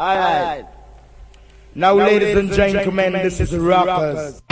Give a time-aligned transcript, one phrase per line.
[0.00, 0.66] Alright.
[1.76, 4.42] Now, ladies and gentlemen, this is Rockers.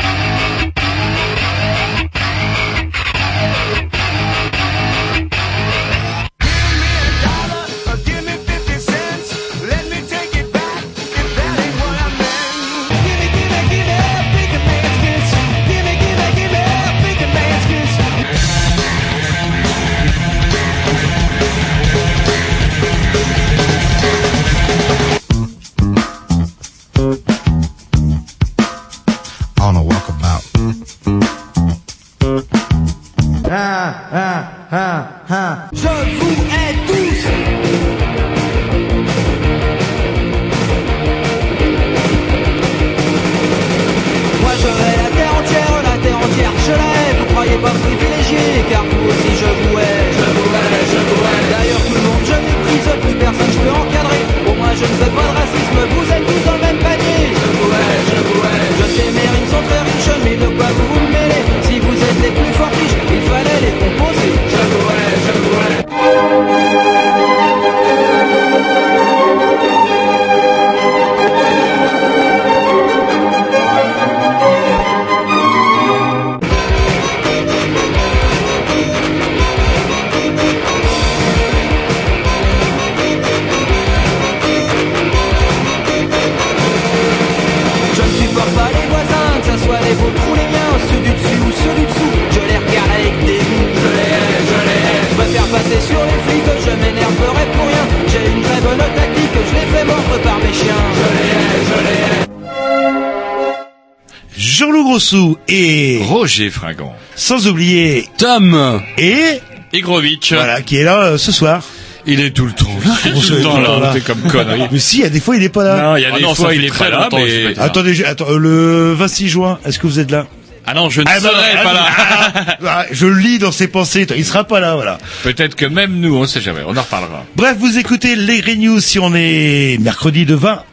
[106.32, 106.94] Roger Fringant.
[107.14, 109.40] sans oublier Tom et
[109.74, 110.32] Igrovitch.
[110.32, 111.62] voilà qui est là euh, ce soir.
[112.06, 112.90] Il est tout le temps là.
[113.02, 113.86] Tout le il est temps tout le temps là.
[113.86, 114.62] là C'est comme connerie.
[114.72, 115.82] Mais si, il y a des fois il est pas là.
[115.82, 117.02] Non, il y a Ah des non, ça fois fait il est très pas là,
[117.04, 117.58] longtemps je mais...
[117.58, 120.26] Attendez, je- attends, euh, le 26 juin, est-ce que vous êtes là?
[120.66, 121.86] Ah non, je ne Ah, bah, serai ah, pas là.
[121.98, 124.96] ah, ah, Je le lis dans ses pensées, il sera pas là, voilà.
[125.22, 126.60] Peut-être que même nous, on sait jamais.
[126.66, 127.24] On en reparlera.
[127.36, 130.64] Bref, vous écoutez les Grey News si on est mercredi de 20 à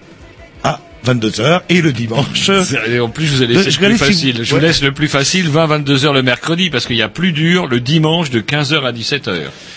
[1.05, 2.49] 22h et le dimanche.
[2.87, 4.43] Et en plus, je vous ai laissé Je le plus regarde si- facile.
[4.43, 4.61] Je vous ouais.
[4.61, 7.79] laisse le plus facile, 20-22 heures le mercredi, parce qu'il y a plus dur le
[7.79, 9.31] dimanche de 15h à 17h.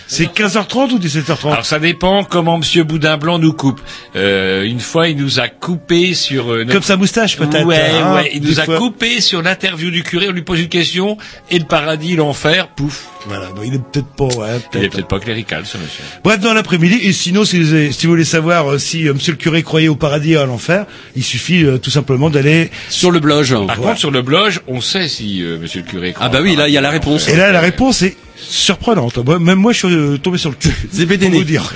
[0.07, 3.81] C'est 15h30 ou 17h30 Alors ça dépend comment Monsieur Boudin Blanc nous coupe.
[4.17, 7.65] Euh, une fois, il nous a coupé sur euh, notre Comme sa moustache peut-être.
[7.67, 8.31] Ouais, hein, ouais.
[8.35, 10.29] Il nous a coupé sur l'interview du curé.
[10.29, 11.17] On lui pose une question
[11.51, 13.07] et le paradis, l'enfer, pouf.
[13.27, 15.07] Voilà, bon, il est peut-être pas, ouais, Il est peut-être.
[15.07, 16.03] pas clérical, ce monsieur.
[16.25, 19.15] Bref, dans l'après-midi, et sinon, si vous, avez- si vous voulez savoir euh, si euh,
[19.15, 22.71] monsieur le curé croyait au paradis et à l'enfer, il suffit euh, tout simplement d'aller...
[22.89, 23.47] sur le blog.
[23.67, 26.13] Par contre, sur le blog, on sait si euh, Monsieur le curé.
[26.13, 27.29] croit Ah bah oui, là il y a la réponse.
[27.29, 29.19] Et là, la réponse est surprenante.
[29.19, 30.69] Moi, même moi, je suis euh, tombé sur le cul.
[31.19, 31.73] Pour vous dire.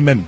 [0.00, 0.22] Même.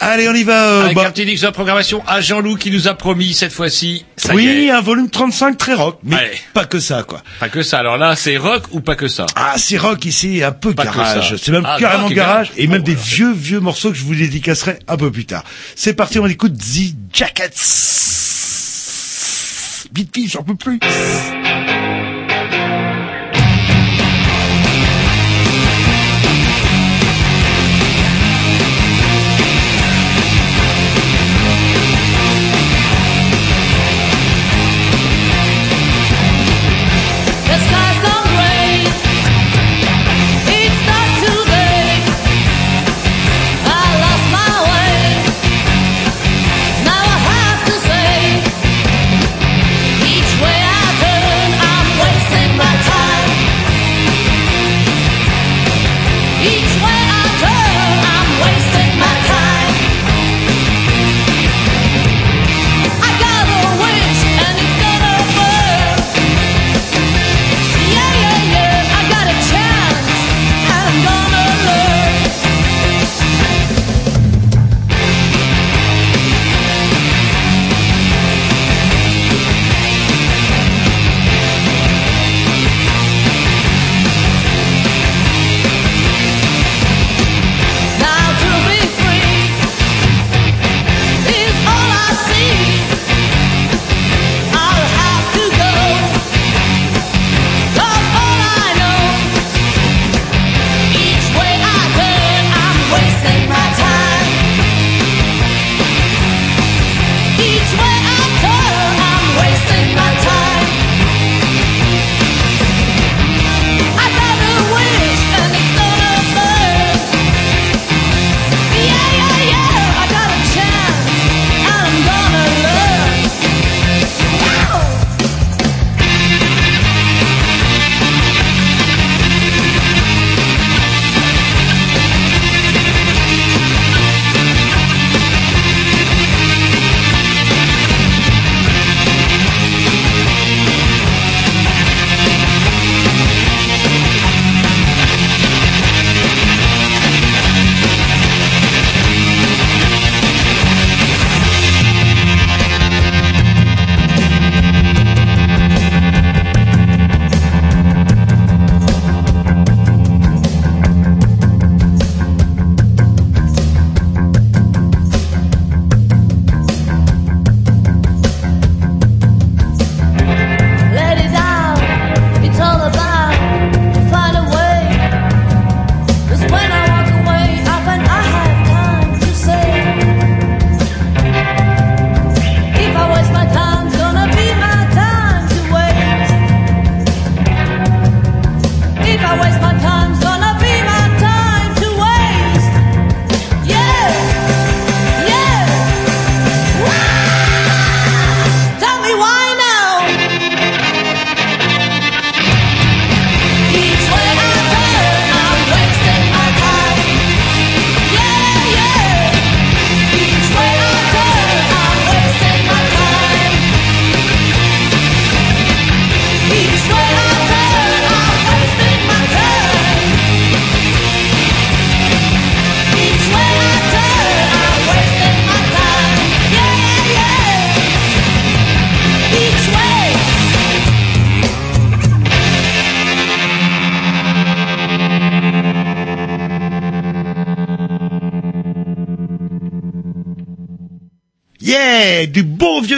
[0.00, 0.64] Allez, on y va.
[0.68, 4.04] euh, Avec bah, un petit de programmation à Jean-Loup qui nous a promis cette fois-ci.
[4.32, 6.38] Oui, un volume 35 très rock, mais Allez.
[6.54, 7.22] pas que ça, quoi.
[7.40, 7.80] Pas que ça.
[7.80, 9.26] Alors là, c'est rock ou pas que ça?
[9.34, 11.30] Ah, c'est rock ici, un peu Pas garage.
[11.30, 11.36] ça.
[11.36, 14.14] C'est même Ah, carrément garage, et même Oh des vieux, vieux morceaux que je vous
[14.14, 15.42] dédicacerai un peu plus tard.
[15.74, 17.54] C'est parti, on écoute The Jackets.
[19.92, 20.78] Vite, vite, j'en peux plus.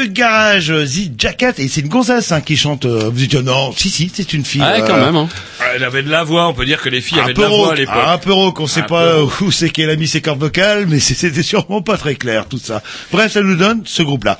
[0.01, 2.85] Vieux garage, euh, The Jacket, et c'est une gonzesse hein, qui chante.
[2.87, 4.63] euh, vous dites non, si si, c'est une fille.
[4.65, 5.17] Ah, quand euh, même.
[5.17, 5.29] Hein.
[5.75, 7.43] Elle avait de la voix, on peut dire que les filles Un avaient de peu
[7.43, 7.95] la voix à l'époque.
[8.07, 10.41] un peu rauque, on sait Un pas peu où c'est qu'elle a mis ses cordes
[10.41, 12.83] vocales, mais c'était sûrement pas très clair tout ça.
[13.13, 14.39] Bref, ça nous donne ce groupe-là.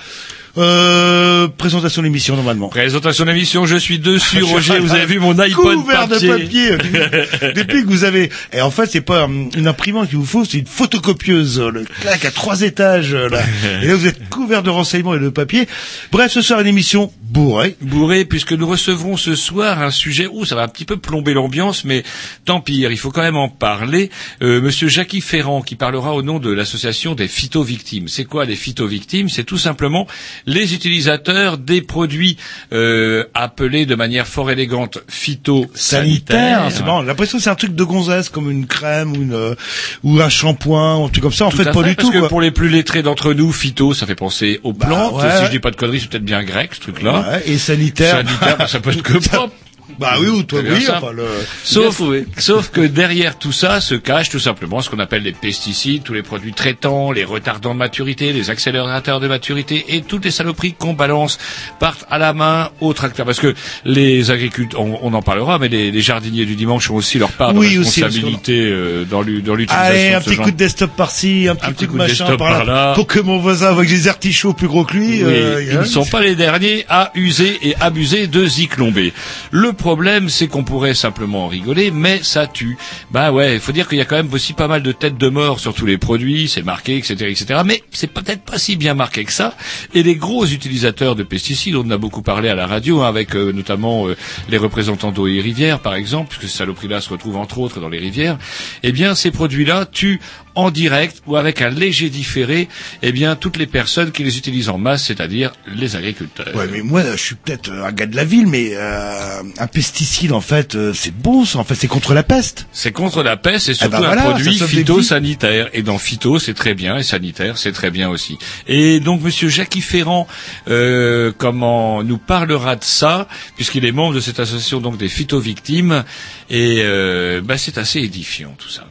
[0.61, 2.69] Euh, présentation de l'émission normalement.
[2.69, 6.29] Présentation d'émission, je suis dessus, Roger, vous avez vu mon iPod couvert papier.
[6.29, 7.53] de papier.
[7.55, 10.45] Depuis que vous avez, et en fait c'est pas hum, une imprimante qu'il vous faut,
[10.45, 13.41] c'est une photocopieuse, le claque à trois étages là.
[13.83, 15.67] Et là vous êtes couvert de renseignements et de papier.
[16.13, 17.77] Bref, ce soir une émission bourrée.
[17.81, 21.33] bourré puisque nous recevrons ce soir un sujet où ça va un petit peu plomber
[21.35, 22.03] l'ambiance, mais
[22.45, 24.11] tant pis, il faut quand même en parler.
[24.43, 28.09] Euh, Monsieur Jackie Ferrand qui parlera au nom de l'association des phytovictimes.
[28.09, 29.29] C'est quoi les phytovictimes?
[29.29, 30.07] C'est tout simplement
[30.47, 32.37] les utilisateurs des produits
[32.73, 36.67] euh, appelés de manière fort élégante Sanitaire, phytosanitaires.
[36.71, 37.01] c'est marrant.
[37.03, 39.55] J'ai l'impression que c'est un truc de gonzesse, comme une crème ou une euh,
[40.03, 41.47] ou un shampoing, ou un truc comme ça.
[41.47, 42.13] En Tout fait, pas du parce tout.
[42.13, 42.29] que quoi.
[42.29, 45.15] pour les plus lettrés d'entre nous, phyto, ça fait penser aux Bah, plantes.
[45.23, 45.39] ouais.
[45.39, 47.20] Si je dis pas de conneries, c'est peut-être bien grec, ce truc-là.
[47.21, 48.17] Ouais, et sanitaire.
[48.17, 49.55] Sanitaire, bah, ça peut être que propre.
[50.01, 50.87] Bah oui, ou toi oui.
[50.89, 51.25] Enfin, le...
[51.63, 52.01] Sauf,
[52.39, 56.15] sauf que derrière tout ça se cache tout simplement ce qu'on appelle les pesticides, tous
[56.15, 60.73] les produits traitants, les retardants de maturité, les accélérateurs de maturité et toutes les saloperies
[60.73, 61.39] qu'on balance
[61.79, 63.27] partent à la main au tracteur.
[63.27, 63.55] Parce que
[63.85, 67.31] les agriculteurs, on, on en parlera, mais les, les jardiniers du dimanche ont aussi leur
[67.33, 70.37] part de Oui, aussi, responsabilité euh, dans l'u- dans l'utilisation Allez, un de ce petit
[70.37, 72.57] genre coup de desktop par-ci, un petit, petit coup coup de machin desktop par là,
[72.57, 72.93] par là.
[72.95, 75.23] pour que mon voisin j'ai des artichauts plus gros que lui.
[75.23, 79.11] Euh, ils ne sont pas les derniers à user et abuser de Zyklon-B.
[79.51, 79.90] Le problème,
[80.29, 82.77] c'est qu'on pourrait simplement en rigoler, mais ça tue.
[83.11, 85.19] Bah ouais, il faut dire qu'il y a quand même aussi pas mal de têtes
[85.19, 87.61] de mort sur tous les produits, c'est marqué, etc., etc.
[87.65, 89.55] Mais c'est peut-être pas si bien marqué que ça.
[89.95, 93.09] Et les gros utilisateurs de pesticides, on en a beaucoup parlé à la radio, hein,
[93.09, 94.17] avec euh, notamment euh,
[94.49, 97.89] les représentants d'eau et rivières, par exemple, puisque ces saloperies-là se retrouvent entre autres dans
[97.89, 98.39] les rivières.
[98.83, 100.21] Eh bien, ces produits-là tuent
[100.55, 102.69] en direct ou avec un léger différé,
[103.03, 106.55] eh bien, toutes les personnes qui les utilisent en masse, c'est-à-dire les agriculteurs.
[106.55, 109.67] Ouais, mais moi, je suis peut-être euh, un gars de la ville, mais euh, un
[109.67, 111.59] pesticide, en fait, euh, c'est bon, ça.
[111.59, 112.67] En fait, c'est contre la peste.
[112.73, 115.69] C'est contre la peste et surtout ben voilà, un produit phytosanitaire.
[115.73, 118.39] Et dans phyto, c'est très bien, et sanitaire, c'est très bien aussi.
[118.67, 120.27] Et donc, Monsieur Jackie Ferrand,
[120.69, 126.05] euh, comment nous parlera de ça, puisqu'il est membre de cette association donc des phytovictimes,
[126.49, 128.87] et euh, bah, c'est assez édifiant tout ça.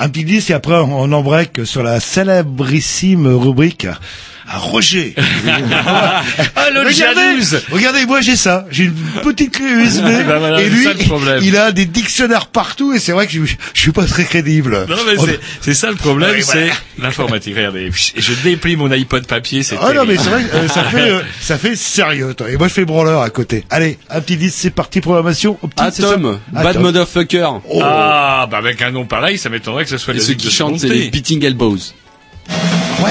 [0.00, 3.88] Un petit disque et après on, embraque sur la célébrissime rubrique
[4.48, 5.14] à Roger.
[6.56, 10.60] Ah, le regardez, jalouse regardez, moi j'ai ça, j'ai une petite clé USB Ben voilà,
[10.60, 10.86] et lui,
[11.42, 13.40] il a des dictionnaires partout et c'est vrai que je,
[13.74, 14.86] je suis pas très crédible.
[14.88, 17.54] Non mais On- c'est- c'est ça le problème, Oui, c'est l'informatique.
[17.56, 20.22] Regardez, je déplie mon iPod papier, c'est Ah non mais terrible.
[20.24, 22.34] c'est vrai, que, euh, ça fait euh, ça fait sérieux.
[22.34, 22.50] toi.
[22.50, 23.64] Et moi je fais branleur à côté.
[23.70, 25.58] Allez, un petit disque, c'est parti programmation.
[25.76, 26.82] Ça Atom, Bad Atom.
[26.82, 27.48] Motherfucker.
[27.68, 27.80] Oh.
[27.82, 30.50] Ah, bah avec un nom pareil, ça m'étonnerait que ce soit Et la ceux qui
[30.50, 31.78] chantent, c'est les Beating Elbows.
[33.02, 33.10] Ouais.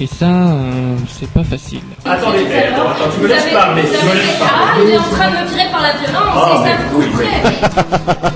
[0.00, 1.80] Et ça, euh, c'est pas facile.
[2.04, 5.28] Attendez, attends, attends, tu me laisses parler, tu me laisses Ah, il est en train
[5.30, 8.28] de me virer par la violence, Ah, c'est ça oui.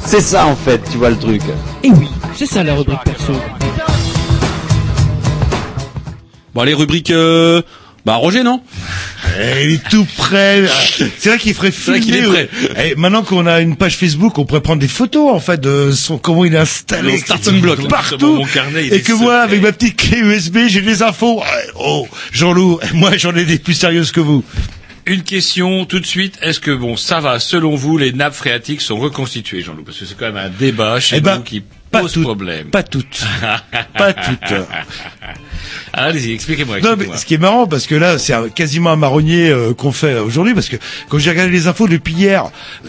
[0.02, 1.42] C'est ça en fait, tu vois le truc.
[1.84, 3.32] Et oui, c'est ça la rubrique perso.
[6.54, 7.10] Bon, les rubriques...
[7.10, 7.62] Euh...
[8.04, 8.60] Bah, Roger, non?
[9.38, 10.64] Eh, il est tout prêt.
[11.18, 12.00] C'est vrai qu'il ferait vrai filmer.
[12.00, 12.48] qu'il est prêt.
[12.84, 15.90] Eh, maintenant qu'on a une page Facebook, on pourrait prendre des photos en fait de
[15.92, 18.36] son comment il est installé Le starting block, partout.
[18.36, 21.42] Mon carnet, il et est que moi, avec ma petite clé USB, j'ai des infos.
[21.42, 24.44] Eh, Oh, Jean-Loup, moi j'en ai des plus sérieuses que vous.
[25.06, 26.38] Une question tout de suite.
[26.42, 27.38] Est-ce que bon, ça va?
[27.40, 29.82] Selon vous, les nappes phréatiques sont reconstituées, Jean-Loup?
[29.84, 32.22] Parce que c'est quand même un débat chez Eh ben, nous qui pas pose toutes.
[32.24, 32.66] problème.
[32.70, 33.24] Pas toutes.
[33.98, 34.54] pas toutes.
[35.92, 36.80] Allez-y, expliquez-moi.
[36.80, 39.90] Non, mais ce qui est marrant, parce que là, c'est quasiment un marronnier euh, qu'on
[39.92, 40.76] fait aujourd'hui, parce que
[41.08, 42.44] quand j'ai regardé les infos depuis hier,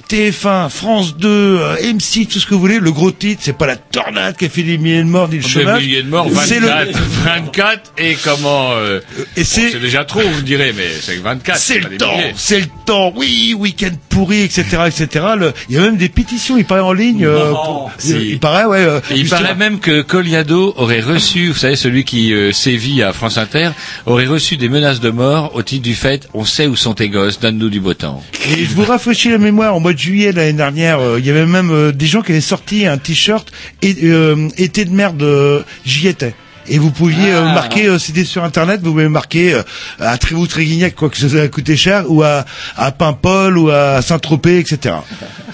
[0.10, 3.66] TF1, France 2, euh, M6, tout ce que vous voulez, le gros titre, c'est pas
[3.66, 5.82] la tornade qui a fait des milliers de morts ni le Des chômage.
[5.82, 9.00] milliers de morts, c'est le- 24, 24, et comment euh,
[9.36, 11.58] Et c'est déjà trop, vous direz, mais c'est 24.
[11.60, 13.12] c'est le des temps, c'est le temps.
[13.16, 15.26] Oui, week-end pourri, etc., etc.
[15.38, 17.26] Le- Il y a même des pétitions, il paraît en ligne.
[17.26, 18.12] euh, pour- si.
[18.12, 18.78] il, il paraît, ouais.
[18.80, 23.14] euh, il paraît même que Colliado aurait reçu, vous savez, celui qui euh, sévit à
[23.14, 23.70] France Inter,
[24.06, 27.10] aurait reçu des menaces de mort au titre du fait on sait où sont tes
[27.10, 28.22] gosses, donne-nous du beau temps.
[28.50, 31.26] Et je vous rafraîchis la mémoire, au mois de juillet de l'année dernière, euh, il
[31.26, 33.48] y avait même euh, des gens qui avaient sorti un t-shirt
[33.82, 36.36] et, euh, été de merde, euh, j'y étais.
[36.68, 37.54] Et vous pouviez euh, Ah.
[37.54, 39.64] marquer, euh, c'était sur internet, vous pouvez marquer euh,
[40.00, 42.46] à Trévoux Tréguignac, quoi que ça a coûté cher, ou à,
[42.78, 44.96] à Paimpol, ou à Saint-Tropez, etc.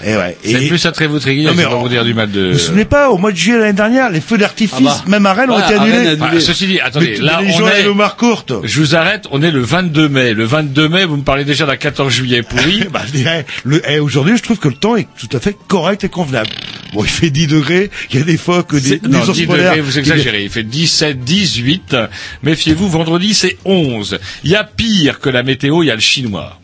[0.04, 0.36] Et ouais.
[0.44, 2.46] C'est plus à Trévoux-Tréguignac, Non, je mais on- vous dire du mal de...
[2.48, 5.04] vous vous souvenez pas, au mois de juillet l'année dernière, les feux d'artifice, Ah bah.
[5.08, 6.40] même à Rennes, ont Ouais, été annulés.
[6.40, 7.70] Ceci dit, attendez, Mais- là mais les on est...
[7.72, 8.52] avaient l'omar courte.
[8.64, 10.34] Je vous arrête, on est le 22 mai.
[10.34, 12.84] Le 22 mai, vous me parlez déjà d'un 14 juillet pourri.
[12.92, 15.56] Bah, je dirais, le, eh, aujourd'hui, je trouve que le temps est tout à fait
[15.68, 16.48] correct et convenable.
[16.94, 19.32] Bon, il fait 10 degrés, il y a des fois que des, des non, ours
[19.32, 20.44] 10 polaires degrés, vous exagérez.
[20.44, 20.62] Il fait
[20.98, 21.96] 17, 18.
[22.42, 24.18] Méfiez-vous, vendredi, c'est 11.
[24.42, 26.58] Il y a pire que la météo, il y a le chinois.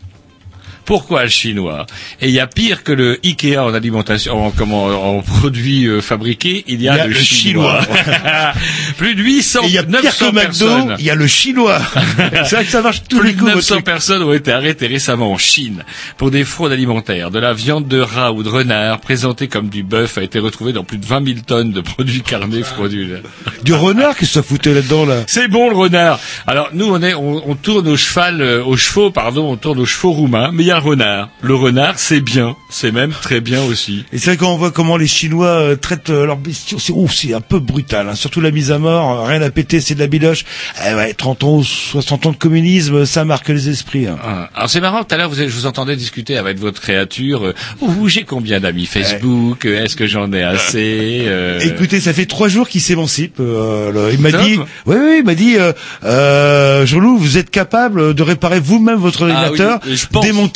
[0.85, 1.85] Pourquoi le chinois
[2.21, 5.99] Et il y a pire que le Ikea en alimentation, en, comment, en produits euh,
[6.01, 7.79] fabriqués, il y a, le, chinois.
[8.97, 10.95] Plus de 800, Et il y a pire 900 que McDo, personnes.
[10.99, 11.79] il y a le chinois.
[12.45, 13.45] c'est vrai que ça marche tous Plus les coups.
[13.45, 13.85] votre 900 truc.
[13.85, 15.83] personnes ont été arrêtées récemment en Chine
[16.17, 17.31] pour des fraudes alimentaires.
[17.31, 20.73] De la viande de rat ou de renard présentée comme du bœuf a été retrouvée
[20.73, 23.23] dans plus de 20 000 tonnes de produits carnés frauduleux.
[23.63, 25.23] Du renard qui se foutait là-dedans, là.
[25.27, 26.19] C'est bon le renard.
[26.47, 29.79] Alors nous on est, on, on tourne au cheval, euh, aux chevaux, pardon, on tourne
[29.79, 31.29] aux chevaux roumains, mais il y a le renard.
[31.41, 34.05] Le renard c'est bien, c'est même très bien aussi.
[34.13, 36.77] Et c'est vrai qu'on voit comment les Chinois euh, traitent euh, leurs bestiaux.
[36.79, 38.09] C'est ouf, c'est un peu brutal.
[38.09, 38.15] hein.
[38.15, 40.45] Surtout la mise à mort, euh, rien à péter, c'est de la biloche.
[40.89, 44.07] Eh ouais, 30 ans, ou 60 ans de communisme, ça marque les esprits.
[44.07, 44.17] hein.
[44.23, 47.45] Ah, Alors c'est marrant, tout à l'heure vous, je vous entendais discuter avec votre créature.
[47.45, 48.85] euh, Ouh, j'ai combien d'amis?
[48.85, 53.37] Facebook Est-ce que j'en ai assez euh, Écoutez, ça fait trois jours qu'il s'émancipe.
[53.39, 55.71] euh, il m'a dit, oui, oui, il m'a dit, euh,
[56.03, 59.79] euh, Jean-Loup, vous êtes capable de réparer vous-même votre Ah oui, ordinateur,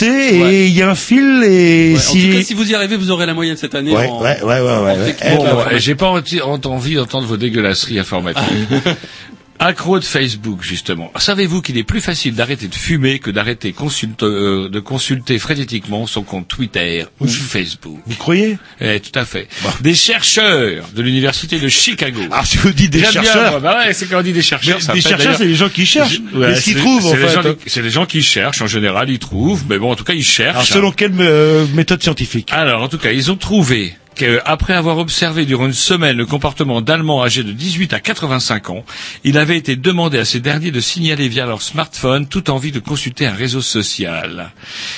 [0.09, 0.67] et Ouais.
[0.67, 2.27] il y a un fil, et Ouais, En si...
[2.29, 3.91] tout cas, si vous y arrivez, vous aurez la moyenne cette année.
[3.95, 4.21] Ouais, en...
[4.21, 5.45] ouais, ouais, ouais, Bon,
[5.77, 8.43] j'ai pas envie, envie d'entendre vos dégueulasseries informatiques.
[9.61, 11.11] Accro de Facebook, justement.
[11.17, 16.07] Savez-vous qu'il est plus facile d'arrêter de fumer que d'arrêter consulte- euh, de consulter frénétiquement
[16.07, 17.99] son compte Twitter ou Facebook?
[18.05, 18.57] Vous croyez?
[18.79, 19.49] Eh, tout à fait.
[19.81, 22.21] Des chercheurs de l'université de Chicago.
[22.31, 23.59] Alors, si vous dites des bien, chercheurs.
[23.59, 24.77] Bah ouais, c'est quand on dit des chercheurs.
[24.77, 26.19] mais ça des chercheurs, c'est les gens qui cherchent.
[26.33, 27.37] Ouais, mais ce qu'ils c'est- trouvent, en c'est fait.
[27.49, 27.55] hein.
[27.67, 28.61] C'est les gens qui cherchent.
[28.61, 29.65] En général, ils trouvent.
[29.69, 30.55] Mais bon, en tout cas, ils cherchent.
[30.55, 32.47] Alors, selon quelle euh, méthode scientifique?
[32.53, 36.81] Alors, en tout cas, ils ont trouvé qu'après avoir observé durant une semaine le comportement
[36.81, 38.83] d'Allemands âgés de 18 à 85 ans,
[39.23, 42.79] il avait été demandé à ces derniers de signaler via leur smartphone toute envie de
[42.79, 44.51] consulter un réseau social.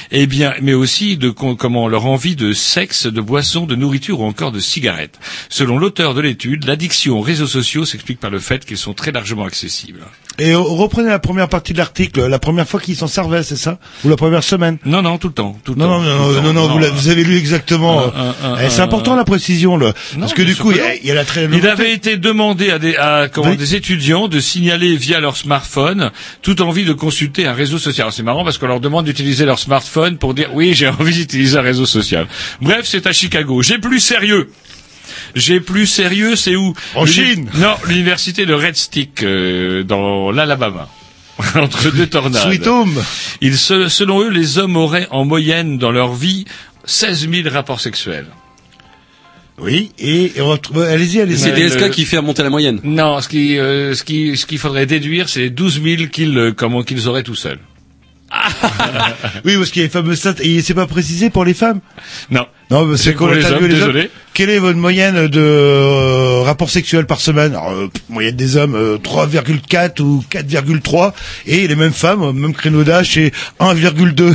[0.09, 4.25] Eh bien, mais aussi de comment leur envie de sexe, de boissons, de nourriture ou
[4.25, 5.19] encore de cigarettes.
[5.49, 9.11] Selon l'auteur de l'étude, l'addiction aux réseaux sociaux s'explique par le fait qu'ils sont très
[9.11, 10.01] largement accessibles.
[10.39, 13.55] Et euh, reprenez la première partie de l'article, la première fois qu'ils s'en servaient, c'est
[13.57, 13.77] ça?
[14.03, 14.77] Ou la première semaine?
[14.85, 15.59] Non, non, tout le temps.
[15.63, 18.01] Tout le Non, temps, non, non, non, non, vous, avez lu exactement.
[18.15, 19.93] Un, un, Eh, c'est un, important la précision, là.
[20.15, 20.93] Non, Parce que du coup, il y, a- non.
[21.01, 23.57] il y a la très Il avait été demandé à des, à, comment, Oui.
[23.57, 28.09] des étudiants de signaler via leur smartphone toute envie de consulter un réseau social.
[28.11, 31.57] C'est marrant parce qu'on leur demande d'utiliser leur smartphone pour dire oui j'ai envie d'utiliser
[31.57, 32.27] un réseau social.
[32.61, 33.61] Bref, c'est à Chicago.
[33.61, 34.49] J'ai plus sérieux.
[35.35, 36.73] J'ai plus sérieux, c'est où?
[36.95, 37.49] En Chine.
[37.55, 40.87] Non, l'université de Red Stick euh, dans l'Alabama.
[41.55, 42.43] Entre deux tornades.
[42.43, 43.01] Sweet Home.
[43.41, 46.45] Ils, se- selon eux, les hommes auraient en moyenne dans leur vie
[46.85, 48.27] 16 000 rapports sexuels.
[49.61, 51.37] Oui, et, retrouve- allez-y, allez-y.
[51.37, 52.79] C'est DSK le- qui fait remonter la moyenne.
[52.83, 56.37] Non, ce qui, euh, ce qui, ce qu'il faudrait déduire, c'est les 12 000 qu'ils,
[56.37, 57.59] euh, comment qu'ils auraient tout seuls.
[59.45, 61.79] Oui, parce qu'il y a les fameuses stats, et c'est pas précisé pour les femmes?
[62.29, 62.45] Non.
[62.69, 64.01] Non, parce C'est que pour quand on les a hommes, les désolé.
[64.03, 67.51] hommes, quelle est votre moyenne de euh, rapports sexuels par semaine?
[67.51, 71.13] Alors, euh, Moyenne des hommes, euh, 3,4 ou 4,3,
[71.45, 74.33] et les mêmes femmes, euh, même créneau d'âge, c'est 1,2,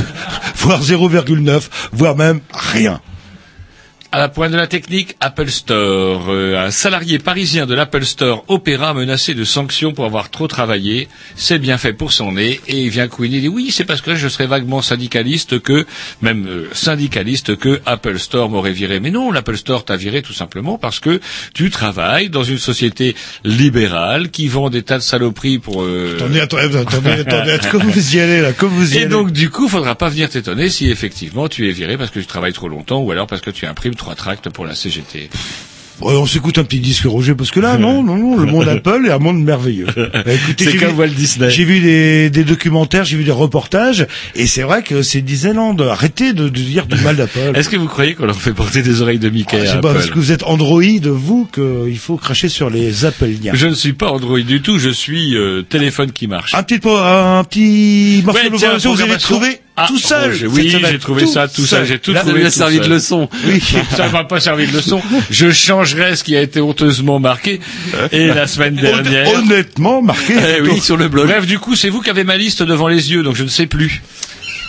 [0.57, 3.01] voire 0,9, voire même rien.
[4.09, 6.27] À la pointe de la technique, Apple Store.
[6.29, 11.09] Euh, un salarié parisien de l'Apple Store Opéra menacé de sanctions pour avoir trop travaillé.
[11.35, 12.61] C'est bien fait pour son nez.
[12.69, 13.35] Et il vient couiner.
[13.37, 15.85] Il dit oui, c'est parce que je serais vaguement syndicaliste que,
[16.21, 19.01] même euh, syndicaliste que Apple Store m'aurait viré.
[19.01, 21.19] Mais non, l'Apple Store t'a viré tout simplement parce que
[21.53, 25.83] tu travailles dans une société libérale qui vend des tas de saloperies pour...
[25.83, 29.09] euh, Attendez, attendez, attendez, attendez, comme vous y allez là, comme vous y Et allez.
[29.09, 32.25] donc, du coup, faudra pas venir t'étonner si effectivement tu es viré parce que tu
[32.25, 35.29] travailles trop longtemps ou alors parce que tu imprimes trois tracts pour la CGT.
[35.99, 38.67] Ouais, on s'écoute un petit disque Roger parce que là, non, non, non, le monde
[38.67, 39.87] Apple est un monde merveilleux.
[39.87, 40.21] Bah,
[40.55, 41.49] C'est j'ai comme vu- Walt Disney.
[41.49, 44.05] J'ai vu des, des documentaires, j'ai vu des reportages,
[44.35, 45.75] et c'est vrai que c'est Disneyland.
[45.79, 47.53] Arrêtez de, de dire du mal d'Apple.
[47.55, 49.81] Est-ce que vous croyez qu'on leur fait porter des oreilles de Mickey Ah, à c'est
[49.81, 53.53] pas parce Apple que vous êtes Android, vous, qu'il faut cracher sur les Appleiens.
[53.55, 56.53] Je ne suis pas Android du tout, je suis euh, téléphone qui marche.
[56.53, 59.39] Un petit, un petit morceau Ouais, de tiens, vous avez programmation.
[59.79, 60.31] Ah, tout seul.
[60.31, 62.57] Roger, oui, j'ai trouvé ça tout seul, j'ai tout Là, ça trouvé lui a tout
[62.57, 62.91] servi de seul.
[62.93, 63.29] leçon.
[63.45, 63.61] Oui.
[63.95, 64.99] Ça m'a pas servi de leçon.
[65.29, 67.59] Je changerai ce qui a été honteusement marqué.
[68.11, 69.31] Et la semaine dernière.
[69.35, 70.33] Honnêtement, marqué.
[70.57, 71.27] Eh oui, sur le blog.
[71.27, 73.49] Bref, du coup, c'est vous qui avez ma liste devant les yeux, donc je ne
[73.49, 74.01] sais plus.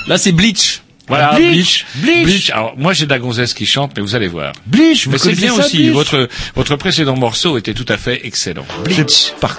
[0.09, 0.83] Là, c'est Bleach.
[1.07, 1.87] Voilà, Bleach.
[1.95, 2.25] Bleach.
[2.25, 2.51] Bleach.
[2.51, 4.53] Alors, moi, j'ai de la gonzesse qui chante, mais vous allez voir.
[4.67, 5.79] Bleach, vous Mais c'est bien ça, aussi.
[5.85, 8.67] Bleach Votre, votre précédent morceau était tout à fait excellent.
[8.85, 9.33] Bleach.
[9.41, 9.57] Par-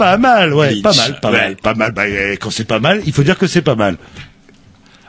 [0.00, 1.92] pas mal, ouais, pas mal, pas mal, pas mal.
[1.92, 3.96] Bah, euh, quand c'est pas mal, il faut dire que c'est pas mal.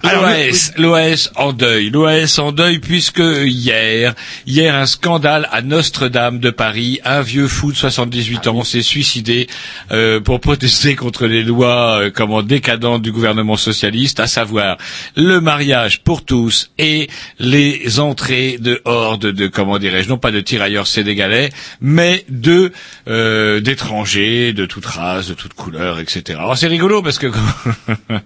[0.03, 4.15] L'OAS, l'OAS en deuil, l'OAS en deuil puisque hier,
[4.47, 9.47] hier un scandale à Notre-Dame de Paris, un vieux fou de 78 ans s'est suicidé
[9.91, 14.77] euh, pour protester contre les lois euh, comment décadentes du gouvernement socialiste, à savoir
[15.15, 20.41] le mariage pour tous et les entrées de hordes de comment dirais-je, non pas de
[20.41, 22.71] tirailleurs sénégalais, mais de
[23.07, 26.39] euh, d'étrangers de toute race, de toute couleur, etc.
[26.39, 27.27] Alors c'est rigolo parce que
[28.09, 28.19] euh,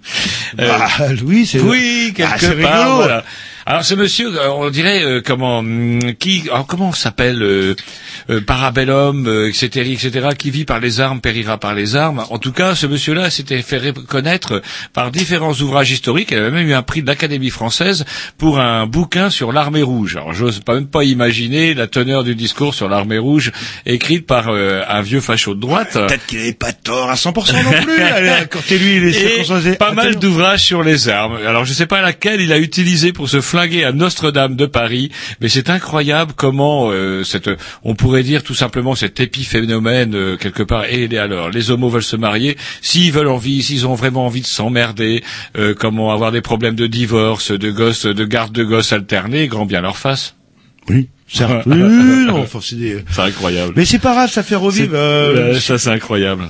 [0.57, 0.87] bah,
[1.23, 2.79] oui, c'est oui, quelque Ah, part.
[2.83, 2.95] rigolo.
[2.97, 3.23] Voilà.
[3.67, 7.75] Alors ce monsieur, euh, on dirait euh, comment hum, qui, alors, comment s'appelle euh,
[8.29, 12.23] euh, Parabellum, euh, etc., etc., qui vit par les armes périra par les armes.
[12.29, 14.61] En tout cas, ce monsieur-là s'était fait reconnaître
[14.93, 16.29] par différents ouvrages historiques.
[16.31, 18.05] Il avait même eu un prix de l'Académie française
[18.37, 20.15] pour un bouquin sur l'armée rouge.
[20.15, 23.51] Alors j'ose pas même pas imaginer la teneur du discours sur l'armée rouge
[23.87, 25.93] écrite par euh, un vieux facho de droite.
[25.93, 27.95] Peut-être qu'il n'avait pas tort à 100% non plus.
[28.51, 29.75] Quand lui, il est Et circonstancé.
[29.75, 31.37] pas mal d'ouvrages sur les armes.
[31.47, 35.11] Alors je sais pas laquelle il a utilisé pour se flinguer à Notre-Dame de Paris,
[35.39, 37.49] mais c'est incroyable comment euh, cette,
[37.83, 40.83] on pourrait dire tout simplement cet épiphénomène euh, quelque part.
[40.89, 44.45] Et alors, les homos veulent se marier, s'ils veulent envie, s'ils ont vraiment envie de
[44.45, 45.23] s'emmerder,
[45.57, 49.65] euh, comment avoir des problèmes de divorce, de gosses, de garde de gosses alternés, grand
[49.65, 50.35] bien leur face.
[50.89, 51.63] Oui, certes.
[51.65, 53.71] Oui, non, enfin, c'est des- C'est incroyable.
[53.77, 54.91] Mais c'est pas grave, ça fait revivre.
[54.95, 56.43] Euh, ça c'est incroyable.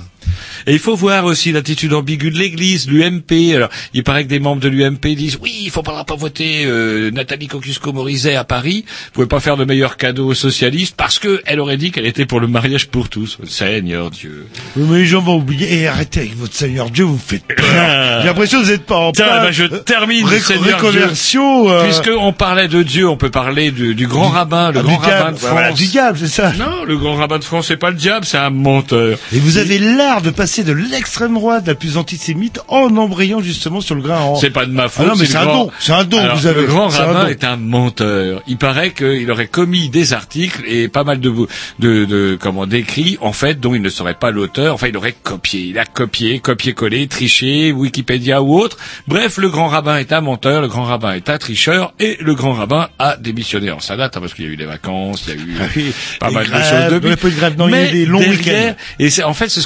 [0.66, 3.54] Et il faut voir aussi l'attitude ambiguë de l'Église, l'UMP.
[3.54, 6.64] Alors, il paraît que des membres de l'UMP disent oui, il faut pas, pas voter
[6.66, 8.84] euh, Nathalie Kosciusko-Morizet à Paris.
[8.86, 12.06] Vous pouvez pas faire de meilleur cadeau aux socialistes parce que elle aurait dit qu'elle
[12.06, 13.38] était pour le mariage pour tous.
[13.46, 14.46] Seigneur Dieu.
[14.76, 15.80] Oui, mais les gens vont oublier.
[15.80, 17.56] Et arrêtez avec votre Seigneur Dieu, vous me faites peur.
[18.20, 21.70] J'ai l'impression que vous n'êtes pas en Tiens, plein, bah, je termine, ré- Seigneur réconversion,
[21.70, 24.82] euh, Puisque on parlait de Dieu, on peut parler du, du grand rabbin, le ah,
[24.82, 25.32] grand du rabbin diable.
[25.34, 25.50] de France.
[25.52, 26.52] Voilà, du diable, c'est ça.
[26.52, 29.18] Non, le grand rabbin de France, c'est pas le diable, c'est un menteur.
[29.32, 33.80] Et vous avez l'art de passer de l'extrême droite la plus antisémite en embrayant justement
[33.80, 34.20] sur le grain.
[34.20, 34.36] En...
[34.36, 35.06] C'est pas de ma faute.
[35.06, 35.70] Ah non, mais c'est un grand- don.
[35.78, 36.62] C'est un don Alors, vous avez.
[36.62, 38.42] Le grand rabbin est un menteur.
[38.46, 41.32] Il paraît qu'il aurait commis des articles et pas mal de,
[41.78, 44.74] de, de comment d'écrits en fait dont il ne serait pas l'auteur.
[44.74, 45.60] Enfin, il aurait copié.
[45.60, 48.76] Il a copié, copié-collé, triché, Wikipédia ou autre.
[49.08, 52.34] Bref, le grand rabbin est un menteur, le grand rabbin est un tricheur et le
[52.34, 55.24] grand rabbin a démissionné en sa date hein, parce qu'il y a eu des vacances,
[55.28, 57.16] il y a eu Ah oui, pas mal de grèves, choses de il y a
[57.16, 58.74] pas eu de grève, non, il y a eu des longs week-ends.
[58.98, 59.60] et c'est, en fait, ce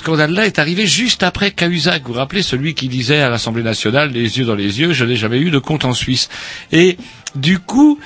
[0.46, 2.02] est arrivé juste après Cahuzac.
[2.04, 5.04] Vous vous rappelez celui qui disait à l'Assemblée nationale, les yeux dans les yeux, je
[5.04, 6.28] n'ai jamais eu de compte en Suisse.
[6.72, 6.96] Et
[7.34, 7.98] du coup,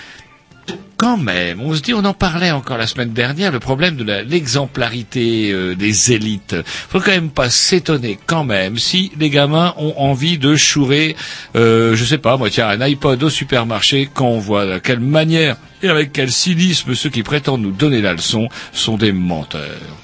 [0.97, 4.05] quand même, on se dit, on en parlait encore la semaine dernière, le problème de
[4.05, 6.57] la- l'exemplarité euh, des élites.
[6.65, 11.17] Faut quand même pas s'étonner, quand même, si les gamins ont envie de chourer,
[11.57, 15.01] euh, je sais pas, moi, tiens, un iPod au supermarché, quand on voit de quelle
[15.01, 20.04] manière et avec quel cynisme ceux qui prétendent nous donner la leçon sont des menteurs.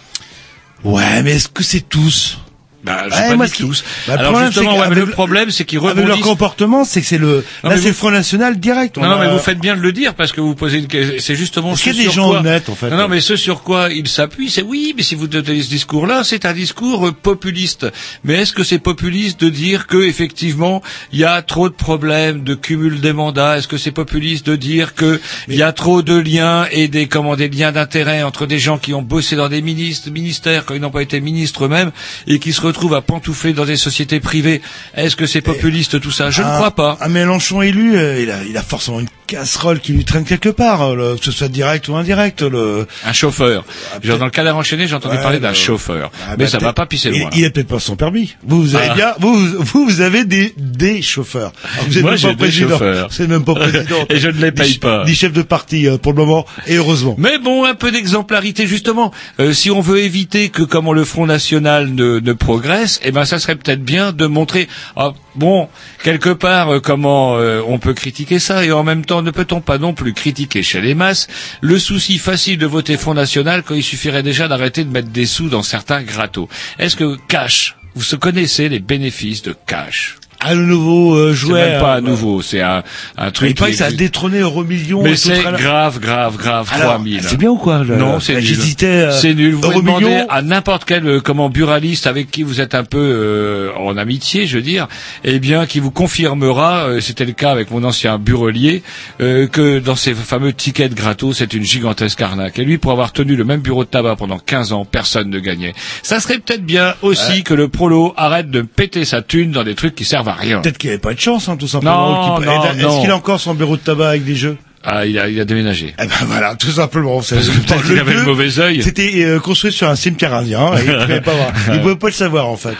[0.85, 2.39] Ouais, mais est-ce que c'est tous
[2.83, 3.85] Bah, Ouais, pas dit tous.
[4.07, 6.25] Bah, le Alors problème, justement, ouais, mais le problème, c'est qu'ils Avec leur rebondissent.
[6.25, 7.45] comportement, c'est que c'est le.
[7.63, 8.97] Non, Là, mais c'est vous- Front National direct.
[8.97, 10.79] On Non, non, a- mais vous faites bien de le dire parce que vous posez
[10.79, 11.17] une question.
[11.19, 12.97] C'est justement Est-ce ce qu'il y a des sur gens quoi- honnêtes, en fait Non,
[12.97, 16.23] non, mais ce sur quoi il s'appuie, c'est oui, mais si vous donnez ce discours-là,
[16.25, 17.87] c'est un discours euh, populiste.
[18.25, 22.45] Mais est-ce que c'est populiste de dire que effectivement il y a trop de problèmes
[22.45, 23.59] de cumul des mandats?
[23.59, 27.09] Est-ce que c'est populiste de dire que il y a trop de liens et des
[27.09, 30.75] comment des liens d'intérêt entre des gens qui ont bossé dans des ministres, ministères quand
[30.75, 31.91] ils n'ont pas été ministres eux-mêmes
[32.27, 34.61] et qui se retrouvent à pantoufler dans des sociétés privées
[34.97, 36.31] Est-ce que c'est populiste tout ça?
[36.31, 36.99] Je ne crois pas.
[37.01, 40.49] Un Mélenchon élu, euh, il a, il a forcément une casserole qui lui traîne quelque
[40.49, 42.43] part, euh, le- que ce soit direct ou indirect.
[42.43, 42.87] Le...
[43.07, 43.65] Un chauffeur.
[44.03, 46.11] Genre dans le cadre enchaîné, j'ai entendu Ouais, parler d'un chauffeur.
[46.27, 47.31] Ah, mais bah, ça va pas pisser il- loin.
[47.37, 48.35] Il a peut-être pas son permis.
[48.45, 48.95] Vous, vous avez Ah.
[48.95, 51.53] bien, vous, vous, vous avez des, des chauffeurs.
[51.75, 53.09] Alors, vous êtes Moi, même j'ai pas des chauffeurs.
[53.13, 54.07] C'est même pas président.
[54.11, 55.05] Et je ne les paye Ni- pas.
[55.05, 56.47] Ni chef de parti, euh, pour le moment.
[56.67, 57.15] Et heureusement.
[57.19, 59.13] Mais bon, un peu d'exemplarité justement.
[59.53, 63.39] Si on veut éviter que comment le Front National ne, ne progresse, eh ben ça
[63.39, 64.69] serait peut-être bien de montrer.
[64.95, 65.69] ah, bon,
[66.05, 69.63] quelque part, euh, comment euh, on peut critiquer ça et en même temps ne peut-on
[69.63, 71.27] pas non plus critiquer chez les masses
[71.63, 75.25] le souci facile de voter Front National quand il suffirait déjà d'arrêter de mettre des
[75.25, 76.49] sous dans certains grattos.
[76.79, 80.17] Est-ce que cash, vous se connaissez les bénéfices de cash?
[80.43, 82.83] Ah, le nouveau euh, C'est même pas euh, nouveau, c'est un,
[83.19, 83.57] un Il truc.
[83.59, 85.03] paraît qui que ça a détrôné Euromillion.
[85.03, 87.23] Mais et tout c'est grave, grave, grave, Alors, 3000.
[87.23, 88.43] c'est bien ou quoi le- Non, c'est nul.
[88.43, 88.87] J'hésitais.
[88.87, 89.53] euh, C'est nul.
[89.55, 90.01] Vous pouvez Euromillion.
[90.01, 93.99] demander à n'importe quel euh, comment buraliste avec qui vous êtes un peu euh, en
[93.99, 94.89] amitié, je veux dire,
[95.25, 98.83] eh bien, qui vous confirmera, euh, c'était le cas avec mon ancien burelier,
[99.21, 102.59] euh, que dans ces fameux tickets gratos, c'est une gigantesque arnaque.
[102.59, 105.39] Et lui, pour avoir tenu le même bureau de tabac pendant 15 ans, personne ne
[105.39, 105.75] gagnait.
[106.03, 109.75] Ça serait peut-être bien aussi que le prolo arrête de péter sa thune dans des
[109.75, 110.61] trucs qui servent rien.
[110.61, 112.31] Peut-être qu'il avait pas de chance, hein, tout simplement.
[112.33, 114.57] Non, Qu'il- non, Est-ce qu'il a encore son bureau de tabac avec des jeux?
[114.83, 115.95] Ah, il a, il a déménagé.
[116.03, 117.21] Eh ben voilà, tout simplement.
[117.21, 118.83] C'est- peut-être qu'il avait le mauvais œil.
[118.83, 120.73] C'était euh, construit sur un cimetière indien.
[120.79, 121.53] Et il pouvait pas voir.
[121.75, 122.77] Il pouvait pas le savoir en fait.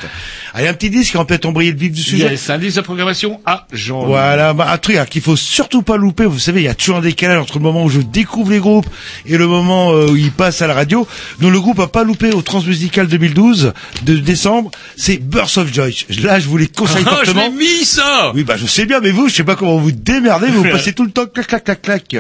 [0.55, 2.29] Allez, un petit disque qui va peut-être embrayer le vif du sujet.
[2.31, 4.05] Yes, indice de programmation à Jean.
[4.05, 6.25] Voilà, bah, un truc hein, qu'il faut surtout pas louper.
[6.25, 8.59] Vous savez, il y a toujours un décalage entre le moment où je découvre les
[8.59, 8.87] groupes
[9.27, 11.07] et le moment euh, où ils passent à la radio.
[11.41, 13.73] Donc le groupe a pas loupé au Transmusical 2012
[14.05, 14.71] de décembre.
[14.97, 15.95] C'est Burst of Joy.
[16.23, 17.49] Là, je vous les conseille Ah, je fortement.
[17.49, 19.93] l'ai mis ça Oui, bah je sais bien, mais vous, je sais pas comment vous
[19.93, 22.17] démerdez, vous passez tout le temps clac clac clac clac.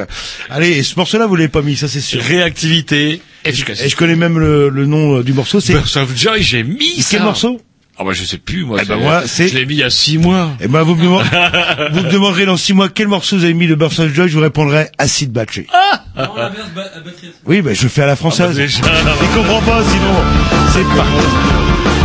[0.49, 2.23] Allez, et ce morceau-là, vous l'avez pas mis, ça c'est sûr.
[2.23, 3.21] Réactivité.
[3.45, 5.61] Et je connais même le, le nom euh, du morceau.
[5.61, 7.09] C'est Burst of Joy, j'ai mis ça.
[7.13, 7.61] quel morceau?
[8.03, 8.79] Ah bah je sais plus moi.
[8.83, 10.53] Eh ben moi, c'est- Je l'ai mis il y a six mois.
[10.59, 11.29] Eh ben vous me, demandez,
[11.93, 14.27] vous me demanderez dans six mois quel morceau vous avez mis de Burst of Joy,
[14.29, 15.67] je vous répondrai Acid Battery.
[17.45, 18.47] Oui, ben je le fais à la française.
[18.51, 18.81] Ah bah déjà.
[19.23, 20.15] Il comprend pas, sinon
[20.73, 22.00] c'est parti.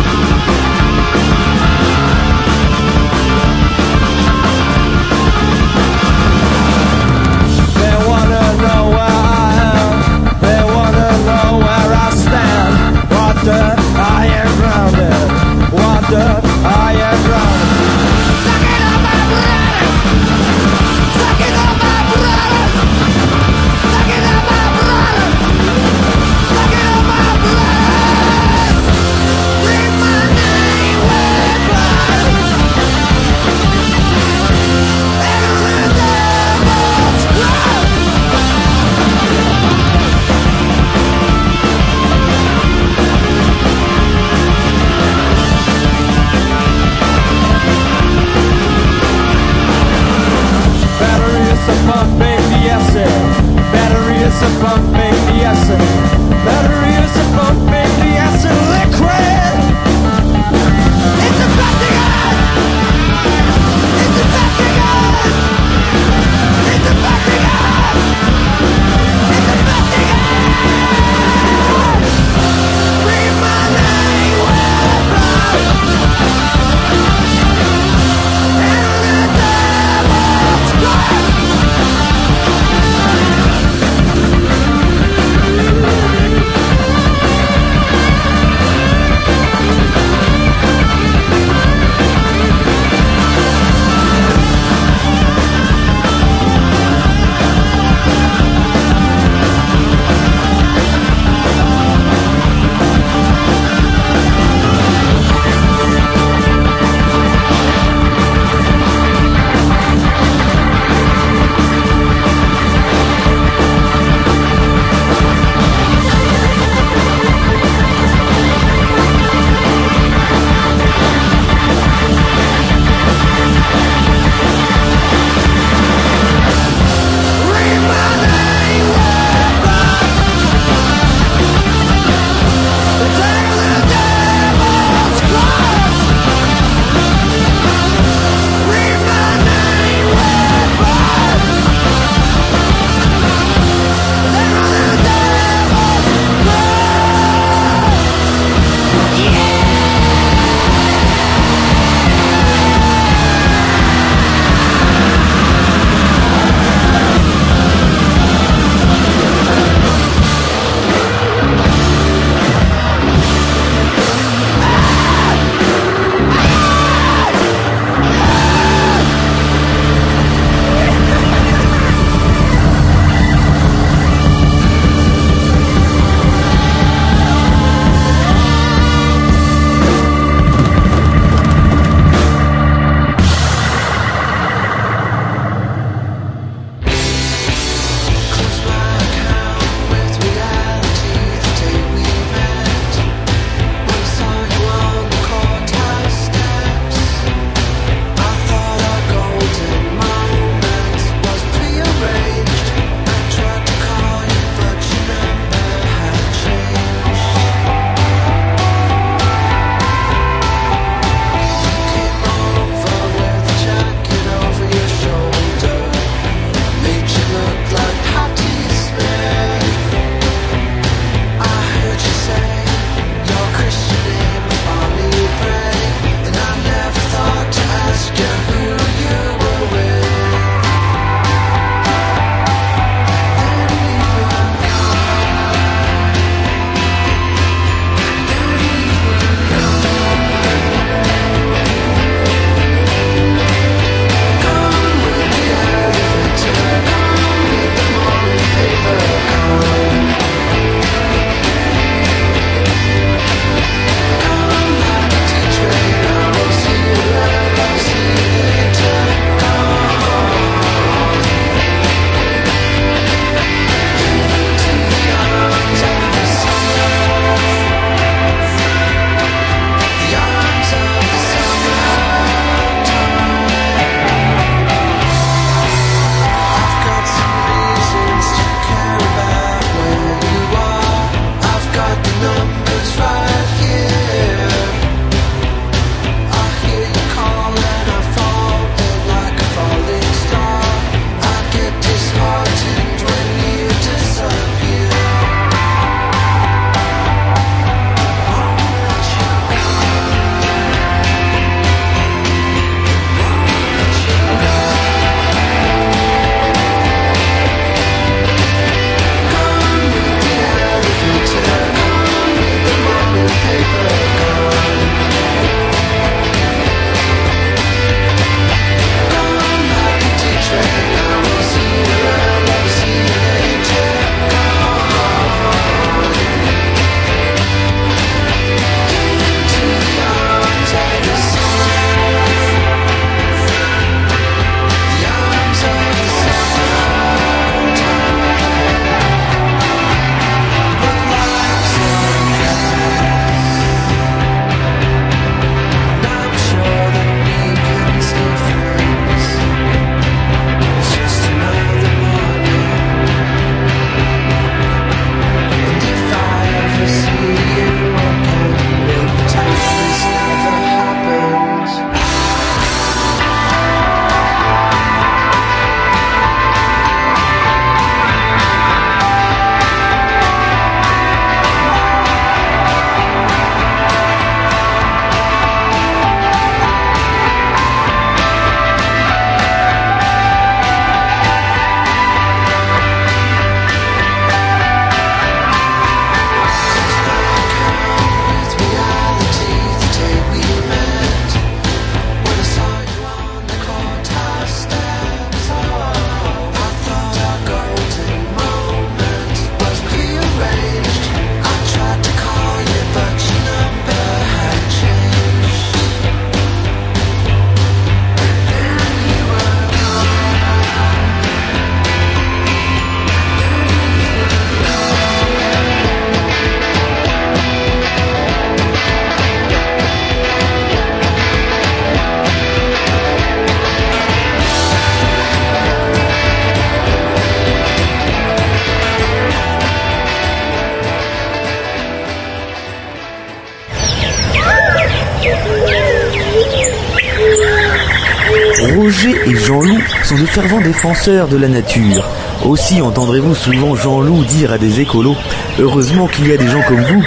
[440.36, 442.04] Fervents défenseurs de la nature.
[442.44, 445.16] Aussi entendrez-vous souvent Jean-Loup dire à des écolos
[445.58, 447.02] Heureusement qu'il y a des gens comme vous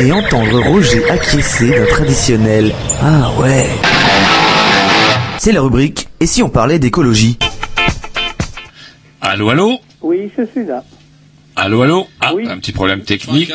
[0.00, 3.68] et entendre Roger acquiescer d'un traditionnel Ah ouais.
[5.38, 7.38] C'est la rubrique Et si on parlait d'écologie?
[9.20, 9.78] Allô, allô?
[10.00, 10.82] Oui, je suis là.
[11.54, 12.08] Allô, allô?
[12.20, 13.52] Ah, un petit problème technique.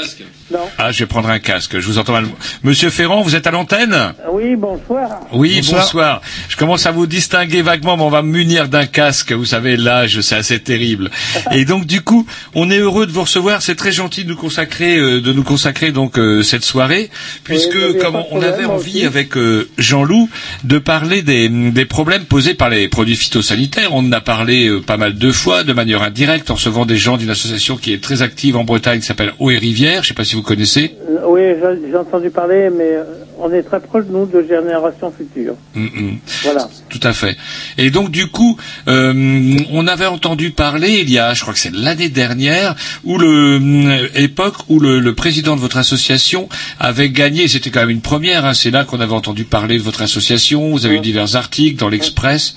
[0.52, 0.60] Non.
[0.78, 1.80] Ah, je vais prendre un casque.
[1.80, 2.26] Je vous entends mal.
[2.64, 4.14] Monsieur Ferrand, vous êtes à l'antenne?
[4.32, 5.20] Oui, bonsoir.
[5.34, 6.22] Oui, bonsoir.
[6.58, 9.32] Commence à vous distinguer vaguement, mais on va me munir d'un casque.
[9.32, 11.10] Vous savez, l'âge, c'est assez terrible.
[11.54, 13.62] Et donc, du coup, on est heureux de vous recevoir.
[13.62, 17.10] C'est très gentil de nous consacrer, euh, de nous consacrer donc euh, cette soirée,
[17.44, 19.06] puisque comme on avait envie aussi.
[19.06, 20.30] avec euh, Jean-Loup
[20.64, 23.94] de parler des, des problèmes posés par les produits phytosanitaires.
[23.94, 26.98] On en a parlé euh, pas mal de fois, de manière indirecte, en recevant des
[26.98, 29.96] gens d'une association qui est très active en Bretagne, qui s'appelle Eau et Rivière.
[29.96, 30.96] Je ne sais pas si vous connaissez.
[31.28, 33.04] Oui, j'ai- j'ai entendu parler, mais euh,
[33.40, 35.56] on est très proche, nous, de génération future.
[35.76, 36.18] Mm, mm.
[36.44, 36.68] Voilà.
[36.90, 37.38] Tout à fait.
[37.78, 38.58] Et donc du coup,
[38.88, 43.18] euh, on avait entendu parler il y a, je crois que c'est l'année dernière, où
[43.18, 47.48] le euh, époque où le, le président de votre association avait gagné.
[47.48, 48.46] C'était quand même une première.
[48.46, 50.72] hein, c'est là qu'on avait entendu parler de votre association.
[50.72, 52.56] Vous avez eu divers articles dans l'Express,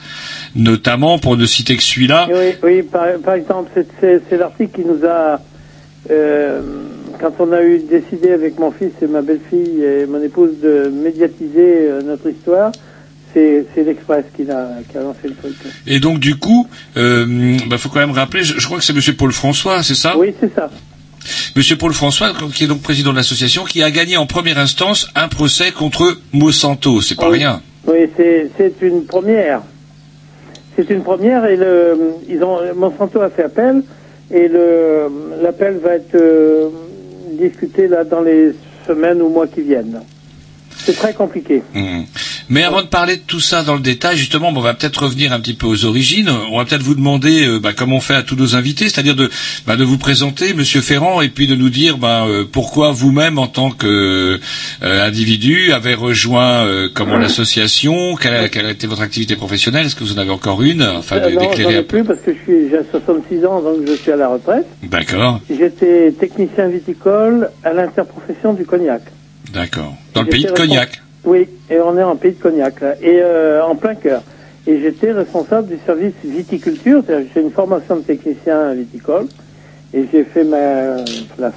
[0.54, 2.28] notamment pour ne citer que celui-là.
[2.32, 3.70] Oui, oui par, par exemple,
[4.00, 5.40] c'est l'article qui nous a...
[6.10, 6.62] euh,
[7.20, 10.88] quand on a eu décidé avec mon fils et ma belle-fille et mon épouse de
[10.88, 12.72] médiatiser euh, notre histoire,
[13.32, 15.54] c'est l'Express qui a, qui a lancé le truc.
[15.86, 16.66] Et donc du coup,
[16.96, 18.42] euh, bah, faut quand même rappeler.
[18.42, 20.16] Je, je crois que c'est Monsieur Paul François, c'est ça?
[20.16, 20.68] Oui, c'est ça.
[21.54, 25.08] Monsieur Paul François, qui est donc président de l'association, qui a gagné en première instance
[25.14, 27.02] un procès contre Monsanto.
[27.02, 27.62] C'est pas rien.
[27.86, 29.62] Oui, c'est une première.
[30.76, 31.96] C'est une première et le,
[32.28, 33.82] ils ont, Monsanto a fait appel
[34.32, 34.48] et
[35.42, 36.68] l'appel va être euh,
[37.48, 38.52] discuté là dans les
[38.86, 40.02] semaines ou mois qui viennent.
[40.84, 41.62] C'est très compliqué.
[41.74, 42.02] Hmm.
[42.48, 45.04] Mais avant de parler de tout ça dans le détail, justement, bon, on va peut-être
[45.04, 46.28] revenir un petit peu aux origines.
[46.50, 49.14] On va peut-être vous demander, euh, bah, comme on fait à tous nos invités, c'est-à-dire
[49.14, 49.30] de,
[49.66, 53.38] bah, de vous présenter, Monsieur Ferrand, et puis de nous dire bah, euh, pourquoi vous-même,
[53.38, 53.70] en tant
[54.80, 59.96] qu'individu, avez rejoint euh, comment l'association, quelle, a- quelle a été votre activité professionnelle, est-ce
[59.96, 61.98] que vous en avez encore une, enfin Euh, de- non, j'en d'éclairer ai un peu.
[61.98, 64.66] plus parce que j'ai 66 ans, donc je suis à la retraite.
[64.82, 69.02] D'accord, J'étais technicien viticole à l'interprofession du cognac.
[69.52, 69.94] D'accord.
[70.14, 71.02] Dans le pays de Cognac.
[71.24, 74.22] Oui, et on est en pays de Cognac, là, et euh, en plein cœur.
[74.66, 79.26] Et j'étais responsable du service viticulture, c'est-à-dire j'ai une formation de technicien viticole,
[79.92, 80.96] et j'ai fait ma,
[81.38, 81.52] la,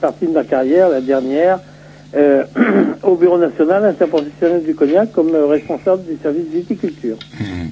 [0.00, 1.60] partie de ma carrière, la dernière,
[2.14, 2.44] euh,
[3.02, 7.16] au Bureau national interprofessionnel du Cognac comme euh, responsable du service viticulture.
[7.38, 7.68] Hmm.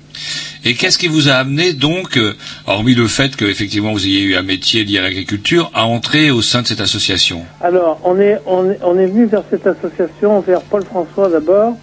[0.67, 2.33] Et qu'est-ce qui vous a amené donc, euh,
[2.67, 6.31] hormis le fait que effectivement vous ayez eu un métier lié à l'agriculture, à entrer
[6.31, 7.43] au sein de cette association?
[7.61, 11.77] Alors, on est, on est, on est venu vers cette association, vers Paul François d'abord,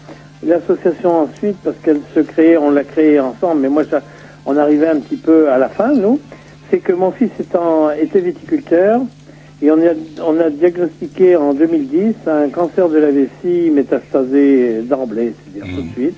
[0.44, 4.02] l'association ensuite, parce qu'elle se créait, on l'a créée ensemble, mais moi, ça,
[4.48, 6.20] on arrivait un petit peu à la fin, nous.
[6.72, 9.02] C'est que mon fils étant, était viticulteur,
[9.62, 9.94] et on a,
[10.26, 15.92] on a diagnostiqué en 2010 un cancer de la vessie métastasé d'emblée, c'est-à-dire tout de
[15.94, 16.18] suite.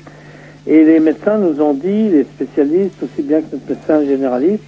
[0.66, 4.64] Et les médecins nous ont dit, les spécialistes, aussi bien que notre médecin généraliste,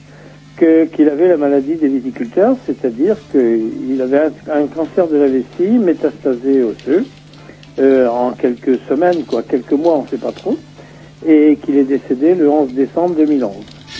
[0.58, 6.64] qu'il avait la maladie des viticulteurs, c'est-à-dire qu'il avait un, cancer de la vessie métastasé
[6.64, 7.06] osseux
[7.80, 10.58] euh, en quelques semaines, quoi, quelques mois, on ne sait pas trop,
[11.28, 13.54] et qu'il est décédé le 11 décembre 2011.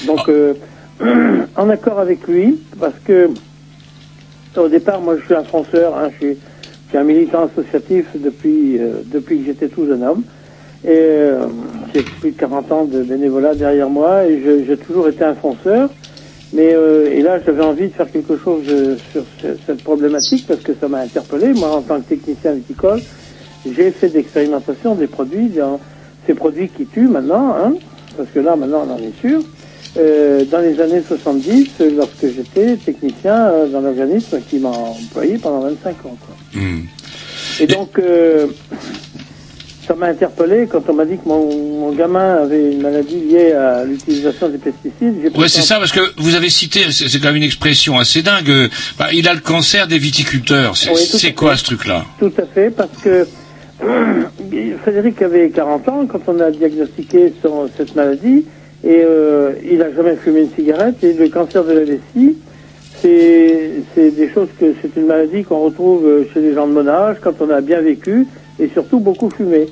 [0.08, 0.54] Donc, euh,
[1.58, 3.30] en accord avec lui, parce que
[4.58, 6.38] au départ, moi, je suis un fonceur, hein, je, suis,
[6.86, 10.24] je suis un militant associatif depuis euh, depuis que j'étais tout jeune homme.
[10.86, 11.48] Et euh,
[11.94, 15.90] j'ai plus de 40 ans de bénévolat derrière moi et j'ai toujours été un fonceur.
[16.54, 20.46] Mais euh, et là, j'avais envie de faire quelque chose euh, sur ce- cette problématique
[20.48, 21.54] parce que ça m'a interpellé.
[21.54, 23.02] Moi, en tant que technicien viticole,
[23.66, 25.80] j'ai fait d'expérimentation des produits, dans
[26.28, 27.74] ces produits qui tuent maintenant, hein,
[28.16, 29.42] parce que là, maintenant, on en est sûr.
[29.98, 35.38] Euh, dans les années 70, euh, lorsque j'étais technicien euh, dans l'organisme qui m'a employé
[35.40, 36.18] pendant 25 ans.
[36.26, 36.62] Quoi.
[36.62, 36.82] Hmm.
[37.62, 38.48] Et donc, euh,
[39.88, 41.46] ça m'a interpellé quand on m'a dit que mon,
[41.80, 45.32] mon gamin avait une maladie liée à l'utilisation des pesticides.
[45.38, 48.50] Ouais, c'est ça, parce que vous avez cité, c'est quand même une expression assez dingue.
[48.50, 48.68] euh,
[48.98, 50.76] bah, il a le cancer des viticulteurs.
[50.78, 51.34] C'est Oui, fait.
[51.34, 52.04] quoi ce truc-là?
[52.20, 53.28] Tout à fait, parce que
[54.84, 58.46] Frédéric avait 40 ans quand on a diagnostiqué son- cette maladie
[58.84, 62.38] et euh, il n'a jamais fumé une cigarette et le cancer de la vessie,
[63.02, 66.74] c'est c'est des choses que c'est une maladie qu'on retrouve euh, chez les gens de
[66.74, 68.28] mon âge quand on a bien vécu
[68.60, 69.68] et surtout beaucoup fumé.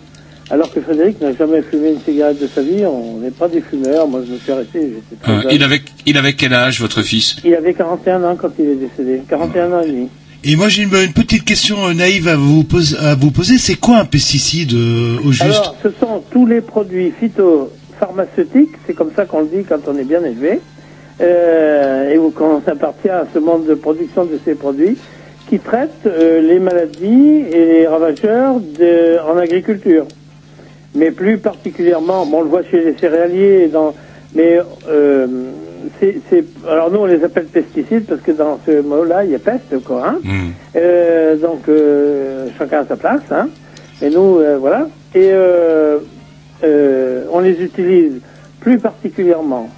[0.49, 3.61] Alors que Frédéric n'a jamais fumé une cigarette de sa vie, on n'est pas des
[3.61, 6.81] fumeurs, moi je me suis arrêté, j'étais très Euh, il, avait, il avait quel âge,
[6.81, 7.37] votre fils?
[7.45, 10.09] Il avait 41 ans quand il est décédé, 41 ans et demi.
[10.43, 13.57] Et moi j'ai une, une petite question euh, naïve à vous, poser, à vous poser.
[13.57, 15.43] C'est quoi un pesticide euh, au juste?
[15.43, 17.13] Alors, ce sont tous les produits
[17.97, 20.59] pharmaceutique, c'est comme ça qu'on le dit quand on est bien élevé,
[21.21, 24.97] euh, et quand on appartient à ce monde de production de ces produits,
[25.49, 30.05] qui traitent euh, les maladies et les ravageurs de, en agriculture.
[30.95, 33.93] Mais plus particulièrement, bon, on le voit chez les céréaliers, dans,
[34.35, 35.27] mais euh,
[35.99, 39.35] c'est, c'est- alors nous on les appelle pesticides parce que dans ce mot-là il y
[39.35, 40.07] a peste quoi.
[40.07, 40.19] Hein
[40.75, 41.67] Euh, donc
[42.57, 43.21] chacun à sa place.
[43.31, 43.49] Hein.
[44.01, 44.87] Et nous voilà.
[45.13, 45.31] Et
[47.31, 48.21] on les utilise
[48.59, 49.69] plus particulièrement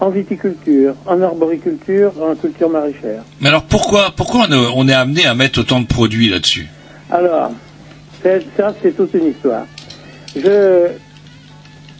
[0.00, 3.22] en viticulture, en arboriculture, en culture maraîchère.
[3.40, 6.66] Mais alors pourquoi, pourquoi on est- amené à mettre autant de produits là-dessus?
[7.10, 7.52] Alors,
[8.22, 9.66] c'est- ça, c'est toute une histoire.
[10.34, 10.86] Je,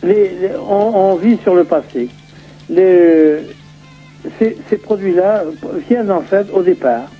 [0.02, 2.08] les, les- on, on vit sur le passé.
[2.70, 3.38] Les,
[4.38, 5.44] ces, ces produits-là
[5.88, 7.10] viennent en fait, au départ,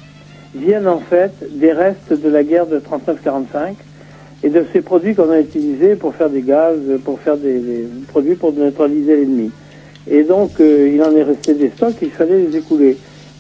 [0.55, 3.75] viennent en fait des restes de la guerre de 39-45
[4.43, 7.85] et de ces produits qu'on a utilisés pour faire des gaz, pour faire des, des
[8.09, 9.51] produits pour neutraliser l'ennemi.
[10.07, 12.99] Et donc, euh, il en est resté des stocks, il fallait les écouler.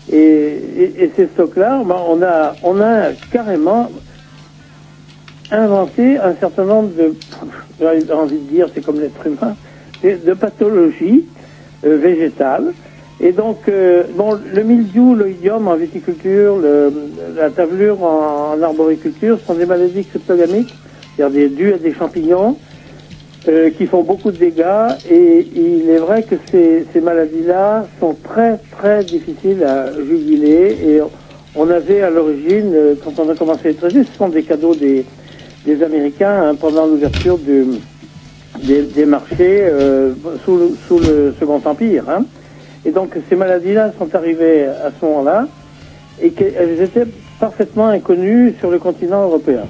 [0.09, 3.91] Et, et- et ces stocks-là, ben, on, a, on a carrément
[5.51, 7.15] inventé un certain nombre de,
[7.81, 9.57] j'ai envie de dire, c'est comme l'être humain,
[10.03, 11.27] de, pathologies
[11.85, 12.75] euh, végétales.
[13.21, 16.93] Et donc, euh, bon, le mildiou, l'oïdium en viticulture, le-
[17.37, 20.79] la tavelure en, en arboriculture sont des maladies cryptogamiques,
[21.17, 22.59] c'est-à-dire dues à des champignons
[23.49, 24.65] euh, qui font beaucoup de dégâts.
[25.11, 30.79] Et il est vrai que ces, ces maladies-là sont très, très difficiles à juguler.
[30.87, 31.01] Et
[31.55, 34.43] on avait à l'origine, euh, quand on a commencé à les traiter, ce sont des
[34.43, 35.05] cadeaux des,
[35.67, 37.65] des Américains hein, pendant l'ouverture des,
[38.83, 40.13] des marchés euh,
[40.45, 42.05] sous, le, sous le Second Empire.
[42.09, 42.25] hein.
[42.85, 45.49] Et donc ces maladies-là sont arrivées à ce moment-là
[46.23, 47.07] et qu'elles étaient
[47.39, 49.65] parfaitement inconnues sur le continent européen.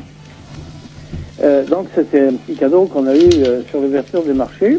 [1.43, 4.79] Euh, donc c'était un petit cadeau qu'on a eu euh, sur l'ouverture des marchés.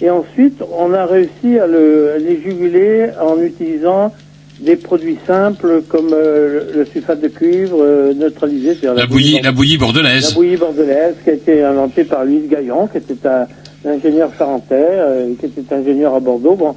[0.00, 4.12] Et ensuite, on a réussi à, le, à les juguler en utilisant
[4.60, 9.52] des produits simples comme euh, le, sulfate de cuivre euh, neutralisé, c'est-à-dire La bouillie, la
[9.52, 10.28] bouillie bordelaise.
[10.28, 13.46] la bouillie bordelaise qui a été inventée par Louis Gaillon, qui était un,
[13.84, 16.54] ingénieur charentais, euh, qui était ingénieur à Bordeaux.
[16.54, 16.74] Bon,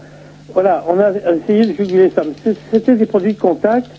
[0.54, 2.24] voilà, on a essayé de juguler ça.
[2.72, 3.90] C'était des produits de contact.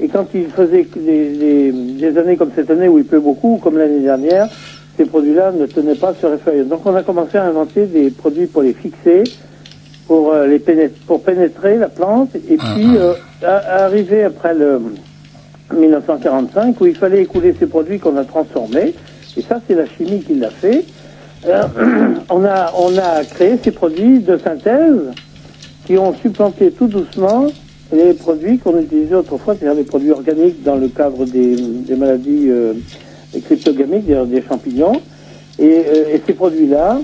[0.00, 3.58] Et quand il faisait des, des- des années comme cette année où il pleut beaucoup,
[3.62, 4.48] comme l'année dernière,
[4.96, 6.64] ces produits-là ne tenaient pas sur les feuilles.
[6.66, 9.32] Donc on a commencé à inventer des produits pour les fixer,
[10.06, 14.54] pour euh, les pénétrer, pour pénétrer la plante, et puis euh, à- à arriver après
[14.54, 14.80] le
[15.72, 18.94] 1945 où il fallait écouler ces produits qu'on a transformés.
[19.36, 20.84] Et ça, c'est la chimie qui l'a fait.
[21.46, 21.66] Euh,
[22.30, 25.14] on a on a créé ces produits de synthèse
[25.86, 27.52] qui ont supplanté tout doucement
[27.94, 31.56] les produits qu'on utilisait autrefois, c'est-à-dire les produits organiques dans le cadre des,
[31.96, 32.74] maladies euh,
[33.44, 35.00] cryptogamiques, des champignons.
[35.58, 37.00] Et, euh, et ces produits-là,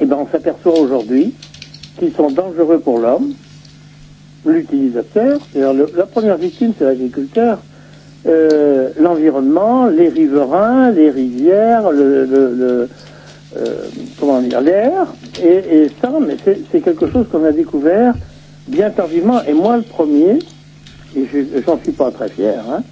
[0.00, 1.34] eh ben, on s'aperçoit aujourd'hui
[1.98, 3.34] qu'ils sont dangereux pour l'homme,
[4.44, 7.58] l'utilisateur, la première victime, c'est l'agriculteur,
[8.26, 11.84] euh, l'environnement, les riverains, les rivières,
[14.20, 15.06] comment dire, l'air,
[15.42, 16.12] et, et ça,
[16.70, 18.14] c'est quelque chose qu'on a découvert
[18.66, 20.44] bien tardivement, et moi le premier,
[21.14, 22.84] et je- j'en suis pas très fier, hein,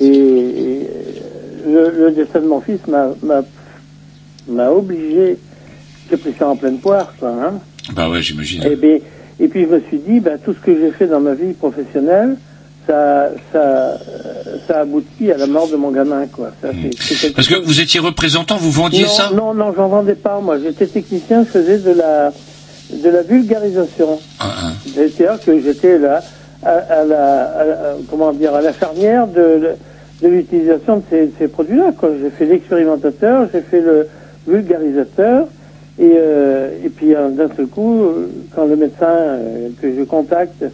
[0.00, 0.90] et, et,
[1.66, 3.42] euh, le, le destin de mon fils m'a- m'a
[4.48, 5.40] m'a obligé,
[6.08, 7.60] j'ai pris ça en pleine poire, quoi, hein,
[7.96, 8.62] Bah ouais, j'imagine.
[8.62, 8.98] et, bien,
[9.40, 11.52] et puis je me suis dit, ben, tout ce que j'ai fait dans ma vie
[11.54, 12.38] professionnelle,
[12.86, 16.52] ça, ça, euh, ça aboutit à la mort de mon gamin, quoi.
[16.62, 19.30] Ça, c'est- c'est quelque Parce que vous étiez représentant, vous vendiez non, ça?
[19.34, 20.40] Non, non, j'en vendais pas.
[20.40, 22.32] Moi, j'étais technicien, je faisais de la,
[22.92, 24.20] de la vulgarisation.
[24.38, 26.24] Ah, C'est-à-dire que j'étais là,
[26.62, 29.60] à, à la, à comment dire, à la charnière de,
[30.22, 31.92] de l'utilisation de ces, ces produits-là.
[32.22, 34.08] J'ai fait l'expérimentateur, j'ai fait le
[34.46, 35.46] vulgarisateur,
[35.98, 39.38] et, euh, et puis euh, d'un seul coup, euh, quand le médecin
[39.80, 40.64] que je contacte,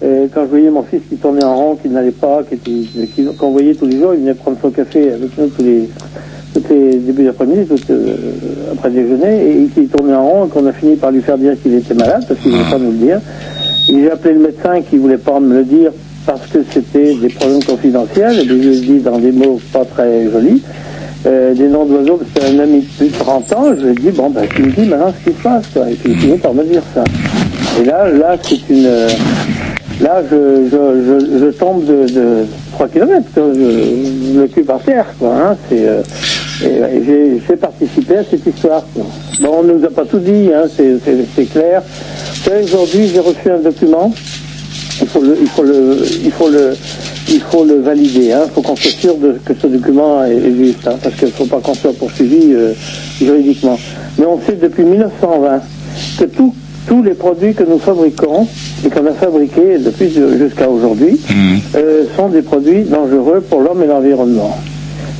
[0.00, 3.24] quand je voyais mon fils qui tournait en rond, qui n'allait pas, qui était, qui-
[3.38, 5.88] qu'on voyait tous les jours, il venait prendre son café avec nous tous les,
[6.54, 8.14] tous les débuts d'après-midi, euh,
[8.72, 11.54] après déjeuner, et qui tournait en rond, et qu'on a fini par lui faire dire
[11.62, 13.20] qu'il était malade, parce qu'il ne voulait pas nous le dire.
[13.88, 15.90] Et j'ai appelé le médecin qui voulait pas me le dire
[16.24, 19.84] parce que c'était des problèmes confidentiels, et je lui ai dit dans des mots pas
[19.84, 20.62] très jolis,
[21.26, 23.92] euh, des noms d'oiseaux, parce que un ami de plus de 30 ans, je lui
[23.92, 25.90] ai dit, bon, ben, tu me dis maintenant ce qui se passe, quoi.
[25.90, 27.04] Et puis il finit par me dire ça.
[27.80, 29.08] Et là, là, c'est une, euh,
[30.00, 34.80] là, je, je, je, je tombe de, de 3 km, je, je le cul par
[34.80, 35.56] terre, quoi, hein.
[35.68, 38.84] C'est, euh, et, et j'ai, participé à cette histoire.
[39.40, 41.82] Bon, on nous a pas tout dit, hein, c'est, clair.
[42.64, 44.12] Aujourd'hui, j'ai reçu un document,
[45.00, 46.74] il faut le, il faut le, il faut le,
[47.28, 48.32] il faut le valider.
[48.32, 48.42] Hein.
[48.46, 51.28] Il faut qu'on soit sûr de, que ce document est, est juste, hein, parce qu'il
[51.28, 52.72] ne faut pas qu'on soit poursuivi euh,
[53.20, 53.78] juridiquement.
[54.18, 55.60] Mais on sait depuis 1920
[56.18, 56.54] que tout-
[56.88, 58.46] tous les produits que nous fabriquons
[58.84, 61.18] et qu'on a fabriqués depuis de- jusqu'à aujourd'hui
[61.76, 64.56] euh, sont des produits dangereux pour l'homme et l'environnement.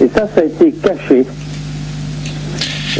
[0.00, 1.24] Et ça, ça a été caché.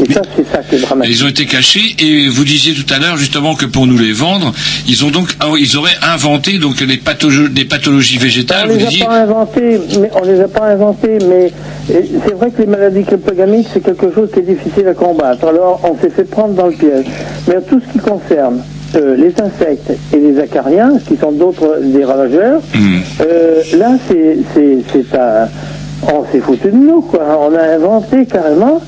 [0.01, 1.15] Et ça, c'est ça qui est dramatique.
[1.15, 4.13] Ils ont été cachés et vous disiez tout à l'heure justement que pour nous les
[4.13, 4.51] vendre,
[4.89, 8.71] ils ont donc ah ils auraient inventé donc des, patho- des pathologies végétales.
[8.71, 11.53] On les a disiez pas inventés, mais on les a pas inventés, mais
[11.89, 15.47] c'est vrai que les maladies cryptogamiques c'est quelque chose qui est difficile à combattre.
[15.47, 17.05] Alors on s'est fait prendre dans le piège.
[17.49, 18.63] Mais tout ce qui concerne
[18.95, 22.63] euh, les insectes et les acariens, qui sont d'autres des ravageurs,
[23.21, 25.49] euh, là c'est c'est c'est un
[26.03, 27.39] on s'est foutu de nous quoi.
[27.41, 28.81] On a inventé carrément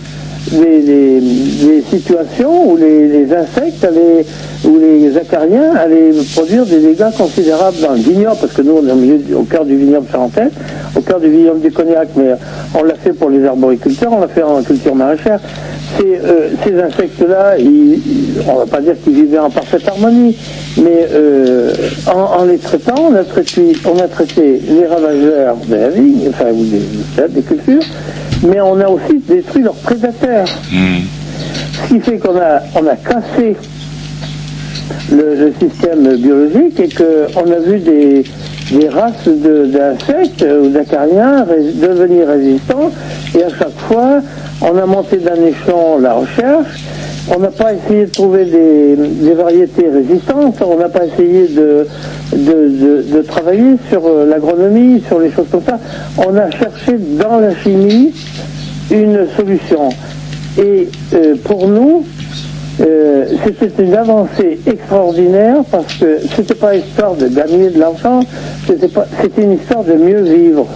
[0.52, 4.24] des- des situations où les, les insectes allaient,
[4.64, 8.86] où les acariens allaient produire des dégâts considérables dans le vignoble, parce que nous on
[8.88, 10.48] est au, milieu, au cœur du vignoble charentais,
[10.96, 12.32] au cœur du vignoble du cognac, mais
[12.78, 15.40] on l'a fait pour les arboriculteurs, on l'a fait en culture maraîchère.
[15.98, 17.54] Ces, euh, ces insectes-là,
[18.48, 20.36] on va pas dire qu'ils vivaient en parfaite harmonie,
[20.76, 21.72] mais euh,
[22.12, 26.46] en, les traitant, on a traité, on a traité les ravageurs de la vigne, enfin
[27.28, 27.82] des cultures,
[28.44, 30.46] mais on a aussi détruit leurs prédateurs.
[31.82, 33.56] Ce qui fait qu'on a, on a cassé
[35.12, 38.24] le, le système biologique et qu'on a vu des,
[38.70, 42.90] des races de- d'insectes ou d'acariens ré- devenir résistants
[43.36, 44.20] et à chaque fois
[44.60, 46.80] on a monté d'un échelon la recherche
[47.30, 53.76] on n'a pas essayé de trouver des, variétés résistantes, on n'a pas essayé de, travailler
[53.88, 55.78] sur euh, l'agronomie, sur les choses comme ça.
[56.18, 58.12] On a cherché dans la chimie
[58.90, 59.88] une solution.
[60.58, 62.04] Et euh, pour nous,
[62.80, 68.20] euh, c'était une avancée extraordinaire parce que c'était pas histoire de gagner de l'argent,
[68.66, 70.66] c'était une histoire de mieux vivre.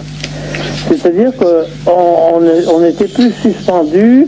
[0.88, 2.40] C'est-à-dire qu'on on,
[2.74, 4.26] on était plus suspendu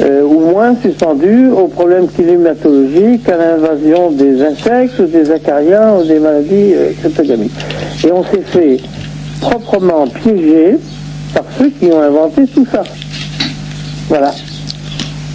[0.00, 6.04] euh, ou moins suspendu aux problèmes climatologiques, à l'invasion des insectes ou des acariens ou
[6.04, 7.52] des maladies euh, cryptogamiques.
[8.04, 8.80] Et on s'est fait
[9.40, 10.76] proprement piéger
[11.34, 12.82] par ceux qui ont inventé tout ça.
[14.08, 14.32] Voilà.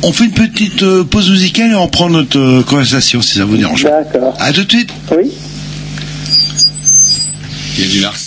[0.03, 3.45] On fait une petite euh, pause musicale et on prend notre euh, conversation si ça
[3.45, 3.83] vous dérange.
[3.83, 4.35] D'accord.
[4.39, 4.89] À tout de suite.
[5.11, 5.31] Oui.
[7.77, 8.24] Il y a du.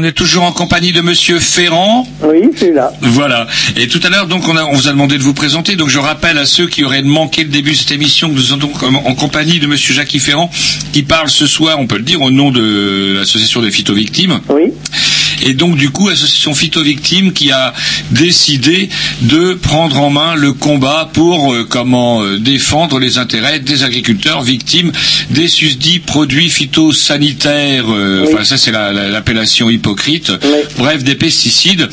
[0.00, 2.08] On est toujours en compagnie de Monsieur Ferrand.
[2.22, 2.90] Oui, c'est là.
[3.02, 3.46] Voilà.
[3.76, 5.76] Et tout à l'heure, donc, on, a, on vous a demandé de vous présenter.
[5.76, 8.40] Donc, je rappelle à ceux qui auraient manqué le début de cette émission que nous
[8.40, 10.50] sommes donc en, en compagnie de Monsieur Jacques Ferrand,
[10.94, 14.40] qui parle ce soir, on peut le dire, au nom de l'association des phytovictimes.
[14.48, 14.69] Oui.
[15.42, 17.72] Et donc, du coup, l'association phytovictimes qui a
[18.10, 18.88] décidé
[19.22, 24.42] de prendre en main le combat pour euh, comment euh, défendre les intérêts des agriculteurs
[24.42, 24.92] victimes
[25.30, 27.84] des susdits produits phytosanitaires.
[27.88, 30.32] euh, Enfin, ça, c'est la- la- l'appellation hypocrite.
[30.78, 31.88] Bref, des pesticides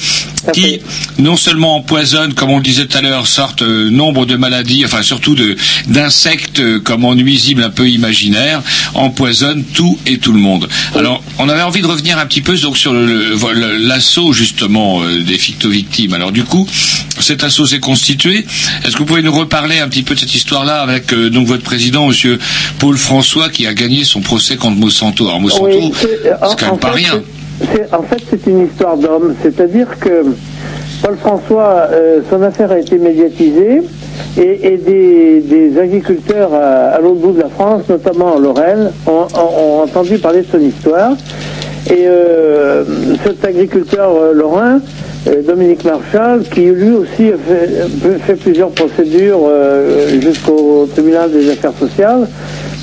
[0.54, 0.80] qui
[1.20, 5.02] non seulement empoisonnent, comme on le disait tout à l'heure, sortent nombre de maladies, enfin
[5.02, 5.36] surtout
[5.88, 8.62] d'insectes comme en nuisibles un peu imaginaires,
[8.93, 10.68] empoisonnent tout et tout le monde.
[10.95, 13.34] Alors, on avait envie de revenir un petit peu donc sur le-
[13.80, 16.14] l'assaut justement euh, des ficto-victimes.
[16.14, 16.68] Alors du coup,
[17.20, 18.46] cet assaut s'est constitué.
[18.84, 21.48] Est-ce que vous pouvez nous reparler un petit peu de cette histoire-là avec euh, donc
[21.48, 22.40] votre président, Monsieur
[22.80, 25.26] Paul François, qui a gagné son procès contre Monsanto?
[25.28, 26.30] Alors Monsanto, Oui, c'est c'est
[26.60, 27.22] quand en même pas fait, rien.
[27.92, 29.34] En fait, c'est une histoire d'homme.
[29.42, 30.26] C'est-à-dire que
[31.02, 33.82] Paul François, euh, son affaire a été médiatisée
[34.38, 34.42] et,
[34.74, 39.28] et des, des agriculteurs à, à l'autre bout de la France, notamment en Lorraine, ont,
[39.34, 41.12] ont- ont entendu parler de son histoire.
[41.90, 42.84] Et euh,
[43.24, 44.82] cet agriculteur euh, lorrain,
[45.28, 49.50] euh, Dominique Marchal, qui lui aussi a fait, plusieurs procédures
[50.20, 52.28] jusqu'au tribunal des affaires sociales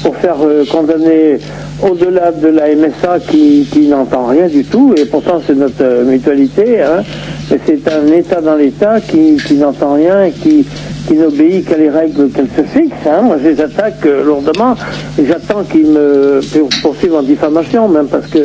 [0.02, 0.36] pour faire
[0.70, 1.38] condamner
[1.82, 7.02] au-delà de la MSA qui, n'entend rien du tout, et pourtant c'est notre mutualité, hein,
[7.50, 10.66] mais c'est un État dans l'État qui n'entend rien et qui,
[11.06, 12.94] qui n'obéit qu'à les règles qu'elle se fixe.
[13.06, 13.22] Hein.
[13.22, 14.74] Moi je les attaque euh, lourdement
[15.18, 18.38] et j'attends qu'ils me pour- poursuivent en diffamation, même parce que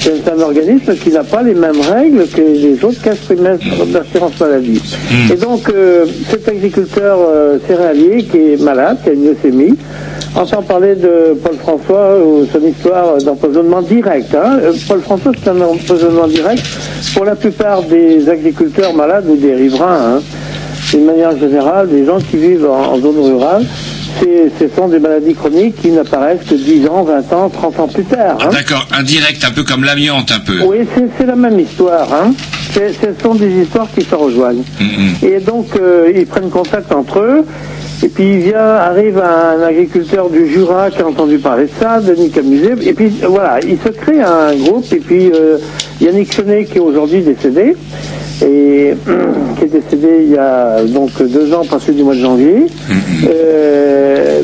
[0.00, 3.58] c'est un organisme qui n'a pas les mêmes règles que les autres caisses primaires
[3.92, 4.80] d'assurance maladie.
[5.32, 9.74] Et donc euh, cet agriculteur euh, céréalier qui est malade, qui a une leucémie,
[10.36, 14.34] entend parler de Paul François ou son histoire d'empoisonnement direct.
[14.34, 14.58] hein.
[14.86, 16.62] Paul François, c'est un empoisonnement direct
[17.14, 20.18] pour la plupart des agriculteurs malades ou des riverains.
[20.18, 20.22] hein.
[20.92, 23.64] D'une manière générale, des gens qui vivent en, en zone rurale,
[24.20, 28.04] ce sont des maladies chroniques qui n'apparaissent que 10 ans, 20 ans, 30 ans plus
[28.04, 28.38] tard.
[28.40, 28.48] hein.
[28.50, 30.62] D'accord, indirect, un peu comme l'amiante, un peu.
[30.64, 30.78] Oui,
[31.18, 32.08] c'est la même histoire.
[32.14, 32.32] Hein.
[32.74, 34.62] Ce sont des histoires qui se rejoignent.
[35.22, 37.44] Et donc, euh, ils prennent contact entre eux.
[38.04, 42.00] Et puis, il vient, arrive un agriculteur du Jura qui a entendu parler de ça,
[42.00, 42.74] Denis Camuset.
[42.82, 44.84] Et puis, voilà, il se crée un groupe.
[44.92, 45.56] Et puis, euh,
[46.00, 47.74] Yannick Chenet, qui est aujourd'hui décédé,
[48.42, 48.94] et
[49.58, 52.66] qui est décédé il y a donc deux ans, passé du mois de janvier.
[53.28, 54.42] Euh,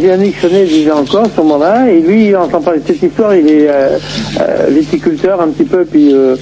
[0.00, 3.34] Yannick Chenet vivait encore à ce moment-là, et lui, il entend parler de cette histoire,
[3.34, 3.98] il est euh,
[4.40, 6.36] euh, viticulteur un petit peu, puis euh,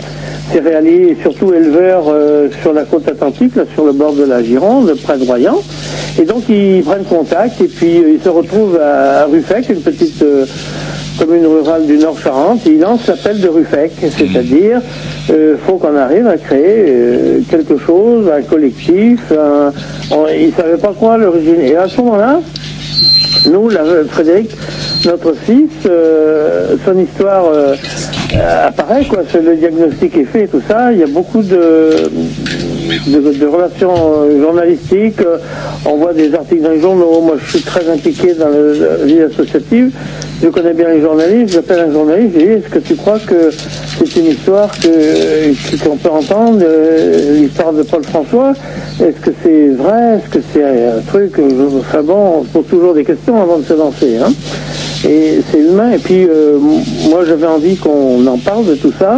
[0.52, 4.42] céréalier, et surtout éleveur euh, sur la côte atlantique, là, sur le bord de la
[4.42, 5.58] Gironde, près de Royan.
[6.20, 10.22] Et donc, ils prennent contact, et puis ils se retrouvent à, à Ruffec, une petite
[11.18, 14.80] commune rurale du Nord Charente, et ils lancent l'appel de Ruffec, c'est-à-dire,
[15.30, 19.72] euh, faut qu'on arrive à créer euh, quelque chose, un collectif, un,
[20.10, 21.60] on- ils ne savaient pas quoi à l'origine.
[21.60, 22.40] Et à ce moment-là,
[23.50, 24.50] nous, la- Frédéric,
[25.06, 27.74] notre fils, euh, son histoire euh,
[28.66, 29.20] apparaît, quoi.
[29.34, 30.92] Le diagnostic est fait tout ça.
[30.92, 31.90] Il y a beaucoup de,
[32.88, 35.20] de, relations euh, journalistiques.
[35.20, 35.38] Euh,
[35.84, 37.20] On voit des articles dans les journaux.
[37.20, 39.90] Moi, je suis très impliqué dans la vie associative.
[40.42, 41.54] Je connais bien les journalistes.
[41.54, 42.34] J'appelle un journaliste.
[42.34, 44.70] Je dis Est-ce que tu crois que c'est une histoire
[45.84, 48.52] qu'on peut entendre, euh, l'histoire de Paul François?
[49.00, 50.16] Est-ce que c'est vrai?
[50.16, 51.34] Est-ce que c'est un truc
[51.78, 54.16] Enfin bon, on se pose toujours des questions avant de se lancer.
[54.16, 54.32] Hein
[55.08, 55.92] et c'est humain.
[55.92, 56.26] Et puis,
[57.08, 59.16] moi, j'avais envie qu'on en parle de tout ça.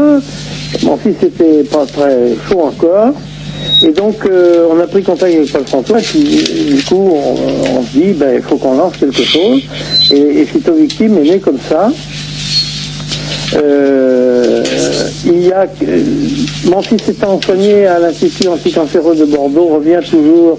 [0.82, 3.14] Mon fils était pas très chaud encore.
[3.82, 5.98] Et donc, euh, on a pris contact avec Paul François.
[5.98, 6.44] Puis,
[6.74, 9.62] du coup, on, se dit, ben, il faut qu'on lance quelque chose.
[10.10, 11.90] Et, et Victime est né comme ça.
[13.54, 14.62] Euh,
[15.26, 16.02] il y a, euh,
[16.66, 20.58] mon fils étant soigné à l'Institut anticancéreux de Bordeaux revient toujours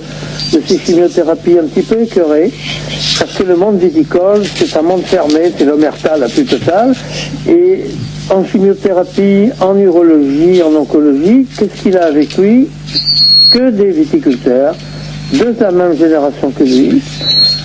[0.52, 2.52] de ses chimiothérapies un petit peu écœuré,
[3.18, 6.94] parce que le monde viticole, c'est un monde fermé, c'est l'omerta la plus totale,
[7.48, 7.86] et
[8.30, 12.68] en chimiothérapie, en urologie, en oncologie, qu'est-ce qu'il a avec lui?
[13.54, 14.76] Que des viticulteurs,
[15.34, 17.02] de la même génération que lui.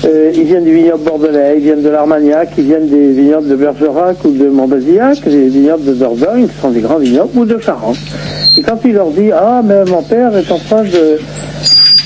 [0.05, 3.57] Euh, ils viennent du vignoble bordelais, ils viennent de l'Armagnac, ils viennent des vignobles de
[3.57, 7.59] Bergerac ou de Montbazillac, des vignobles de Dordogne, qui sont des grands vignobles, ou de
[7.59, 7.97] Charente.
[8.59, 11.18] Et quand il leur dit, ah, mais mon père est en train de...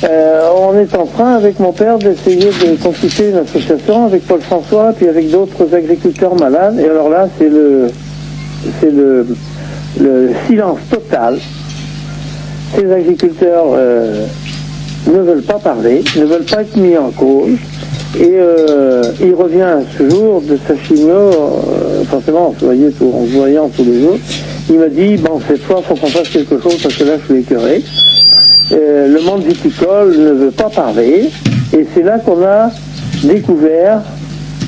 [0.05, 4.41] euh, on est en train, avec mon père, d'essayer de constituer une association avec Paul
[4.41, 6.79] François, puis avec d'autres agriculteurs malades.
[6.79, 7.89] Et alors là, c'est le,
[8.81, 11.39] c'est le silence total.
[12.77, 14.27] Ces agriculteurs euh,
[15.07, 17.57] ne veulent pas parler, ne veulent pas être mis en cause.
[18.19, 23.69] Et euh, il revient ce jour de sa chimio, euh, forcément, voyait tout- en voyant
[23.75, 24.19] tous les jours.
[24.69, 27.13] Il m'a dit, bon, cette fois, il faut qu'on fasse quelque chose parce que là,
[27.21, 27.83] je suis écœuré.
[28.73, 31.31] Euh, le monde viticole ne veut pas parler.
[31.77, 32.71] Et c'est là qu'on a
[33.25, 34.01] découvert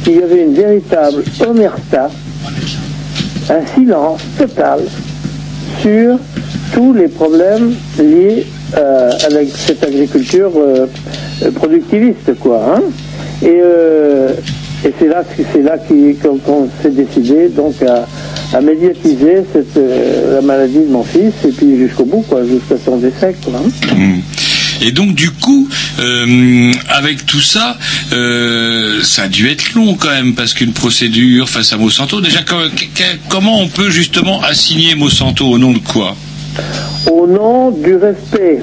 [0.05, 2.11] qu'il y avait une véritable omerta,
[3.51, 4.81] un silence total
[5.81, 6.17] sur
[6.75, 8.47] tous les problèmes liés
[8.77, 10.87] euh, la- cette agriculture euh,
[11.55, 12.77] productiviste, quoi.
[12.77, 12.83] hein.
[13.43, 14.33] Et, euh,
[14.85, 18.07] et c'est là, c'est là qu'on s'est décidé donc à,
[18.57, 22.77] à médiatiser cette, euh, la maladie de mon fils et puis jusqu'au bout, quoi, jusqu'à
[22.85, 23.55] son décès, quoi.
[23.59, 23.91] hein.
[24.85, 25.69] Et donc du coup,
[26.89, 27.77] avec tout ça,
[28.11, 32.21] ça a dû être long quand même parce qu'une procédure face à Monsanto.
[32.21, 32.41] Déjà,
[33.29, 36.17] comment on peut justement assigner Monsanto au nom de quoi?
[37.11, 38.63] Au nom du respect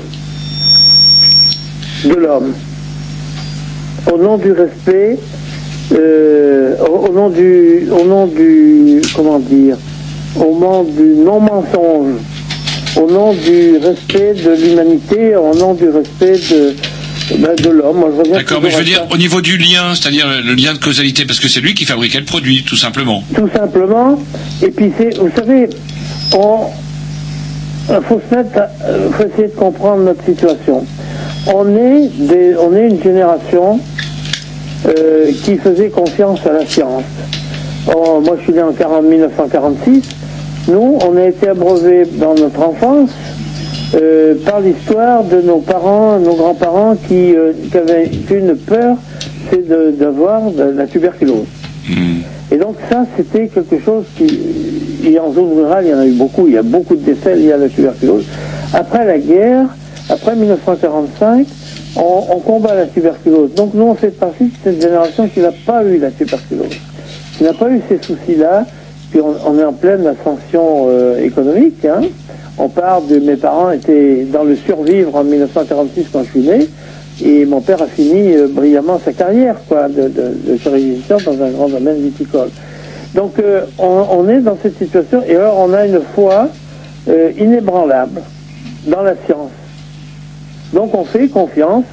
[2.05, 2.53] de l'homme,
[4.11, 5.17] au nom du respect,
[5.93, 9.77] euh, au, nom du, au nom du, comment dire,
[10.35, 12.15] au nom du non-mensonge,
[12.95, 16.75] au nom du respect de l'humanité, au nom du respect de,
[17.37, 18.03] ben, de l'homme.
[18.31, 19.07] D'accord, mais je veux dire ça.
[19.11, 22.19] au niveau du lien, c'est-à-dire le lien de causalité, parce que c'est lui qui fabriquait
[22.19, 23.23] le produit, tout simplement.
[23.35, 24.19] tout simplement.
[24.61, 25.69] Et puis, c'est, vous savez,
[26.33, 26.67] on,
[27.89, 27.95] il
[28.57, 30.83] à- euh, faut essayer de comprendre notre situation.
[31.53, 32.09] On est,
[32.87, 33.79] une génération
[34.87, 37.03] euh, qui faisait confiance à la science.
[37.87, 40.03] Moi, je suis né en 40 1946.
[40.67, 43.09] Nous, on a été abreuvés dans notre enfance
[43.95, 48.97] euh, par l'histoire de nos parents, nos grands-parents qui, euh, avaient qu'une peur,
[49.49, 49.67] c'est
[49.97, 51.45] d'avoir de la tuberculose.
[52.51, 54.27] Et donc ça, c'était quelque chose qui,
[55.05, 57.01] et en zone rurale, il y en a eu beaucoup, il y a beaucoup de
[57.01, 58.25] décès liés à la tuberculose.
[58.73, 59.65] Après la guerre,
[60.09, 61.45] après 1945,
[61.95, 63.53] on, combat la tuberculose.
[63.53, 66.77] Donc nous, on fait partie de cette génération qui n'a pas eu la tuberculose,
[67.37, 68.65] qui n'a pas eu ces soucis-là,
[69.11, 71.85] puis on, on est en pleine ascension euh, économique.
[71.85, 72.01] Hein.
[72.57, 76.67] On part de mes parents étaient dans le survivre en 1946 quand je suis né,
[77.21, 80.59] et mon père a fini euh, brillamment sa carrière quoi, de, de,
[81.25, 82.49] dans un grand domaine viticole.
[83.13, 86.49] Donc euh, on, est dans cette situation, et alors on a une foi
[87.09, 88.21] euh, inébranlable
[88.87, 89.51] dans la science.
[90.73, 91.85] Donc on fait confiance,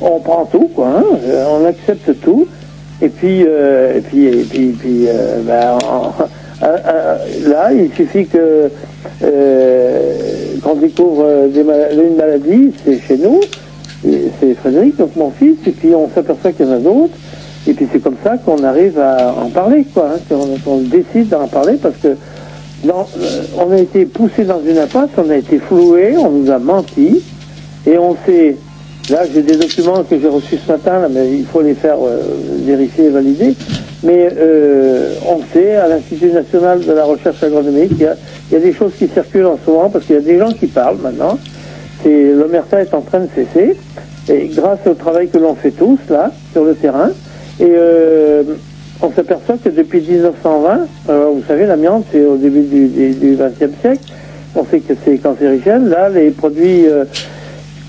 [0.00, 1.04] on, prend tout, quoi, hein,
[1.50, 2.48] on accepte tout,
[3.02, 5.06] et puis, et puis, et puis, puis,
[5.46, 6.14] ben, en-
[6.62, 8.70] là, il suffit que
[10.62, 13.48] qu'on découvre une maladie, c'est chez nous,
[14.02, 17.14] c'est Frédéric, donc mon fils, et puis on s'aperçoit qu'il y en a d'autres,
[17.66, 20.34] et puis c'est comme ça qu'on arrive à en parler, quoi, hein,
[20.64, 22.16] qu'on décide d'en parler, parce que
[22.86, 22.92] euh,
[23.58, 27.22] on a été poussé dans une impasse, on a été floué, on nous a menti,
[27.86, 28.56] et on s'est...
[29.10, 32.20] Là, j'ai des documents que j'ai reçus ce matin, mais il faut les faire euh,
[32.66, 33.54] vérifier et valider.
[34.02, 38.16] Mais euh, on sait, à l'Institut national de la recherche agronomique, il y a,
[38.50, 40.38] il y a des choses qui circulent en ce moment, parce qu'il y a des
[40.38, 41.38] gens qui parlent maintenant.
[42.04, 43.76] L'omerta est en train de cesser,
[44.28, 47.10] et grâce au travail que l'on fait tous, là, sur le terrain.
[47.60, 48.42] Et euh,
[49.02, 54.02] on s'aperçoit que depuis 1920, euh, vous savez, l'amiante, c'est au début du XXe siècle,
[54.54, 55.88] on sait que c'est cancérigène.
[55.88, 57.04] Là, les produits euh,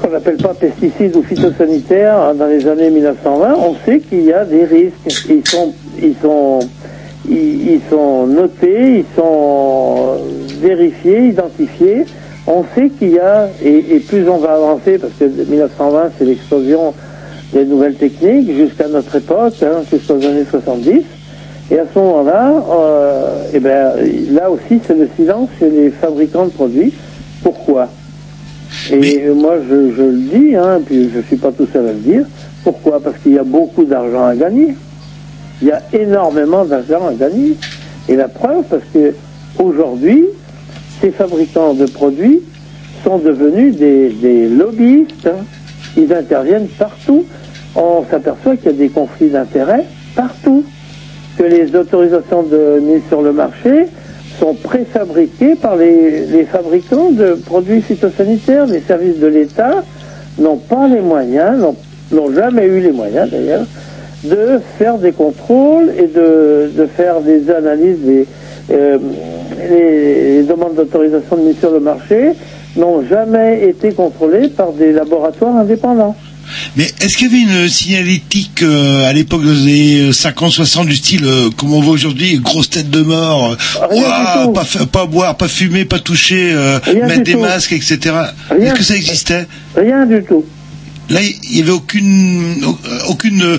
[0.02, 4.34] qu'on n'appelle pas pesticides ou phytosanitaires hein, dans les années 1920, on sait qu'il y
[4.34, 5.26] a des risques.
[5.30, 6.60] Ils sont, ils sont,
[7.30, 10.18] ils sont notés, ils sont
[10.62, 12.06] vérifiés, identifiés.
[12.52, 16.26] On sait qu'il y a, et, et plus on va avancer, parce que 1920 c'est
[16.26, 16.96] l'explosion
[17.54, 21.04] des nouvelles techniques jusqu'à notre époque, hein, jusqu'aux années 70.
[21.72, 23.92] Et à ce moment-là, euh, eh ben,
[24.32, 26.92] là aussi c'est le silence chez les fabricants de produits.
[27.44, 27.88] Pourquoi?
[28.92, 31.92] Et moi, je, je le dis, hein, puis je ne suis pas tout seul à
[31.92, 32.26] le dire.
[32.64, 33.00] Pourquoi?
[33.00, 34.76] Parce qu'il y a beaucoup d'argent à gagner.
[35.62, 37.56] Il y a énormément d'argent à gagner.
[38.08, 39.14] Et la preuve, parce que
[39.60, 40.26] aujourd'hui,
[41.02, 42.42] ces fabricants de produits
[43.04, 45.30] sont devenus des, des lobbyistes.
[45.98, 47.26] Ils interviennent partout.
[47.76, 49.86] On s'aperçoit qu'il y a des conflits d'intérêts
[50.16, 50.64] partout.
[51.38, 53.86] Que les autorisations de mise sur le marché
[54.40, 58.66] sont préfabriquées par les, les fabricants de produits phytosanitaires.
[58.66, 59.84] Les services de l'État
[60.38, 61.76] n'ont pas les moyens, n'ont-
[62.12, 63.66] n'ont jamais eu les moyens d'ailleurs,
[64.26, 68.26] de faire des contrôles et de, de faire des analyses des
[68.72, 68.98] euh,
[69.70, 72.32] les, demandes d'autorisation de mise sur le marché
[72.76, 76.16] n'ont jamais été contrôlées par des laboratoires indépendants.
[76.76, 81.50] Mais est-ce qu'il y avait une signalétique euh, à l'époque des 50-60 du style, euh,
[81.56, 83.56] comme on voit aujourd'hui, grosse tête de mort,
[83.92, 84.52] euh, ouah,
[84.92, 87.40] pas, boire, pas fumer, pas toucher, euh, mettre des tout.
[87.40, 88.00] masques, etc.
[88.60, 89.48] Est-ce que ça existait?
[89.76, 90.44] Rien du tout.
[91.10, 93.58] Là, il y avait aucune, au- aucune, euh,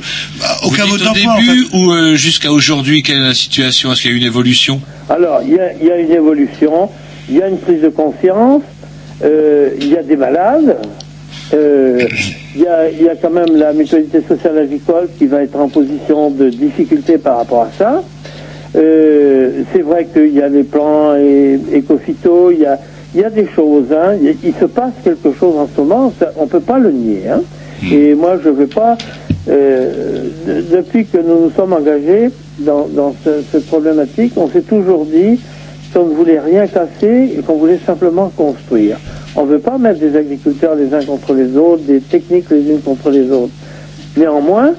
[0.64, 1.32] aucun Vous dites au d'emploi.
[1.32, 3.92] en début ou euh, jusqu'à aujourd'hui, quelle est la situation?
[3.92, 4.80] Est-ce qu'il y a eu une évolution?
[5.08, 6.88] Alors, il y a, il y a une évolution,
[7.28, 8.62] il y a une prise de conscience,
[9.24, 10.76] euh, il y a des malades,
[11.52, 12.06] euh,
[12.54, 15.56] il, y a, il y a quand même la mutualité sociale agricole qui va être
[15.56, 18.02] en position de difficulté par rapport à ça.
[18.76, 21.16] Euh, c'est vrai qu'il y a les plans
[21.72, 22.78] éco-phyto, il y a,
[23.14, 26.12] il y a des choses, hein, il, il se passe quelque chose en ce moment,
[26.18, 27.22] ça, on ne peut pas le nier.
[27.28, 27.42] Hein.
[27.90, 28.96] Et moi, je ne veux pas,
[29.48, 34.60] euh, de- depuis que nous nous sommes engagés dans, dans ce- cette problématique, on s'est
[34.62, 35.40] toujours dit
[35.92, 38.98] qu'on ne voulait rien casser et qu'on voulait simplement construire.
[39.34, 42.68] On ne veut pas mettre des agriculteurs les uns contre les autres, des techniques les
[42.70, 43.52] unes contre les autres.
[44.16, 44.72] Néanmoins,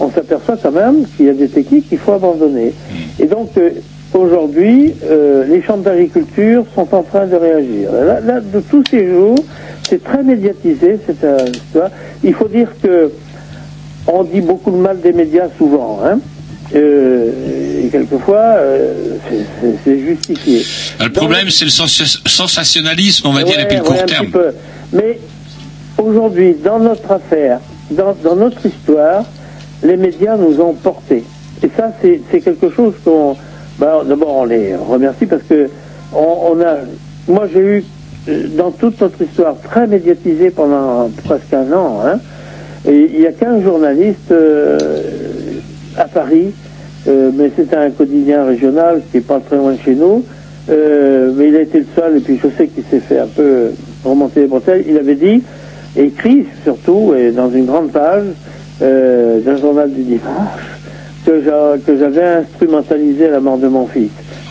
[0.00, 2.72] on s'aperçoit quand même qu'il y a des techniques qu'il faut abandonner.
[3.20, 3.70] Et donc, euh,
[4.18, 7.90] aujourd'hui, euh, les chambres d'agriculture sont en train de réagir.
[7.92, 9.38] Là, là, de tous ces jours,
[9.88, 11.24] c'est très médiatisé, cette
[11.56, 11.90] histoire.
[12.24, 13.10] Il faut dire que
[14.06, 16.18] on dit beaucoup de mal des médias souvent, hein.
[16.74, 17.30] Euh,
[17.84, 19.16] et quelquefois, euh,
[19.84, 20.62] c'est- justifié.
[21.02, 24.02] Le problème, c'est le sens- sensationnalisme, on va dire, et puis le Ouais, court ouais,
[24.02, 24.26] un terme.
[24.26, 24.50] petit peu.
[24.92, 25.18] Mais
[25.96, 27.60] aujourd'hui, dans notre affaire,
[27.90, 29.24] dans, dans notre histoire,
[29.82, 31.24] les médias nous ont portés.
[31.62, 33.34] Et ça, c'est quelque chose qu'on.
[33.78, 35.68] Bah, D'abord, on les remercie parce que
[36.12, 36.78] on, a.
[37.28, 37.84] Moi, j'ai eu
[38.28, 42.00] euh, dans toute notre histoire très médiatisée pendant presque un an.
[42.04, 42.18] Hein,
[42.86, 44.78] il y a qu'un journaliste euh,
[45.96, 46.52] à Paris,
[47.06, 50.24] euh, mais c'est un quotidien régional qui est pas très loin de chez nous.
[50.68, 53.70] Mais il a été le seul, et puis je sais qu'il s'est fait un peu
[54.04, 54.84] remonter les bretelles.
[54.86, 55.42] Il avait dit,
[55.96, 58.24] écrit surtout, et dans une grande page
[58.78, 60.77] d'un journal du dimanche,
[61.28, 64.08] que j'a- que j'avais instrumentalisé la mort de mon fils.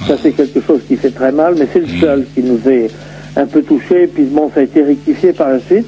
[0.07, 2.91] Ça, c'est quelque chose qui fait très mal, mais c'est le seul qui nous est
[3.36, 5.88] un peu touché, puis bon, ça a été rectifié par la suite.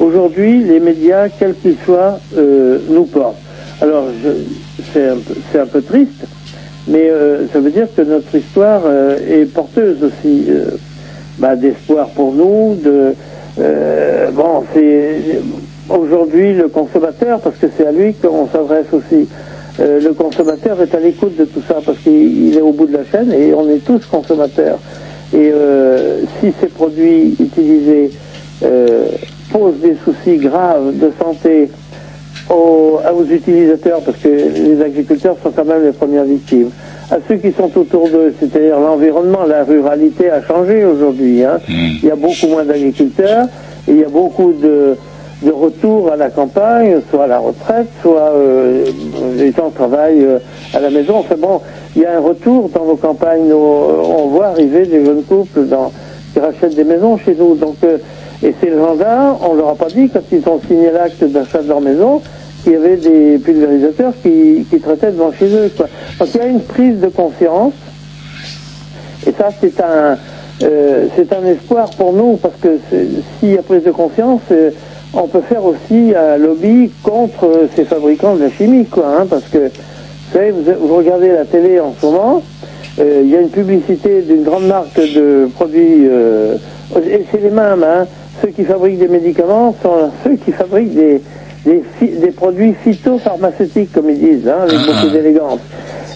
[0.00, 3.36] Aujourd'hui, les médias, quels qu'ils soient, euh, nous portent.
[3.80, 4.06] Alors,
[4.92, 6.24] c'est un, peu- c'est un peu triste,
[6.88, 10.48] mais euh, ça veut dire que notre histoire euh, est porteuse aussi
[11.38, 12.74] bah, d'espoir pour nous.
[12.82, 13.14] De
[14.32, 15.40] bon, c'est
[15.88, 19.28] aujourd'hui le consommateur, parce que c'est à lui qu'on s'adresse aussi.
[19.78, 22.86] Euh, le consommateur est à l'écoute de tout ça parce qu'il il est au bout
[22.86, 24.78] de la chaîne et on est tous consommateurs.
[25.34, 28.10] Et euh, si ces produits utilisés
[28.64, 29.06] euh,
[29.52, 31.68] posent des soucis graves de santé
[32.48, 36.70] aux, aux utilisateurs, parce que les agriculteurs sont quand même les premières victimes,
[37.10, 41.42] à ceux qui sont autour d'eux, c'est-à-dire l'environnement, la ruralité a changé aujourd'hui.
[41.44, 41.58] hein.
[41.68, 43.46] Il y a beaucoup moins d'agriculteurs,
[43.88, 44.96] et il y a beaucoup de,
[45.42, 48.84] de retour à la campagne, soit à la retraite, soit euh,
[49.36, 50.38] les gens travaillent euh,
[50.72, 51.16] à la maison.
[51.18, 51.60] Enfin bon,
[51.94, 53.48] il y a un retour dans nos campagnes.
[53.48, 53.56] Nos-
[54.18, 55.60] on voit arriver des jeunes couples
[56.32, 57.54] qui rachètent des maisons chez nous.
[57.54, 57.98] Donc, euh,
[58.42, 61.68] et ces gens-là, on leur a pas dit quand ils ont signé l'acte d'achat de
[61.68, 62.22] leur maison
[62.64, 65.70] qu'il y avait des pulvérisateurs qui, qui traitaient devant chez eux.
[65.76, 65.86] Quoi.
[66.18, 67.72] Donc il y a une prise de conscience.
[69.26, 70.16] Et ça, c'est un,
[70.62, 72.78] euh, c'est un espoir pour nous, parce que
[73.40, 74.70] s'il y a prise de conscience, euh,
[75.14, 79.26] on peut faire aussi un lobby contre euh, ces fabricants de la chimie, quoi, hein,
[79.28, 82.42] parce que, vous savez, vous, vous regardez la télé en ce moment,
[82.98, 86.56] euh, il y a une publicité d'une grande marque de produits, euh,
[86.96, 88.06] et c'est les mêmes, hein,
[88.42, 91.22] ceux qui fabriquent des médicaments sont ceux qui fabriquent des,
[91.64, 95.60] des, phy- des produits phytopharmaceutiques, comme ils disent, hein, avec beaucoup d'élégance.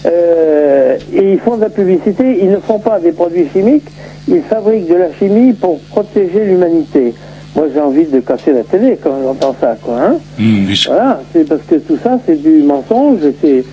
[0.05, 3.87] Euh, et ils font de la publicité, ils ne font pas des produits chimiques,
[4.27, 7.13] ils fabriquent de la chimie pour protéger l'humanité.
[7.55, 9.99] Moi, j'ai envie de casser la télé quand j'entends ça, quoi.
[10.01, 10.17] Hein
[10.87, 13.65] voilà, c'est parce que tout ça, c'est du mensonge, et c'est,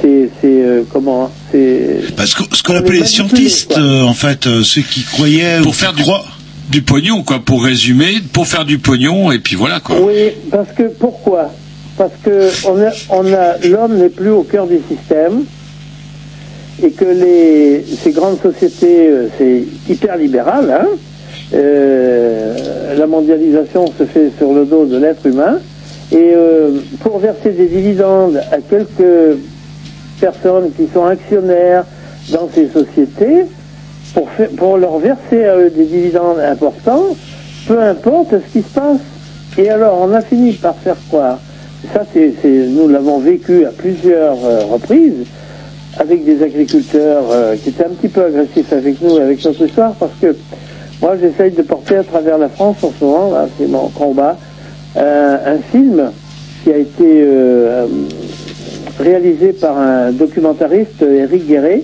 [0.00, 2.00] c'est, c'est euh, comment, c'est.
[2.16, 5.76] Parce que ce qu'on appelait les scientistes, euh, en fait, euh, ceux qui croyaient Pour
[5.76, 6.02] faire du,
[6.70, 10.00] du pognon, quoi, pour résumer, pour faire du pognon, et puis voilà, quoi.
[10.00, 11.52] Oui, parce que pourquoi?
[11.96, 15.44] Parce que on a, on a l'homme n'est plus au cœur du système
[16.82, 19.08] et que les ces grandes sociétés,
[19.38, 20.76] c'est hyper libéral.
[20.76, 20.88] Hein
[21.52, 25.58] Euh, la mondialisation se fait sur le dos de l'être humain
[26.10, 26.70] et euh,
[27.00, 29.38] pour verser des dividendes à quelques
[30.20, 31.84] personnes qui sont actionnaires
[32.30, 33.44] dans ces sociétés,
[34.14, 37.16] pour, pour leur verser à eux des dividendes importants,
[37.66, 39.00] peu importe ce qui se passe.
[39.58, 41.38] Et alors, on a fini par faire croire,
[41.92, 45.26] ça, c'est, nous l'avons vécu à plusieurs euh, reprises,
[45.98, 49.92] avec des agriculteurs euh, qui étaient un petit peu agressifs avec nous, avec notre histoire,
[49.94, 50.34] parce que
[51.02, 54.36] moi, j'essaye de porter à travers la France en ce moment, c'est mon combat,
[54.96, 56.10] euh, un film
[56.62, 57.86] qui a été euh,
[58.98, 61.82] réalisé par un documentariste, Eric Guéret,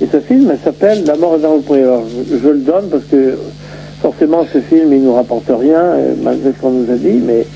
[0.00, 1.82] et ce film s'appelle La mort dans le.
[1.82, 3.36] Alors, je, le donne parce que
[4.00, 7.46] forcément ce film il nous rapporte rien, euh, malgré ce qu'on nous a dit, mais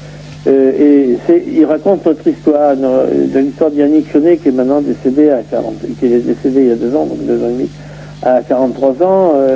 [0.49, 6.07] il raconte notre histoire, de l'histoire d'Yannick Chenet qui est maintenant décédé à 40, qui
[6.07, 7.69] est décédé il y a deux ans, donc deux ans et demi,
[8.23, 9.55] à 43 ans, euh,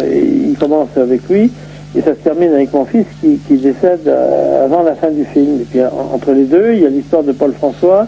[0.49, 1.51] il commence avec lui,
[1.97, 5.25] et ça se termine avec mon fils qui, qui décède euh, avant la fin du
[5.25, 5.61] film.
[5.61, 8.07] Et puis en- entre les deux, il y a l'histoire de Paul François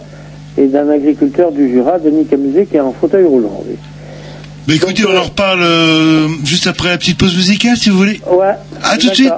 [0.57, 3.63] et d'un agriculteur du Jura, Denis Camuset, qui est en fauteuil roulant.
[4.67, 8.21] Mais écoutez, on en reparle euh, juste après la petite pause musicale, si vous voulez.
[8.31, 8.53] Ouais.
[8.83, 9.33] À tout de suite.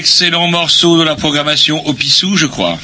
[0.00, 2.78] L'excellent morceau de la programmation Opissou, je crois.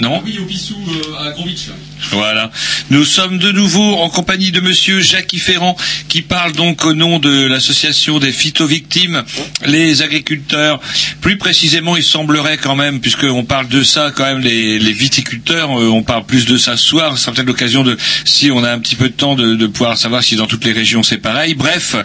[0.00, 0.76] Non Oui, au Pissou
[1.18, 1.68] à Grovitch.
[1.68, 1.74] là.
[2.10, 2.50] Voilà.
[2.90, 5.76] Nous sommes de nouveau en compagnie de monsieur Jacques Ferrand
[6.08, 9.24] qui parle donc au nom de l'association des phytovictimes,
[9.66, 10.80] les agriculteurs.
[11.20, 15.88] Plus précisément, il semblerait quand même, puisqu'on parle de ça quand même, les, viticulteurs, euh,
[15.88, 17.16] on parle plus de ça ce soir.
[17.16, 19.96] Ce sera peut-être l'occasion de, si on a un petit peu de temps, de, pouvoir
[19.96, 21.54] savoir si dans toutes les régions c'est pareil.
[21.54, 21.96] Bref,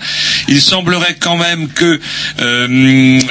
[0.47, 1.99] il semblerait quand même que
[2.39, 2.67] euh,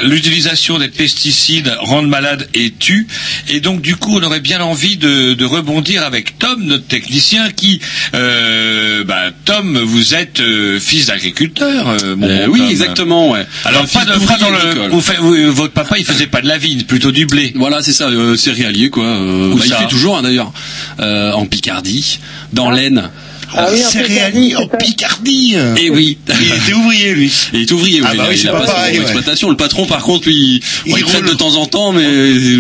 [0.03, 3.07] l'utilisation des pesticides rende malade et tue.
[3.49, 7.81] Et donc du coup, on aurait bien envie de rebondir avec Tom, notre technicien, qui,
[8.15, 11.89] euh, bah, Tom, vous êtes euh, fils d'agriculteur.
[11.89, 12.71] euh, mon Euh, bon oui, Tom.
[12.71, 13.47] exactement, ouais.
[13.65, 16.49] Alors pas, fils de, pas dans le, vous vous- votre papa, il faisait pas de
[16.49, 17.53] la vigne, plutôt du blé.
[17.55, 19.05] Voilà, c'est ça, euh, céréalier quoi.
[19.05, 20.53] Euh, bah, il fait toujours hein, d'ailleurs
[21.01, 22.19] euh, en Picardie,
[22.53, 23.11] dans l'Aisne.
[23.55, 25.57] Ah oui, en Céréalier Picardie, en Picardie.
[25.81, 26.19] Et oui.
[26.41, 27.33] Il était ouvrier, lui.
[27.53, 28.97] Il est ouvrier, ouais, Ah bah il a- oui, il c'est a pas ouais.
[28.97, 29.51] exploitation.
[29.51, 32.03] Le patron, par contre, lui, Il bon, il traite de temps en temps, mais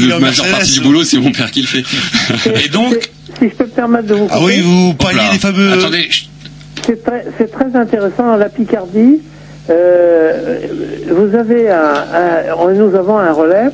[0.06, 1.84] la majeure partie du boulot, c'est mon père qui le fait.
[2.64, 2.94] Et donc,
[3.38, 5.72] Si je peux me permettre de vous Ah oui, vous parliez des fameux...
[5.72, 6.08] Attendez,
[6.86, 8.36] c'est très, c'est très intéressant.
[8.36, 9.20] La Picardie,
[9.68, 10.58] euh,
[11.10, 13.68] vous avez un, nous avons un relais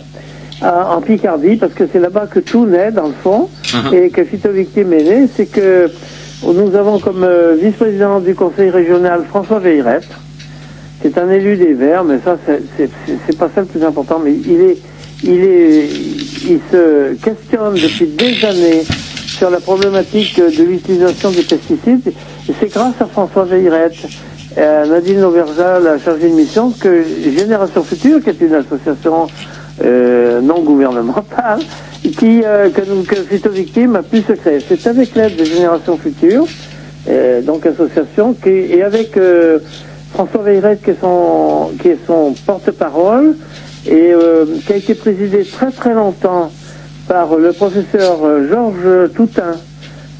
[0.63, 3.95] à- en Picardie parce que c'est là-bas que tout naît dans le fond Uh-huh.
[4.05, 5.29] et que Phytovictime est né.
[5.35, 5.91] C'est que
[6.45, 10.09] nous avons comme euh, vice-président du conseil régional François Veillerette.
[11.03, 13.83] C'est un élu des Verts, mais ça c'est- c'est c'est- c'est pas ça le plus
[13.83, 14.21] important.
[14.23, 14.79] Mais il est,
[15.25, 15.87] il est,
[16.51, 18.85] il se questionne depuis des années
[19.43, 22.13] sur la problématique de l'utilisation des pesticides.
[22.49, 23.97] Et c'est grâce à François Veillerette,
[24.57, 27.03] à Nadine Auberja, la chargée de mission, que
[27.37, 29.27] Génération Future, qui est une association
[29.85, 31.59] euh, non gouvernementale,
[32.17, 34.61] qui, euh, que, que Phytovictime a pu se créer.
[34.61, 36.45] C'est avec l'aide de Génération Future,
[37.09, 39.59] euh, donc association, qui, et avec euh,
[40.15, 43.35] François Veillerette, qui est son, qui est son porte-parole,
[43.89, 46.53] et euh, qui a été présidé très très longtemps
[47.09, 49.57] par le professeur euh, Georges Toutain,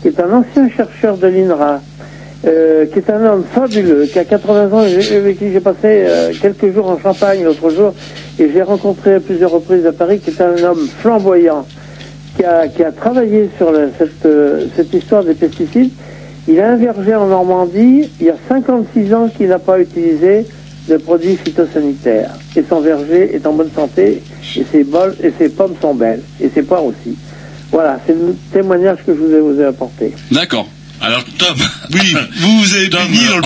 [0.01, 1.81] qui est un ancien chercheur de l'INRA,
[2.45, 6.33] euh, qui est un homme fabuleux, qui a 80 ans, avec qui j'ai passé euh,
[6.41, 7.95] quelques jours en Champagne l'autre jour,
[8.39, 11.67] et j'ai rencontré à plusieurs reprises à Paris, qui est un homme flamboyant,
[12.37, 14.29] qui a, qui a travaillé sur cette,
[14.77, 15.91] cette histoire des pesticides.
[16.49, 20.47] Il a un verger en Normandie, il y a 56 ans qu'il n'a pas utilisé
[20.89, 22.31] de produits phytosanitaires.
[22.57, 24.23] Et son verger est en bonne santé,
[24.57, 27.17] et ses, bols, et ses pommes sont belles, et ses poires aussi.
[27.71, 30.13] Voilà, c'est le témoignage que je vous ai, vous ai apporté.
[30.31, 30.69] D'accord.
[31.05, 31.57] Alors Tom,
[31.93, 33.45] Oui, vous, vous avez Tom, baigné dans le.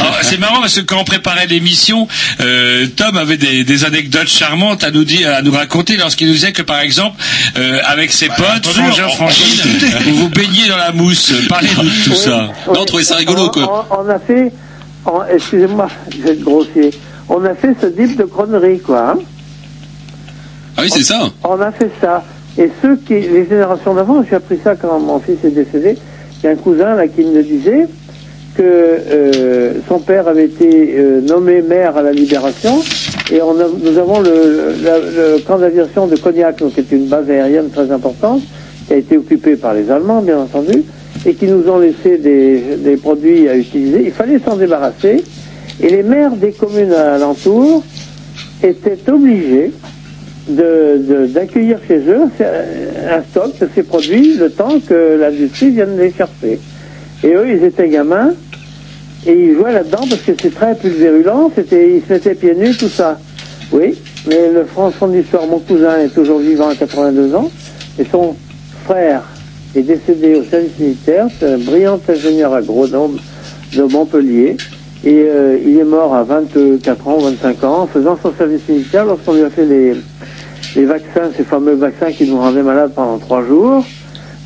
[0.00, 2.08] Alors, C'est marrant parce que quand on préparait l'émission,
[2.40, 6.32] euh, Tom avait des, des anecdotes charmantes à nous dire, à nous raconter lorsqu'il nous
[6.34, 7.16] disait que par exemple,
[7.58, 11.32] euh, avec ses potes, attention, frangins, on- frangines, vous vous baignez dans la mousse.
[11.48, 12.48] Parlez-nous de tout ça.
[12.66, 13.86] Non, on trouvait ça rigolo, quoi.
[13.90, 14.50] On, on a fait,
[15.32, 16.90] excusez-moi, je vais être grossier,
[17.28, 19.10] on a fait ce type de conneries, quoi.
[19.10, 19.18] hein.
[20.76, 21.20] Ah oui, c'est ça.
[21.44, 22.24] On a fait ça.
[22.58, 25.96] Et ceux qui, les générations d'avant, j'ai appris ça quand mon fils est décédé,
[26.42, 27.86] il y a un cousin là qui me disait
[28.56, 32.82] que euh, son père avait été euh, nommé maire à la Libération
[33.30, 36.92] et on a- nous avons le, la- le camp d'aviation de Cognac, donc, qui est
[36.92, 38.42] une base aérienne très importante,
[38.86, 40.82] qui a été occupée par les Allemands, bien entendu,
[41.24, 44.02] et qui nous ont laissé des, produits à utiliser.
[44.04, 45.22] Il fallait s'en débarrasser.
[45.80, 47.82] Et les maires des communes alentours
[48.62, 49.72] étaient obligés
[50.48, 52.24] d'accueillir chez eux
[53.10, 56.58] un stock de ces produits le temps que l'industrie vienne les chercher.
[57.22, 58.32] Et eux, ils étaient gamins
[59.26, 62.88] et ils jouaient là-dedans parce que c'est très pulvérulent, ils se mettaient pieds nus, tout
[62.88, 63.18] ça.
[63.70, 63.96] Oui,
[64.26, 67.50] mais le de l'histoire, mon cousin est toujours vivant à 82 ans
[67.98, 68.34] et son
[68.84, 69.22] frère
[69.74, 73.18] est décédé au service militaire, c'est un brillant ingénieur agronome
[73.74, 74.56] de Montpellier.
[75.04, 79.04] Et euh, il est mort à 24 ans, 25 ans, en faisant son service militaire
[79.04, 79.94] lorsqu'on lui a fait les,
[80.76, 83.84] les vaccins, ces fameux vaccins qui nous rendaient malades pendant trois jours.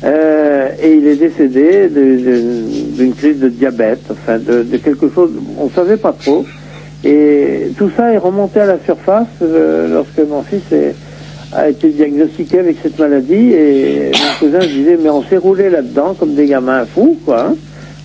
[0.03, 5.65] Euh, et il est décédé d'une crise de diabète, enfin de, de quelque chose, on
[5.65, 6.45] ne savait pas trop.
[7.03, 10.95] Et tout ça est remonté à la surface euh, lorsque mon fils est-
[11.53, 13.51] a été diagnostiqué avec cette maladie.
[13.53, 17.47] Et mon cousin disait, mais on s'est roulé là-dedans comme des gamins fous, quoi.
[17.47, 17.55] hein.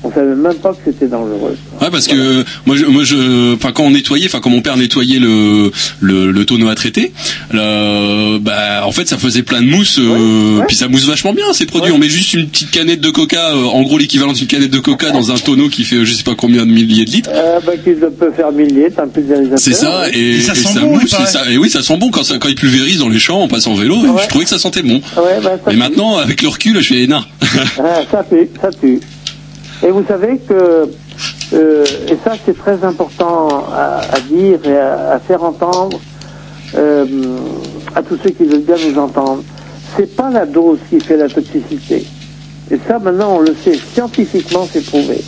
[0.05, 1.57] On savait même pas que c'était dangereux.
[1.81, 4.77] Ouais, parce que moi, je, moi, je, enfin, quand on nettoyait, enfin, quand mon père
[4.77, 5.71] nettoyait le
[6.01, 7.13] le, le tonneau à traiter,
[7.53, 11.53] le- bah, en fait, ça faisait plein de mousse, euh, puis ça mousse vachement bien
[11.53, 11.93] ces produits.
[11.93, 14.79] On met juste une petite canette de Coca, euh, en gros l'équivalent d'une canette de
[14.81, 17.31] Coca dans un tonneau qui fait, euh, je sais pas combien de milliers de litres.
[17.33, 19.59] Euh, bah, qu'il peut faire milliers, t'as un pulvérisateur.
[19.59, 21.83] C'est ça, et, Et ça et sent ça bon, mousse, et, ça, et oui, ça
[21.83, 23.97] sent bon quand, ça, quand il pulvérise dans les champs en passant en vélo.
[24.23, 25.01] Je trouvais que ça sentait bon.
[25.17, 27.23] Ouais, bah, ça Et maintenant, avec le recul, je fais, non.
[27.79, 28.99] Ah, ça tue, ça tue.
[29.85, 30.89] Et vous savez que,
[31.55, 36.01] euh, et ça c'est très important à, dire et à, faire entendre
[36.77, 37.07] euh,
[37.95, 39.43] à tous ceux qui veulent bien nous entendre.
[39.97, 42.07] C'est pas la dose qui fait la toxicité.
[42.71, 43.75] Et ça, maintenant, on le sait.
[43.75, 45.21] Scientifiquement, c'est prouvé.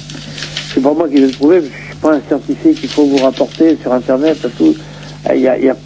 [0.72, 2.78] C'est pas moi qui vais le prouver, parce que je suis pas un scientifique.
[2.82, 4.74] Il faut vous rapporter sur Internet à tout.
[5.34, 5.76] Il y a, il y a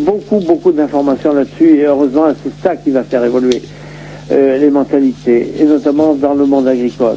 [0.00, 1.78] beaucoup, beaucoup d'informations là-dessus.
[1.78, 3.62] Et heureusement, c'est ça qui va faire évoluer
[4.30, 7.16] euh, les mentalités, et notamment dans le monde agricole.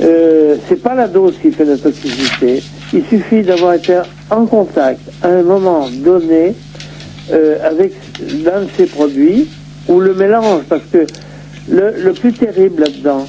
[0.00, 2.62] Euh, c'est pas la dose qui fait la toxicité.
[2.92, 4.00] Il suffit d'avoir été
[4.30, 6.54] en contact à un moment donné
[7.32, 7.92] euh, avec
[8.44, 9.48] l'un de ces produits
[9.88, 11.08] ou le mélange, parce que
[11.68, 13.28] le, plus terrible là-dedans,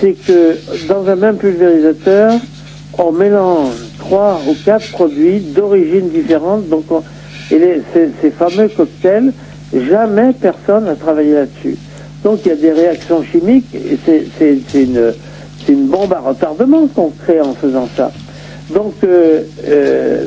[0.00, 2.40] c'est que dans un même pulvérisateur,
[2.98, 6.68] on mélange trois ou quatre produits d'origine différente.
[6.68, 7.02] Donc, on-
[7.50, 9.32] et ces, ces fameux cocktails,
[9.72, 11.76] jamais personne n'a travaillé là-dessus.
[12.22, 13.98] Donc, il y a des réactions chimiques et
[14.38, 15.14] c'est une,
[15.70, 18.10] c'est une bombe à retardement qu'on crée en faisant ça.
[18.70, 20.26] Donc, euh, euh,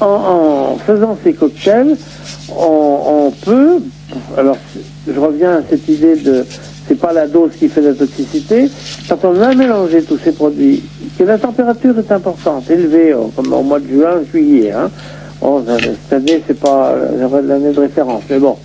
[0.00, 1.96] en, faisant ces cocktails,
[2.56, 3.78] on, peut,
[4.36, 4.56] alors
[5.06, 6.44] je reviens à cette idée de,
[6.86, 8.70] c'est pas la dose qui fait la toxicité,
[9.08, 10.82] quand on a mélangé tous ces produits,
[11.18, 14.90] que la température est importante, élevée, euh, comme au mois de juin, juillet, hein.
[15.40, 16.96] Cette année, c'est pas
[17.44, 18.56] l'année de référence, mais bon.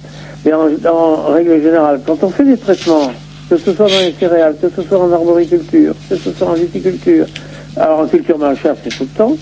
[0.43, 3.11] Mais en règle générale, quand on fait des traitements,
[3.57, 6.53] que ce soit dans les céréales, que ce soit en arboriculture, que ce soit en
[6.53, 7.25] viticulture,
[7.77, 9.37] alors en culture maraîchère, c'est tout le temps,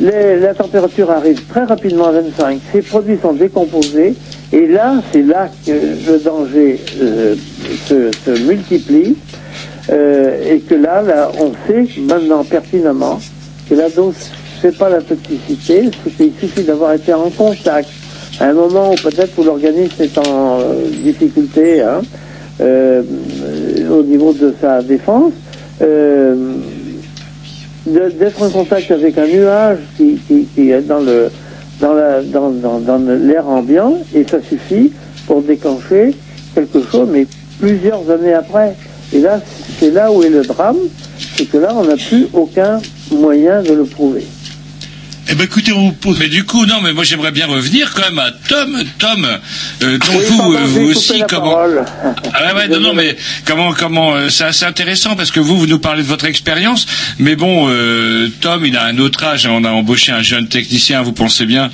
[0.00, 2.60] la température arrive très rapidement à 25.
[2.72, 4.14] Ces produits sont décomposés.
[4.52, 7.34] Et là, c'est là que le danger euh,
[7.86, 9.16] se, multiplie.
[9.88, 13.20] Euh, et que là, on sait maintenant pertinemment
[13.68, 14.14] que la dose
[14.60, 17.88] c'est pas la toxicité, qu'il suffit d'avoir été en contact.
[18.40, 22.00] À un moment où peut-être où l'organisme est en euh, difficulté hein,
[22.60, 25.32] au niveau de sa défense.
[25.82, 26.54] euh,
[27.86, 30.18] d'être en contact avec un nuage qui,
[30.58, 31.30] est dans le
[31.80, 34.92] dans la dans, dans, dans l'air ambiant et ça suffit
[35.26, 36.14] pour déclencher
[36.54, 37.26] quelque chose mais
[37.60, 38.74] plusieurs années après
[39.12, 39.40] et là
[39.78, 40.78] c'est là où est le drame
[41.36, 42.80] c'est que là on n'a plus aucun
[43.12, 44.26] moyen de le prouver
[45.28, 46.18] Eh ben écoutez, on vous pose.
[46.20, 48.78] Mais du coup, non, mais moi j'aimerais bien revenir quand même à Tom.
[48.98, 49.26] Tom,
[49.82, 51.84] euh, donc Oui, vous, pardon, euh, vous aussi, comment parole.
[52.32, 55.56] Ah ouais, ouais, non, non, mais comment, comment, euh, c'est assez intéressant parce que vous,
[55.58, 56.86] vous nous parlez de votre expérience,
[57.18, 59.46] mais bon, euh, Tom, il a un autre âge.
[59.46, 61.70] hein, On a embauché un jeune technicien, vous pensez bien,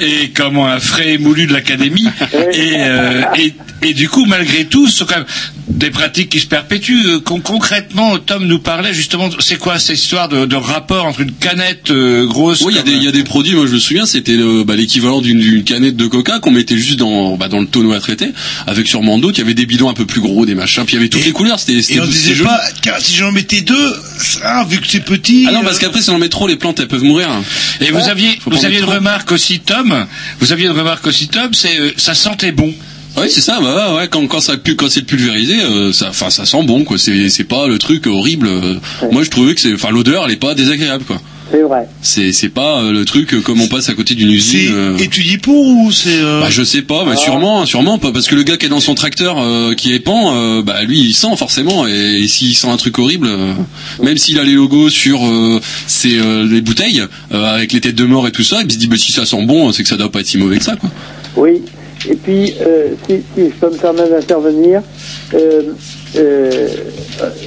[0.00, 2.06] et comment un frais émoulu de l'académie,
[2.52, 5.26] et, euh, et, et du coup, malgré tout, ce sont quand même
[5.68, 7.20] des pratiques qui se perpétuent.
[7.24, 11.32] Con- concrètement, Tom nous parlait justement, c'est quoi cette histoire de, de rapport entre une
[11.32, 14.06] canette euh, grosse Oui, comme des, il y a des produits, moi je me souviens,
[14.06, 17.92] c'était bah, l'équivalent d'une canette de coca qu'on mettait juste dans, bah, dans le tonneau
[17.92, 18.28] à traiter,
[18.66, 20.94] avec sûrement d'autres, il y avait des bidons un peu plus gros, des machins, puis
[20.94, 22.48] il y avait toutes les couleurs, c'était Et on disait joli.
[22.48, 25.46] pas, car si j'en mettais deux, ça, vu que c'est petit.
[25.48, 27.28] Ah non, parce qu'après, si on en met trop, les plantes, elles peuvent mourir.
[27.80, 28.94] Et vous aviez, Faut pas vous aviez une trop.
[28.94, 30.06] remarque aussi, Tom.
[30.40, 31.52] Vous aviez une remarque aussi, Tom.
[31.54, 32.72] C'est, euh, ça sentait bon.
[33.16, 33.60] Oui, c'est ça.
[33.60, 36.96] Bah ouais, quand quand ça quand c'est pulvérisé, euh, ça, enfin, ça sent bon, quoi.
[36.98, 38.46] C'est c'est pas le truc horrible.
[38.46, 38.76] euh.
[39.10, 41.20] Moi, je trouvais que c'est, enfin, l'odeur, elle est pas désagréable, quoi.
[41.52, 44.30] C'est vrai C'est c'est pas euh, le truc euh, comme on passe à côté d'une
[44.30, 44.70] usine.
[44.72, 44.96] euh.
[44.96, 47.16] étudié pour ou c'est euh, Bah, je sais pas, mais Ah.
[47.16, 50.62] sûrement, sûrement pas, parce que le gars qui est dans son tracteur, euh, qui euh,
[50.62, 53.52] bah lui, il sent forcément, et, s'il sent un truc horrible, euh,
[54.02, 57.02] même s'il a les logos sur euh, ses, euh, les bouteilles
[57.32, 59.26] euh, avec les têtes de mort et tout ça, il se dit bah, si ça
[59.26, 60.90] sent bon, c'est que ça doit pas être si mauvais que ça, quoi.
[61.36, 61.62] Oui,
[62.08, 64.82] et puis, euh, si, si je peux me permettre d'intervenir,
[65.34, 65.62] euh,
[66.16, 66.66] euh,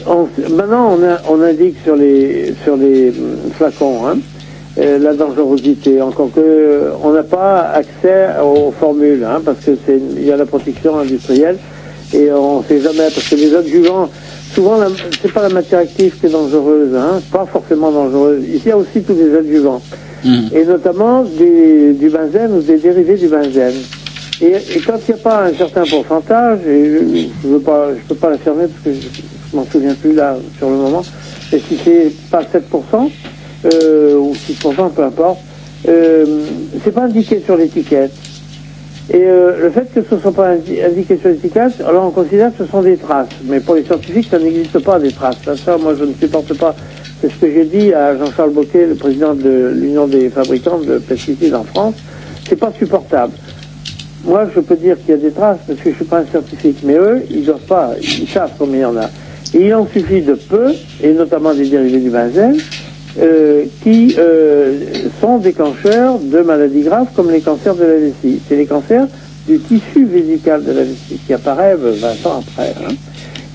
[0.07, 4.17] on- maintenant on, a- on indique sur les, sur les hum, flacons hein,
[4.77, 9.71] euh, la dangerosité, encore que euh, on n'a pas accès aux formules, hein, parce que
[9.85, 11.57] c'est il y a la protection industrielle
[12.13, 14.09] et on ne sait jamais, parce que les adjuvants,
[14.53, 14.77] souvent
[15.21, 18.43] c'est pas la matière active qui est dangereuse, hein, pas forcément dangereuse.
[18.47, 19.81] Ici il y a aussi tous les adjuvants
[20.53, 23.75] et notamment des- du benzène ou des dérivés du benzène.
[24.41, 26.85] Et, quand il n'y a pas un certain pourcentage, et
[27.43, 27.57] je ne
[28.07, 28.97] peux pas l'affirmer parce que je,
[29.51, 31.05] je m'en souviens plus là sur le moment,
[31.53, 33.11] et si c'est pas 7%
[33.65, 35.39] euh, ou 6%, peu importe,
[35.87, 36.25] euh,
[36.83, 38.11] c'est pas indiqué sur l'étiquette.
[39.13, 42.11] Et euh, le fait que ce ne soit pas indi- indiqué sur l'étiquette, alors on
[42.11, 43.29] considère que ce sont des traces.
[43.45, 45.37] Mais pour les scientifiques, ça n'existe pas des traces.
[45.45, 46.75] Ça, ça, moi, je ne supporte pas.
[47.21, 50.97] C'est ce que j'ai dit à Jean-Charles Boquet, le président de l'Union des fabricants de
[50.97, 51.93] pesticides en France.
[52.49, 53.33] C'est pas supportable.
[54.26, 56.26] Moi, je peux dire qu'il y a des traces parce que je suis pas un
[56.26, 59.10] scientifique, mais eux, ils doivent pas, ils savent combien il y en a.
[59.53, 60.73] Il en suffit de peu,
[61.03, 62.57] et notamment des dérivés du benzène,
[63.22, 64.80] euh, qui euh,
[65.22, 68.41] sont déclencheurs de maladies graves comme les cancers de la vessie.
[68.49, 69.07] C'est les cancers
[69.47, 72.73] du tissu vésical de la vessie qui apparaissent 20 ans après.
[72.84, 72.93] hein.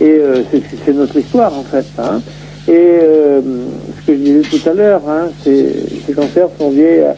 [0.00, 0.42] Et euh,
[0.86, 1.84] c'est- notre histoire en fait.
[1.98, 2.22] hein.
[2.68, 3.40] Et euh,
[4.00, 5.74] ce que je disais tout à l'heure, hein, c'est-
[6.06, 7.12] ces cancers sont liés Euh,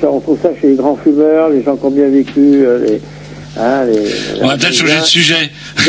[0.00, 2.78] je- on trouve ça chez les grands fumeurs, les gens qui ont bien vécu, euh,
[2.86, 3.00] les,
[3.58, 5.50] hein, les, On va peut-être changer de sujet.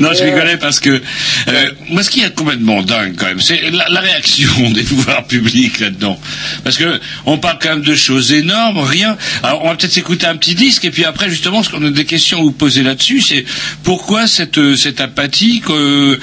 [0.00, 3.60] non, je rigolais parce que euh, moi, ce qui est complètement dingue quand même, c'est
[3.70, 6.18] la, la réaction des pouvoirs publics là-dedans.
[6.62, 9.16] Parce que on parle quand même de choses énormes, rien.
[9.42, 11.90] Alors, on va peut-être s'écouter un petit disque et puis après, justement, ce qu'on a
[11.90, 13.44] des questions à vous poser là-dessus, c'est
[13.82, 16.16] pourquoi cette euh, cette apathie euh,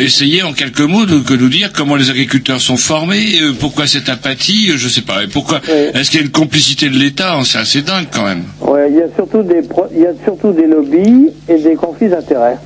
[0.00, 3.86] Essayez en quelques mots de, que nous dire comment les agriculteurs sont formés, euh, pourquoi
[3.86, 5.60] cette apathie, euh, je sais pas, et pourquoi
[5.94, 7.38] est-ce qu'il y a une complicité de l'État?
[7.44, 8.44] C'est assez dingue quand même.
[8.60, 11.74] Ouais, il y a surtout des, pro- il y a surtout des lobbies et des
[11.74, 12.58] conflits d'intérêts.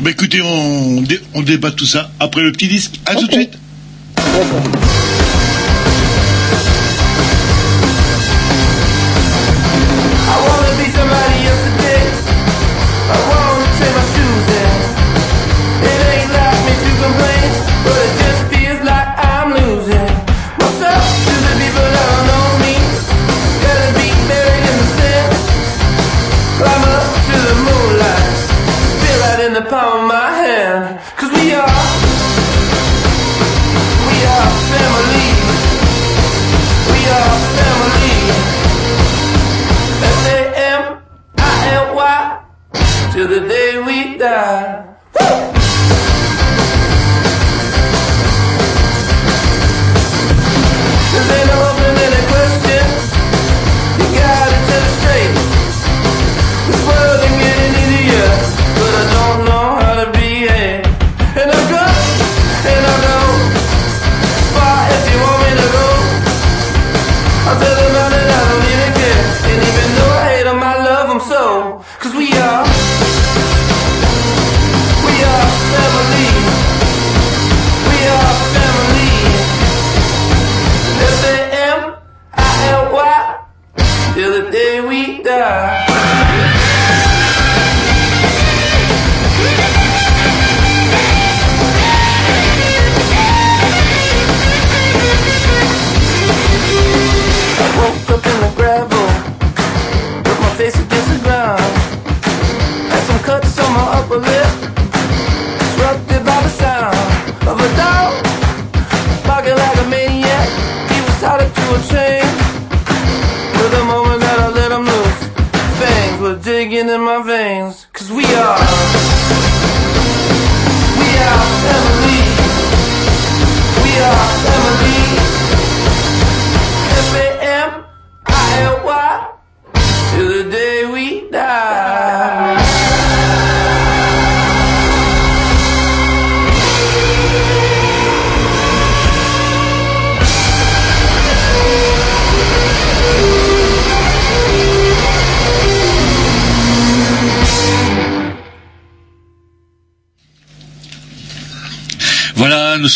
[0.00, 3.00] Bah écoutez, on, dé- on débat tout ça après le petit disque.
[3.06, 3.58] À tout de suite.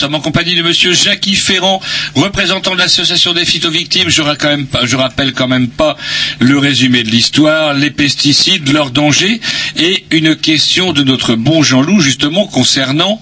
[0.04, 1.80] Sommes en compagnie de Monsieur Jackie Ferrand,
[2.14, 4.10] représentant de l'association des phytovictimes.
[4.10, 5.96] Je, quand même pas- je rappelle quand même pas
[6.40, 9.40] le résumé de l'histoire, les pesticides, leurs dangers,
[9.78, 13.18] et une question de notre bon Jean-Loup justement concernant.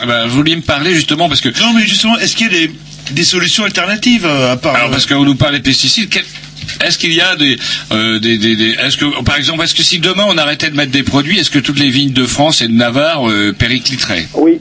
[0.00, 1.50] Ah ben, vous vouliez me parler justement parce que.
[1.60, 2.70] Non, mais justement, est-ce qu'il y a des,
[3.12, 6.24] des solutions alternatives euh, à part Alors parce qu'on nous parle des pesticides, quel-
[6.84, 7.56] est-ce qu'il y a des,
[7.92, 10.76] euh, des, des, des- est-ce que par exemple, est-ce que si demain on arrêtait de
[10.76, 14.26] mettre des produits, est-ce que toutes les vignes de France et de Navarre euh, péricliteraient?
[14.34, 14.51] Oui,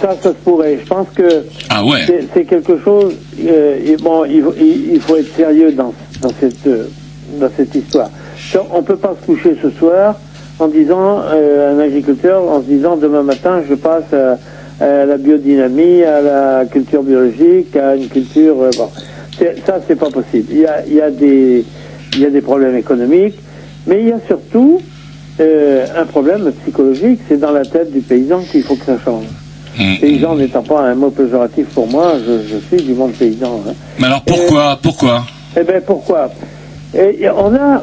[0.00, 0.78] ça, ça, se pourrait.
[0.80, 1.98] Je pense que Ah ouais.
[2.34, 3.14] c'est- quelque chose.
[3.46, 6.86] euh, et bon, il, faut- il, il faut être sérieux dans, dans cette euh,
[7.38, 8.10] dans cette histoire.
[8.72, 10.16] On peut pas se coucher ce soir
[10.58, 14.38] en disant euh, un agriculteur en se disant demain matin je passe à,
[14.84, 18.60] à la biodynamie, à la culture biologique, à une culture.
[18.62, 18.88] euh, bon,
[19.66, 20.48] ça c'est pas possible.
[20.50, 21.64] Il y a il y a des
[22.14, 23.38] il y a des problèmes économiques,
[23.86, 24.82] mais il y a surtout
[25.40, 27.20] euh, un problème psychologique.
[27.28, 29.26] C'est dans la tête du paysan qu'il faut que ça change.
[29.76, 33.60] Paysan n'étant pas un mot péjoratif pour moi, je, je suis du monde paysan.
[33.68, 33.72] hein.
[33.98, 35.24] Mais alors pourquoi, pourquoi
[35.58, 36.30] Eh bien, pourquoi
[36.94, 37.82] Et, on a,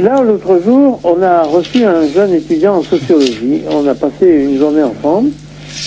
[0.00, 3.62] là, l'autre jour, on a reçu un jeune étudiant en sociologie.
[3.70, 5.30] On a passé une journée ensemble.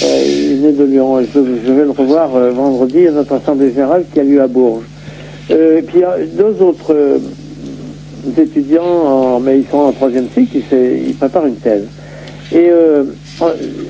[0.04, 1.20] Euh, il venait de Lyon.
[1.22, 4.48] Je, je vais le revoir euh, vendredi à notre assemblée générale qui a lieu à
[4.48, 4.84] Bourges.
[5.52, 6.96] Euh, et puis, il y a deux autres
[8.38, 11.86] étudiants, en- mais ils sont en troisième cycle, ils, ils préparent une thèse.
[12.52, 12.70] Et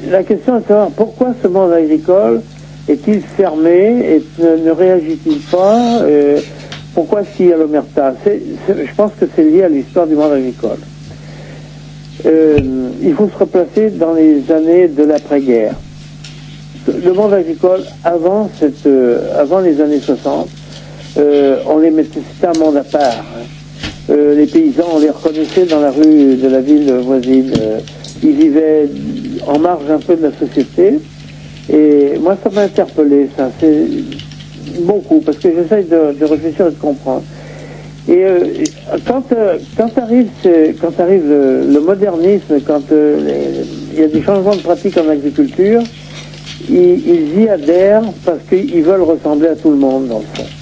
[0.10, 2.42] la question est de savoir pourquoi ce monde agricole
[2.88, 6.40] est-il fermé et ne, réagit-il pas euh,
[6.94, 8.14] Pourquoi est-ce qu'il y a l'omerta?
[8.26, 10.80] Je pense que c'est lié à l'histoire du monde agricole.
[12.26, 12.60] Euh,
[13.02, 15.76] il faut se replacer dans les années de l'après-guerre.
[16.88, 20.50] le monde agricole, avant, cette, euh, avant les années 60,
[21.18, 23.02] euh, on les mettait, c'était un monde à part.
[23.20, 23.46] hein.
[24.10, 27.54] Euh, les paysans, on les reconnaissait dans la rue de la ville voisine.
[27.60, 27.80] Euh,
[28.24, 28.90] ils vivaient
[29.50, 31.00] en marge un peu de la société.
[31.72, 33.52] Et moi, ça m'a interpellé, ça.
[33.60, 33.86] C'est
[34.82, 37.24] beaucoup, parce que j'essaye de, réfléchir et de comprendre.
[38.08, 38.40] Et euh,
[39.08, 40.30] quand, euh, quand arrive,
[40.82, 43.64] quand arrive le, modernisme, quand euh,
[43.94, 45.82] il y a des changements de pratique en agriculture,
[46.70, 50.59] ils y adhèrent parce qu'ils veulent ressembler à tout le monde, dans le fond.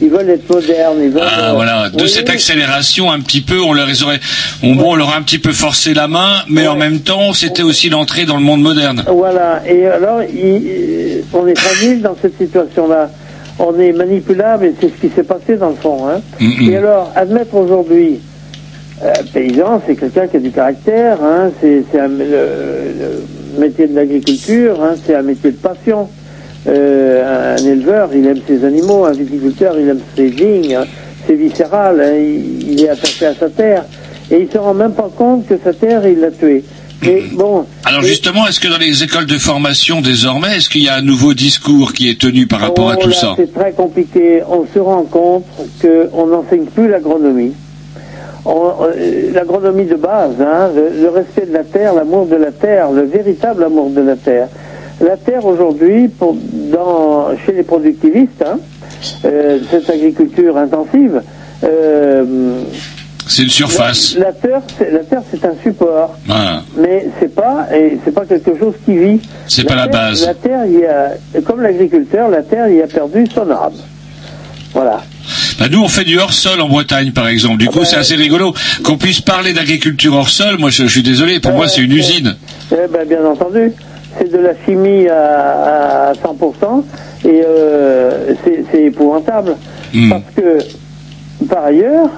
[0.00, 1.22] Ils veulent être modernes, ils veulent...
[1.26, 4.20] Ah, euh, voilà, de oui, cette accélération un petit peu, on leur aurait,
[4.62, 7.32] on, bon, on leur a un petit peu forcé la main, mais en même temps,
[7.32, 9.02] c'était aussi l'entrée dans le monde moderne.
[9.08, 13.10] Voilà, et alors, il- on est fragile dans cette situation-là.
[13.58, 16.06] On est manipulable et c'est ce qui s'est passé dans le fond.
[16.08, 16.20] Hein.
[16.62, 18.20] Et alors, admettre aujourd'hui,
[19.02, 22.24] euh, paysan, c'est quelqu'un qui a du caractère, hein, c'est le,
[23.56, 26.08] le métier de l'agriculture, hein, c'est un métier de passion.
[26.66, 30.84] Euh, un éleveur, il aime ses animaux, un viticulteur, il aime ses vignes, hein,
[31.26, 33.84] c'est viscéral, hein, il, il est attaché à sa terre.
[34.30, 36.64] Et il se rend même pas compte que sa terre, il l'a tuée.
[37.02, 40.88] Mais bon, Alors justement, est-ce que dans les écoles de formation désormais, est-ce qu'il y
[40.88, 43.34] a un nouveau discours qui est tenu par rapport à Oh tout là, ça?
[43.36, 44.42] C'est très compliqué.
[44.50, 45.44] On se rend compte
[45.80, 47.52] qu'on n'enseigne plus l'agronomie.
[48.44, 52.50] On- euh, L'agronomie de base, hein, le, le respect de la terre, l'amour de la
[52.50, 54.48] terre, le véritable amour de la terre.
[55.00, 56.10] La terre aujourd'hui,
[57.46, 58.58] chez les productivistes, hein,
[59.24, 61.22] euh, cette agriculture intensive,
[61.62, 62.62] euh,
[63.28, 64.16] C'est une surface.
[64.18, 66.16] la terre, c'est- la terre, c'est un support.
[66.28, 66.62] Ah.
[66.76, 69.20] Mais c'est pas, et c'est pas quelque chose qui vit.
[69.46, 70.26] C'est pas la base.
[70.26, 71.12] La terre, il y a,
[71.42, 73.72] comme l'agriculteur, la terre, il a perdu son âme.
[74.74, 75.02] Voilà.
[75.58, 77.58] Bah, nous, on fait du hors-sol en Bretagne, par exemple.
[77.58, 80.56] Du coup, c'est assez rigolo qu'on puisse parler d'agriculture hors-sol.
[80.58, 81.40] Moi, je, je suis désolé.
[81.40, 82.36] Pour moi, c'est une usine.
[82.72, 83.72] Eh ben, bien entendu,
[84.16, 86.82] c'est de la chimie à, à 100%,
[87.26, 88.34] et euh,
[88.72, 89.56] c'est épouvantable.
[89.92, 90.10] Hmm.
[90.10, 92.10] Parce que, par ailleurs,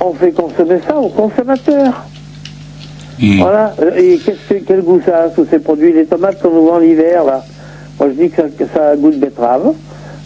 [0.00, 2.04] on fait consommer ça aux consommateurs.
[3.20, 3.38] Hmm.
[3.40, 3.74] Voilà.
[3.96, 5.92] Et qu'est-ce que, quel goût ça a, tous ces produits?
[5.92, 7.44] Les tomates qu'on nous vend l'hiver, là.
[8.00, 9.72] Moi, je dis que ça, que ça a goût de betterave.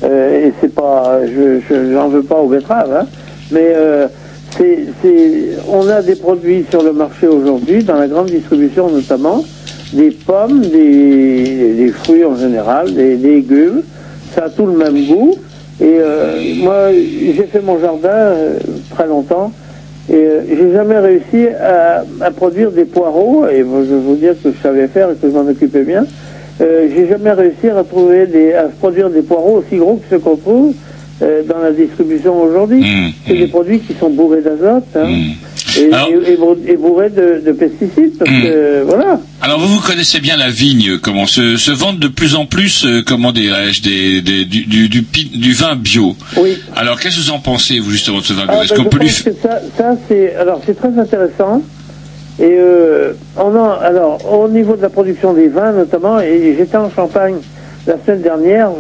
[0.05, 3.06] Euh, et c'est pas, je, je- j'en veux pas aux betteraves, hein.
[3.50, 4.06] Mais euh,
[4.56, 4.86] c'est,
[5.68, 9.42] on a des produits sur le marché aujourd'hui, dans la grande distribution notamment,
[9.93, 13.82] des pommes, des, des fruits en général, des, des légumes.
[14.35, 15.35] Ça a tout le même goût.
[15.81, 18.59] Et euh, moi, j'ai fait mon jardin euh,
[18.90, 19.52] très longtemps.
[20.10, 24.35] Et euh, j'ai jamais réussi à, à produire des poireaux, et je vais vous dire
[24.43, 26.06] que je savais faire et que je m'en occupais bien.
[26.60, 30.19] Euh, j'ai jamais réussi à trouver des, à produire des poireaux aussi gros que ceux
[30.19, 30.74] qu'on trouve
[31.23, 32.81] euh, dans la distribution aujourd'hui.
[32.81, 33.10] Hmm.
[33.27, 35.06] C'est des produits qui sont bourrés d'azote hein,
[35.78, 39.20] et, et- et bourrés de, de pesticides, parce que voilà.
[39.40, 40.98] Alors, vous, vous connaissez bien la vigne.
[40.98, 44.88] Comment se, se vendent de plus en plus, euh, comment dirais-je, des, des, du, du,
[44.88, 46.16] du, pi- du vin bio.
[46.36, 46.59] Oui.
[46.76, 48.55] Alors, qu'est-ce que vous en pensez, vous, justement, de ce vin bio?
[48.59, 51.62] Ah, Est-ce ben, qu'on peut lui que ça, ça c'est alors c'est très intéressant.
[52.40, 56.76] Et euh, on en, alors au niveau de la production des vins notamment, et j'étais
[56.76, 57.34] en Champagne
[57.89, 58.70] la semaine dernière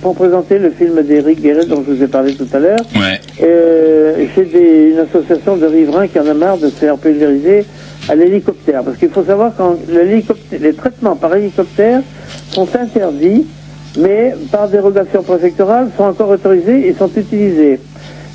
[0.00, 2.80] pour présenter le film d'Éric Guéret dont je vous ai parlé tout à l'heure.
[2.96, 3.20] Ouais.
[3.42, 7.66] Euh, des- une association de riverains qui en a marre de se faire pulvériser
[8.08, 8.82] à l'hélicoptère.
[8.82, 12.00] Parce qu'il faut savoir quand les traitements par hélicoptère
[12.50, 13.46] sont interdits,
[13.98, 17.78] mais par dérogation préfectorale sont encore autorisés et sont utilisés.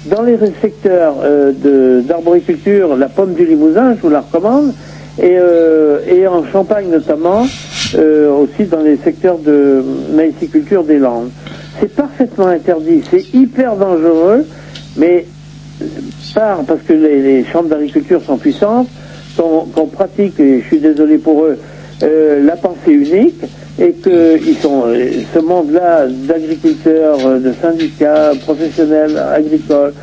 [0.06, 4.74] Dans les secteurs euh, d'arboriculture, la pomme du Limousin, je vous la recommande,
[5.22, 7.46] et, euh, et en Champagne notamment,
[7.95, 9.84] euh, aussi dans les secteurs de
[10.14, 11.30] maïsiculture des Landes.
[11.80, 14.45] C'est parfaitement interdit, c'est hyper dangereux,
[14.98, 15.26] mais
[16.34, 18.88] par, parce que les, chambres d'agriculture sont puissantes,
[19.38, 21.57] qu'on qu'on pratique, et je suis désolé pour eux,
[22.03, 23.41] euh, la pensée unique,
[23.80, 29.94] et que ils sont, euh, ce monde-là d'agriculteurs, euh, de syndicats, professionnels agricoles,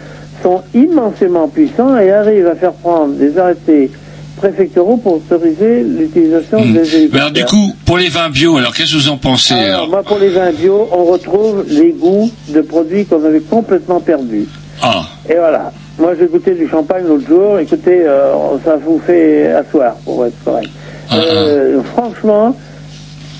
[0.42, 3.90] sont immensément puissants et arrivent à faire prendre des arrêtés
[4.36, 7.08] préfectoraux pour autoriser l'utilisation des hélicoptères.
[7.12, 9.66] Mais alors, du coup, pour les vins bio, alors, qu'est-ce que vous en pensez Alors,
[9.66, 14.00] alors moi, pour les vins bio, on retrouve les goûts de produits qu'on avait complètement
[14.00, 14.46] perdus.
[14.82, 15.06] Ah.
[15.28, 15.72] Et voilà.
[15.98, 17.58] Moi, j'ai goûté du champagne l'autre jour.
[17.58, 20.68] Écoutez, euh, ça vous fait asseoir, pour être correct.
[21.12, 22.54] Euh, franchement,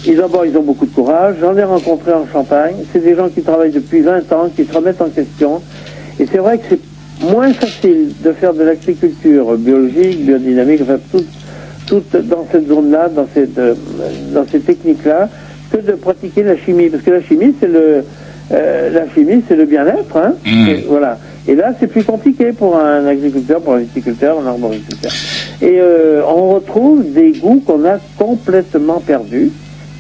[0.07, 1.37] ils, d'abord, ils ont beaucoup de courage.
[1.41, 2.77] J'en ai rencontré en Champagne.
[2.93, 5.61] C'est des gens qui travaillent depuis 20 ans, qui se remettent en question.
[6.19, 6.81] Et c'est vrai que c'est
[7.21, 11.25] moins facile de faire de l'agriculture biologique, biodynamique, enfin, tout,
[11.87, 13.75] tout dans cette zone-là, dans cette, euh,
[14.33, 15.29] dans ces techniques-là,
[15.71, 16.89] que de pratiquer la chimie.
[16.89, 18.05] Parce que la chimie, c'est le,
[18.53, 20.35] euh, la chimie, c'est le bien-être, hein.
[20.45, 20.69] Mm.
[20.69, 21.19] Et voilà.
[21.49, 25.13] Et là, c'est plus compliqué pour un agriculteur, pour un viticulteur, un arboriculteur.
[25.63, 29.51] Et euh, on retrouve des goûts qu'on a complètement perdus.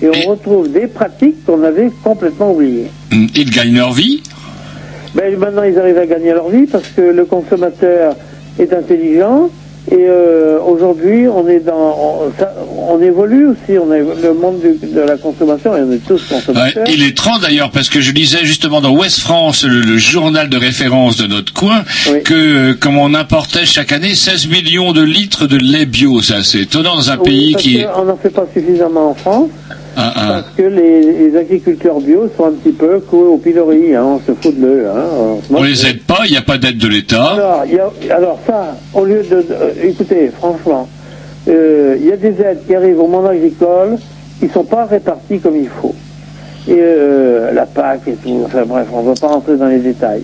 [0.02, 2.88] et on retrouve des pratiques qu'on avait complètement oubliées.
[3.12, 4.22] Ils gagnent leur vie.
[5.16, 8.14] Ben, maintenant, ils arrivent à gagner leur vie parce que le consommateur
[8.59, 9.51] est intelligent.
[9.88, 12.52] Et euh, aujourd'hui, on est dans, on, ça-
[12.88, 13.78] on évolue aussi.
[13.78, 16.84] On est le monde du- de la consommation et on est tous Ouais, consommateurs.
[16.88, 20.48] il est 30 d'ailleurs parce que je lisais justement dans Ouest France, le, le journal
[20.48, 21.84] de référence de notre coin,
[22.24, 26.43] que euh, comme on importait chaque année 16 millions de litres de lait bio, ça
[26.43, 29.14] c'est étonnant dans un Oui, pays parce qui est qu'on n'en fait pas suffisamment en
[29.14, 29.51] France
[29.97, 33.94] parce que les, les agriculteurs bio sont un petit peu coués au pilori.
[33.94, 34.86] Hein, on se fout de l'eux.
[34.89, 35.05] Hein,
[35.43, 35.64] ce on moment.
[35.64, 37.36] les aide pas, il n'y a pas d'aide de l'État.
[38.10, 39.36] Alors, ça, au lieu de...
[39.36, 40.89] euh, écoutez, franchement,
[41.48, 43.97] euh, il y a des aides qui arrivent au monde agricole
[44.39, 45.94] qui sont pas réparties comme il faut.
[46.68, 49.78] Et euh, la PAC et tout, enfin bref, on ne va pas rentrer dans les
[49.78, 50.23] détails.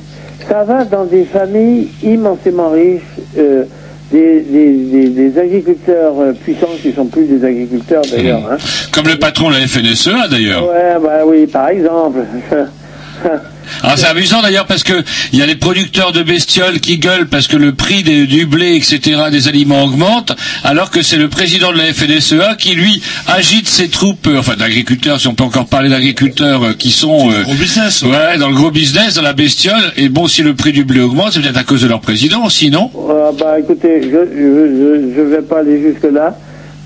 [0.49, 3.03] Ça va dans des familles immensément riches,
[3.39, 3.65] euh,
[4.13, 8.43] des, des, des, des agriculteurs euh, puissants qui sont plus des agriculteurs d'ailleurs.
[8.53, 8.59] Hein.
[8.93, 10.69] Comme le patron de la FNSEA d'ailleurs.
[10.69, 12.21] Ouais, bah oui, par exemple.
[13.83, 15.03] Alors c'est amusant d'ailleurs parce que
[15.33, 18.47] il y a les producteurs de bestioles qui gueulent parce que le prix des- du
[18.47, 20.33] blé, etc., des aliments augmente,
[20.65, 24.55] alors que c'est le président de la FNSEA qui lui agite ses troupes, euh, enfin
[24.57, 28.55] d'agriculteurs, si on peut encore parler d'agriculteurs euh, qui sont euh, business, ouais, dans le
[28.55, 29.93] gros business, dans la bestiole.
[29.97, 32.49] Et bon, si le prix du blé augmente, c'est peut-être à cause de leur président,
[32.49, 32.91] sinon.
[33.09, 36.37] Ah, bah écoutez, je je, je, je vais pas aller jusque là,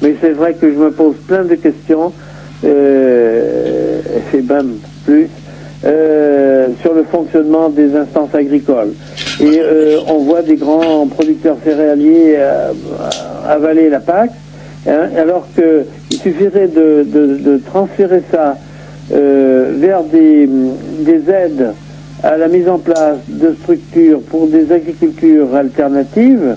[0.02, 2.12] mais c'est vrai que je me pose plein de questions,
[2.64, 4.00] euh,
[4.34, 4.74] et même
[5.04, 5.28] plus,
[5.86, 8.94] euh, sur le fonctionnement des instances agricoles.
[9.40, 12.72] Et euh, on voit des grands producteurs céréaliers euh,
[13.46, 14.30] avaler la PAC,
[14.88, 18.56] hein, alors que il suffirait de, transférer ça
[19.10, 20.48] vers des,
[21.00, 21.72] des aides
[22.24, 26.56] à la mise en place de structures pour des agricultures alternatives.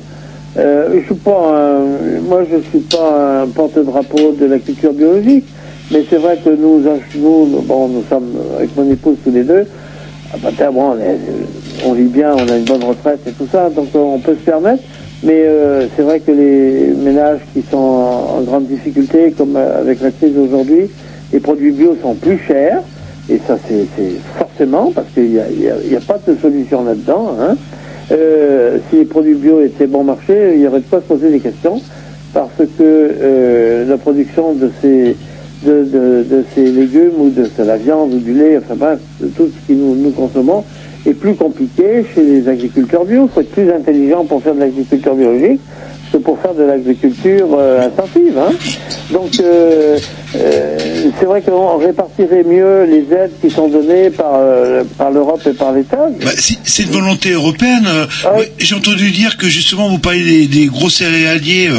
[0.55, 5.45] Moi je suis pas un porte-drapeau de la culture biologique,
[5.91, 6.81] mais c'est vrai que nous,
[7.15, 9.65] nous, bon, nous sommes avec mon épouse tous les deux.
[10.33, 10.95] Ah bah, bon,
[11.85, 14.35] on, vit bien, on a une bonne retraite et tout ça, donc euh, on peut
[14.35, 14.83] se permettre.
[15.23, 20.01] Mais euh, c'est vrai que les ménages qui sont en, grande difficulté, comme euh, avec
[20.01, 20.89] la crise aujourd'hui,
[21.33, 22.81] les produits bio sont plus chers.
[23.29, 23.85] Et ça, c'est
[24.37, 27.35] forcément, parce qu'il n'y a pas de solution là-dedans.
[27.39, 27.55] Hein.
[28.11, 31.29] Euh, si les produits bio étaient bon marché, il y aurait de quoi se poser
[31.29, 31.79] des questions,
[32.33, 35.15] parce que euh, la production de ces,
[35.63, 35.83] de,
[36.29, 39.47] de, ces légumes ou de, de la viande ou du lait, enfin bref, de tout
[39.47, 40.63] ce que nous, nous consommons,
[41.05, 43.25] est plus compliqué chez les agriculteurs bio.
[43.25, 45.61] Il faut être plus intelligent pour faire de l'agriculture biologique
[46.11, 48.37] que pour faire de l'agriculture euh, intensive.
[48.37, 48.51] Hein.
[49.11, 49.97] Donc, euh,
[50.35, 50.77] euh,
[51.19, 54.39] c'est vrai qu'on répartirait mieux les aides qui sont données par,
[54.97, 56.07] par l'Europe et par l'État.
[56.23, 57.87] Bah, c'est une volonté européenne.
[58.37, 61.69] ouais, J'ai entendu dire que justement vous parlez des, des gros céréaliers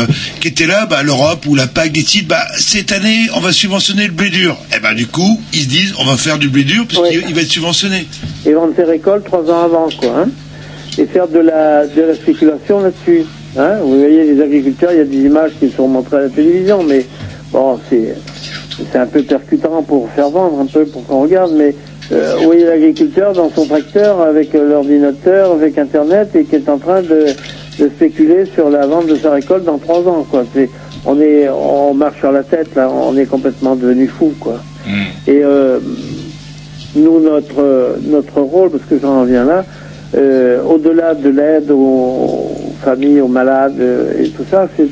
[0.41, 4.07] qui étaient là, bah, l'Europe ou la PAC décide, bah, cette année on va subventionner
[4.07, 4.57] le blé dur.
[4.77, 7.23] Et ben du coup ils se disent on va faire du blé dur parce qu'il
[7.29, 8.07] il va être subventionné.
[8.47, 10.11] et vendre ses récoltes trois ans avant, quoi.
[10.23, 10.29] Hein,
[10.99, 13.25] et faire de la, de la spéculation là-dessus.
[13.57, 13.77] Hein.
[13.83, 16.83] Vous voyez, les agriculteurs, il y a des images qui sont montrées à la télévision,
[16.83, 17.05] mais
[17.53, 18.15] bon, c'est
[18.93, 21.75] c'est un peu percutant pour faire vendre, un peu pour qu'on regarde, mais
[22.13, 26.69] euh, vous voyez l'agriculteur dans son tracteur avec euh, l'ordinateur, avec Internet, et qui est
[26.69, 27.27] en train de,
[27.79, 30.45] de spéculer sur la vente de sa récolte dans trois ans, quoi.
[30.55, 30.71] C'est,
[31.05, 34.61] on est, on marche sur la tête, là, on est complètement devenu fou, quoi.
[35.27, 35.79] Et euh,
[36.97, 39.65] nous, notre, notre rôle, parce que j'en reviens là,
[40.17, 42.51] euh, au-delà de l'aide aux
[42.83, 44.89] familles, aux malades euh, et tout ça, c'est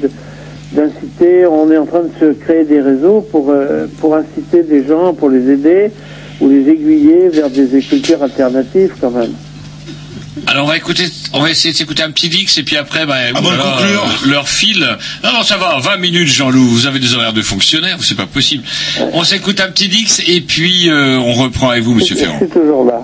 [0.73, 4.87] d'inciter, on est en train de se créer des réseaux pour, euh, pour inciter des
[4.87, 5.91] gens, pour les aider
[6.41, 9.33] ou les aiguiller vers des cultures alternatives quand même.
[10.47, 13.17] Alors on va écouter, on va essayer d'écouter un petit Dix et puis après, bah,
[13.35, 14.81] Ah, voilà, euh, leur fil.
[15.25, 16.69] Non, non, ça va, 20 minutes, Jean-Loup.
[16.69, 18.63] Vous avez des horaires de fonctionnaire, c'est pas possible.
[19.13, 22.39] On s'écoute un petit Dix et puis euh, on reprend avec vous, Monsieur Ferrand.
[22.39, 23.03] C'est toujours là.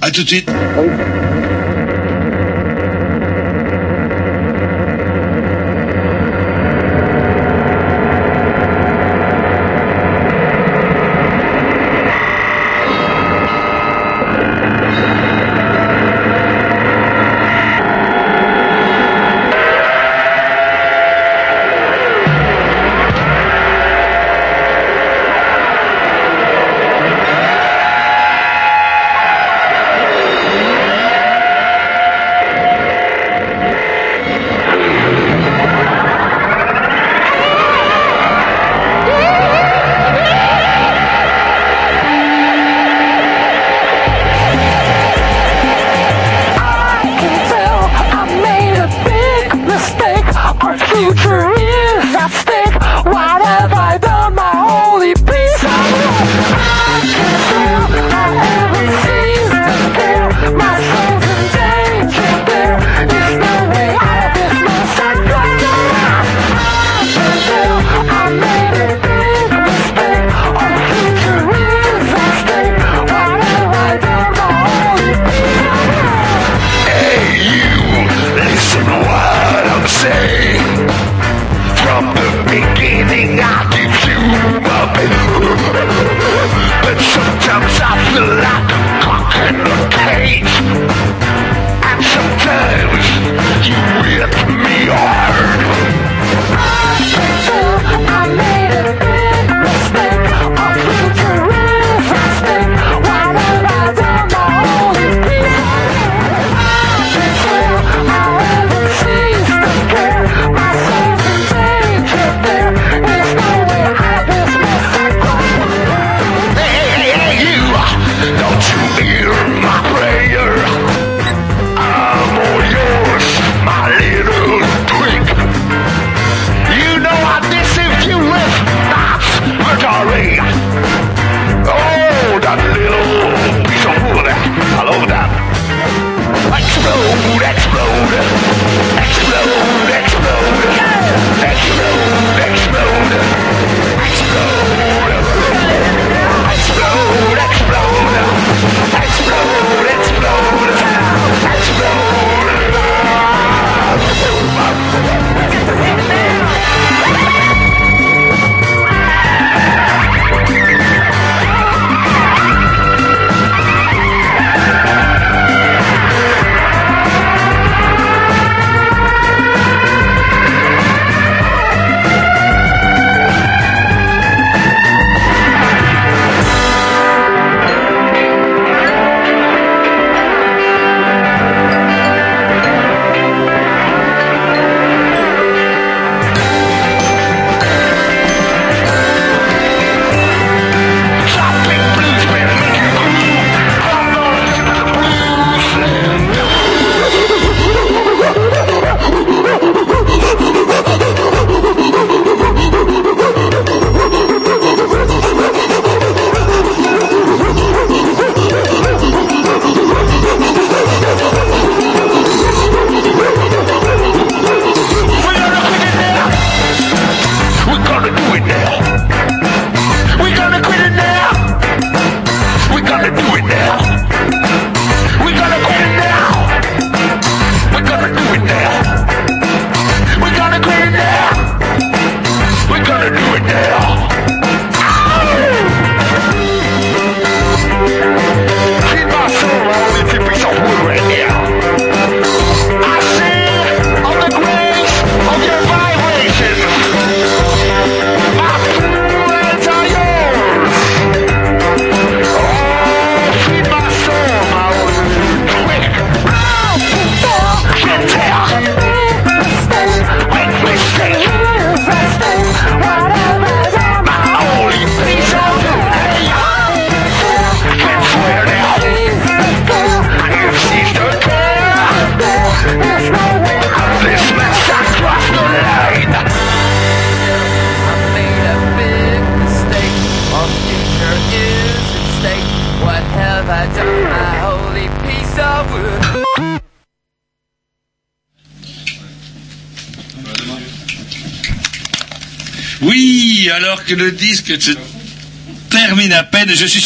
[0.00, 0.48] À tout de suite.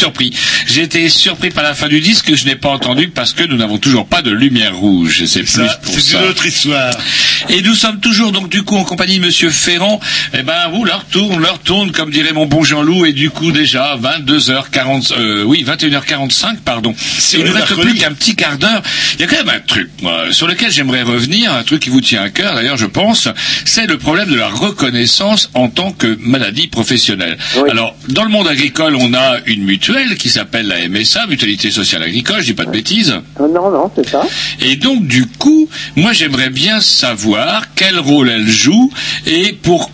[0.02, 0.32] Surpris.
[0.66, 3.44] J'ai été surpris par la fin du disque que je n'ai pas entendu parce que
[3.44, 5.24] nous n'avons toujours pas de lumière rouge.
[5.26, 6.18] C'est plus pour c'est ça.
[6.20, 6.92] une autre histoire.
[7.48, 10.00] Et nous sommes toujours donc du coup en compagnie de Monsieur Ferrand.
[10.34, 13.52] Eh ben, vous leur tourne, leur tourne, comme dirait mon bon Jean-Loup, et du coup
[13.52, 16.94] déjà 22h40, euh, oui 21h45, pardon.
[17.34, 18.82] Il ne reste plus qu'un petit quart d'heure.
[19.14, 21.90] Il y a quand même un truc moi, sur lequel j'aimerais revenir, un truc qui
[21.90, 23.28] vous tient à cœur d'ailleurs, je pense,
[23.64, 27.38] c'est le problème de la reconnaissance en tant que maladie professionnelle.
[27.70, 32.02] Alors, dans le monde agricole, on a une mutuelle qui s'appelle la MSA, Mutualité Sociale
[32.02, 33.14] Agricole, je dis pas de bêtises.
[33.40, 34.22] Non, non, c'est ça.
[34.60, 38.92] Et donc, du coup, moi, j'aimerais bien savoir quel rôle elle joue
[39.26, 39.52] et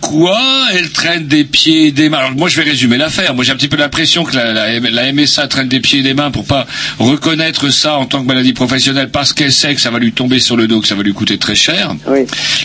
[0.09, 0.39] pourquoi
[0.73, 2.17] elle traîne des pieds et des mains.
[2.17, 3.35] Alors, moi, je vais résumer l'affaire.
[3.35, 6.03] Moi, j'ai un petit peu l'impression que la, la- la MSA traîne des pieds et
[6.03, 6.65] des mains pour pas
[6.97, 10.39] reconnaître ça en tant que maladie professionnelle parce qu'elle sait que ça va lui tomber
[10.39, 11.93] sur le dos, que ça va lui coûter très cher.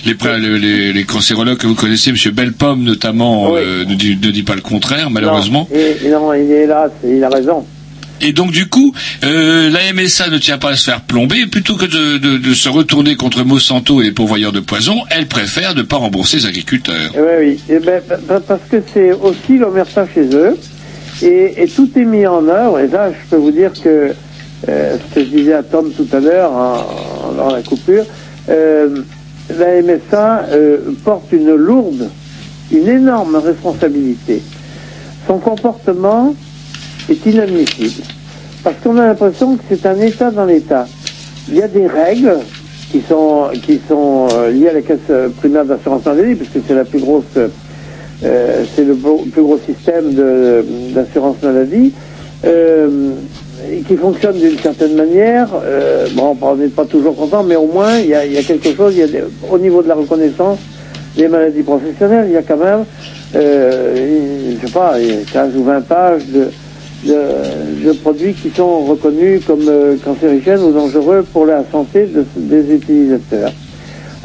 [0.06, 2.16] Les, pré- les, les- les cancérologues que vous connaissez, M.
[2.32, 5.68] Bellepomme notamment, euh, ne, dit, ne dit pas le contraire, malheureusement.
[6.06, 7.66] Non, non, il est là, il a raison.
[8.26, 11.76] Et donc du coup, euh, la MSA ne tient pas à se faire plomber, plutôt
[11.76, 15.96] que de, se retourner contre Monsanto et les pourvoyeurs de poison, elle préfère ne pas
[15.96, 17.10] rembourser les agriculteurs.
[17.14, 20.56] Eh ben oui, Eh ben, pa- pa- parce que c'est aussi l'omerta chez eux,
[21.22, 24.14] et, tout est mis en œuvre, et là je peux vous dire que,
[24.68, 26.50] euh, ce que je disais à Tom tout à l'heure,
[27.36, 28.04] dans la coupure,
[28.48, 29.02] euh,
[29.54, 30.46] la MSA
[31.04, 32.08] porte une lourde,
[32.72, 34.40] une énorme responsabilité.
[35.26, 36.34] Son comportement
[37.10, 38.02] est inadmissible,
[38.64, 40.88] parce qu'on a l'impression que c'est un État dans l'État.
[41.48, 42.38] Il y a des règles
[42.90, 46.58] qui sont qui sont euh, liées à la caisse euh, primaire d'assurance maladie, parce que
[46.66, 50.14] c'est la plus grosse, euh, c'est le plus gros système
[50.94, 51.92] d'assurance maladie,
[53.86, 55.48] qui fonctionne d'une certaine manière.
[56.12, 58.94] Bon, on n'est pas toujours content, mais au moins il y a, quelque chose.
[58.94, 60.58] Il y a des- au niveau de la reconnaissance
[61.16, 62.84] des maladies professionnelles, il y a quand même,
[63.34, 66.48] je sais pas, il y a 15 ou 20 pages de
[67.06, 72.74] de, produits qui sont reconnus comme euh, cancérigènes ou dangereux pour la santé de- des
[72.74, 73.52] utilisateurs.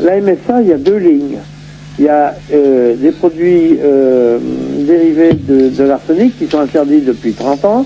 [0.01, 1.38] La MSA, il y a deux lignes.
[1.97, 4.38] Il y a euh, des produits euh,
[4.80, 7.85] dérivés de, l'arsenic qui sont interdits depuis 30 ans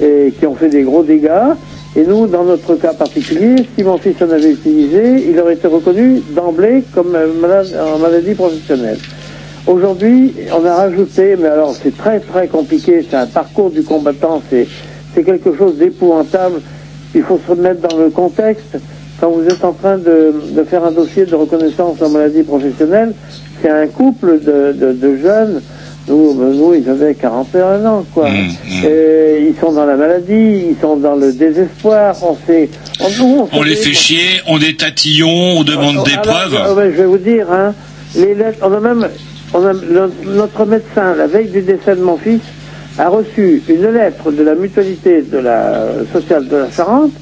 [0.00, 1.54] et qui ont fait des gros dégâts.
[1.96, 5.66] Et nous, dans notre cas particulier, si mon fils en avait utilisé, il aurait été
[5.66, 8.98] reconnu d'emblée comme en maladie professionnelle.
[9.68, 14.42] Aujourd'hui, on a rajouté, mais alors c'est très très compliqué, c'est un parcours du combattant,
[14.48, 14.66] c'est
[15.14, 16.62] c'est quelque chose d'épouvantable.
[17.14, 18.78] Il faut se remettre dans le contexte.
[19.20, 23.12] Quand vous êtes en train de, de faire un dossier de reconnaissance en maladie professionnelle,
[23.60, 25.60] c'est un couple de, de, de jeunes.
[26.08, 28.28] Nous, ben, nous, ils avaient 41 ans, quoi.
[28.84, 32.16] Et ils sont dans la maladie, ils sont dans le désespoir.
[32.22, 32.70] On sait,
[33.00, 36.54] on, nous, on On les fait chier, on est tatillons, on demande des alors, preuves.
[36.54, 37.74] euh, ouais, je vais vous dire, hein,
[38.16, 39.08] les lettres, on a même,
[39.54, 42.40] on a, le- notre médecin, la veille du décès de mon fils,
[42.98, 47.12] a reçu une lettre de la mutualité de la sociale de la Charente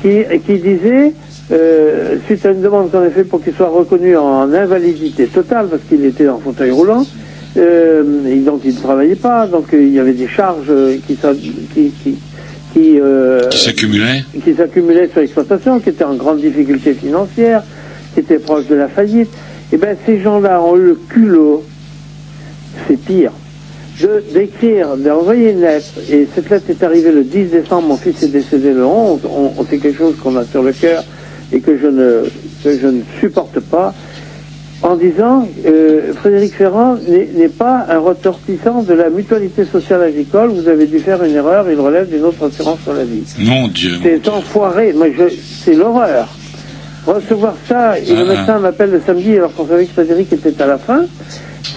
[0.00, 1.12] qui, qui disait,
[1.52, 5.66] euh, suite à une demande qu'on a fait pour qu'il soit reconnu en invalidité totale
[5.68, 7.04] parce qu'il était en fauteuil roulant,
[7.56, 10.70] euh, et donc il ne travaillait pas, donc euh, il y avait des charges
[11.06, 12.16] qui, s'a- qui, qui,
[12.72, 14.24] qui, euh, Qui s'accumulaient.
[14.44, 17.64] qui s'accumulaient sur l'exploitation, qui étaient en grande difficulté financière,
[18.14, 19.30] qui étaient proches de la faillite,
[19.72, 21.62] et bien ces gens-là ont eu le culot,
[22.88, 23.32] c'est pire,
[24.00, 28.22] de d'écrire, d'envoyer une lettre, et cette lettre est arrivée le 10 décembre, mon fils
[28.22, 31.04] est décédé le 11, on, on- c'est quelque chose qu'on a sur le cœur
[31.52, 32.22] et que je ne,
[32.64, 33.92] que je ne supporte pas,
[34.82, 40.50] en disant euh, Frédéric Ferrand n'est n'est pas un ressortissant de la mutualité sociale agricole,
[40.50, 43.22] vous avez dû faire une erreur, il relève d'une autre assurance sur la vie.
[43.40, 43.98] Mon Dieu.
[44.02, 45.24] C'est enfoiré, moi je,
[45.64, 46.28] c'est l'horreur.
[47.06, 50.60] Recevoir ça, et le Ah, médecin m'appelle le samedi alors qu'on savait que Frédéric était
[50.62, 51.04] à la fin,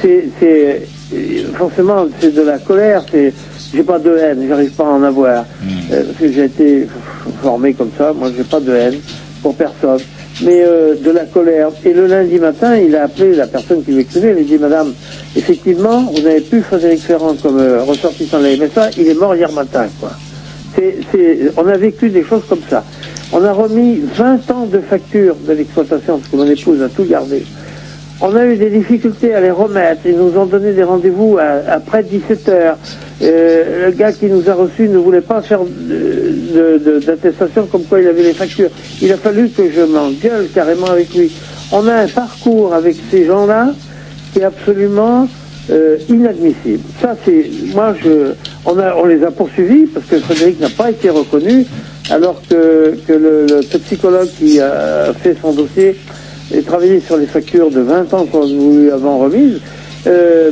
[0.02, 0.82] c'est, c'est,
[1.14, 1.18] euh,
[1.56, 3.34] forcément, c'est de la colère, c'est,
[3.74, 5.46] j'ai pas de haine, j'arrive pas à en avoir.
[5.92, 6.88] Euh, parce que j'ai été
[7.42, 8.96] formé comme ça, moi j'ai pas de haine
[9.42, 10.00] pour personne.
[10.42, 11.70] Mais euh, de la colère.
[11.86, 14.92] Et le lundi matin, il a appelé la personne qui m'écrivait, il a dit, Madame,
[15.36, 19.36] effectivement, vous n'avez plus Frédéric Ferrand comme euh, ressortissant de la MSA, il est mort
[19.36, 20.12] hier matin, quoi.
[20.76, 22.84] C'est, c'est, on a vécu des choses comme ça.
[23.36, 27.04] On a remis 20 ans de factures de l'exploitation, parce que mon épouse a tout
[27.04, 27.44] gardé.
[28.22, 30.02] On a eu des difficultés à les remettre.
[30.06, 32.78] Ils nous ont donné des rendez-vous après 17 heures.
[33.24, 35.62] Euh, le gars qui nous a reçus ne voulait pas faire
[37.06, 38.70] d'attestation comme quoi il avait les factures.
[39.02, 41.32] Il a fallu que je m'engueule carrément avec lui.
[41.72, 43.74] On a un parcours avec ces gens-là
[44.32, 45.28] qui est absolument
[45.72, 46.84] euh, inadmissible.
[47.02, 48.34] Ça, c'est moi, je,
[48.66, 51.66] on les a poursuivis parce que Frédéric n'a pas été reconnu,
[52.10, 55.96] alors que, le, le psychologue qui a fait son dossier
[56.54, 59.60] et travaillé sur les factures de 20 ans qu'on lui avons remises,
[60.08, 60.52] euh,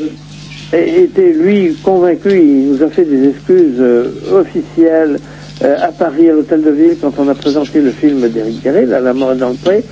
[0.74, 5.20] était lui convaincu, il nous a fait des excuses euh, officielles
[5.64, 8.86] euh, à Paris, à l'hôtel de ville, quand on a présenté le film d'Éric Guéret,
[8.86, 9.84] là, La mort dans le pré,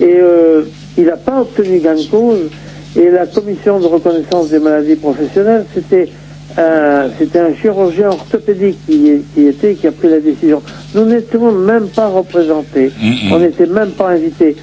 [0.00, 0.62] et euh,
[0.98, 2.50] il n'a pas obtenu gain de cause,
[2.96, 6.08] et la commission de reconnaissance des maladies professionnelles, c'était
[6.58, 10.62] un, c'était un chirurgien orthopédique qui, était, qui a pris la décision.
[10.94, 13.32] Nous n'étions même pas représentés, Mhm.
[13.32, 14.56] on n'était même pas invités.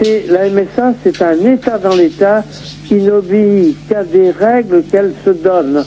[0.00, 2.42] C'est, la MSA, c'est un État dans l'État
[2.86, 5.84] qui n'obéit qu'à des règles qu'elle se donne.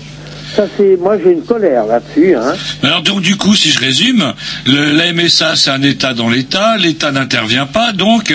[0.56, 2.54] Ça, c'est, moi, j'ai une colère là-dessus, hein.
[2.84, 4.34] Alors donc du coup, si je résume,
[4.68, 8.34] le, la MSA c'est un État dans l'État, l'État n'intervient pas, donc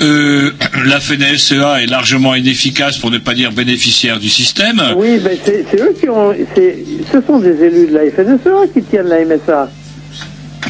[0.00, 0.50] euh,
[0.84, 4.82] la FNSEA est largement inefficace pour ne pas dire bénéficiaire du système.
[4.96, 6.76] Oui, ben c'est, c'est eux qui ont, c'est,
[7.12, 9.70] ce sont des élus de la FNSEA qui tiennent la MSA.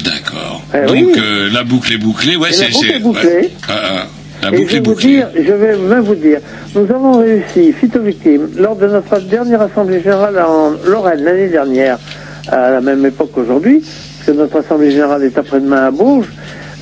[0.05, 0.63] D'accord.
[0.75, 1.13] Eh donc oui.
[1.19, 3.29] euh, la boucle est bouclée, ouais, Et c'est la boucle c'est- est bouclée.
[3.29, 3.51] ouais.
[3.71, 4.03] Euh,
[4.43, 6.41] la Et je vais vous dire, je vais même vous dire,
[6.75, 11.99] nous avons réussi, Fito Victime, lors de notre dernière assemblée générale en Lorraine l'année dernière,
[12.49, 13.85] à la même époque qu'aujourd'hui,
[14.27, 16.31] que notre assemblée générale est après-demain à Bourges,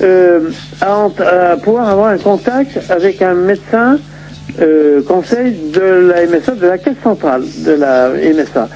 [0.01, 0.49] euh,
[0.81, 3.99] à, pouvoir avoir un contact avec un médecin
[4.61, 8.69] euh, conseil de la MSA, de la caisse centrale de la MSA.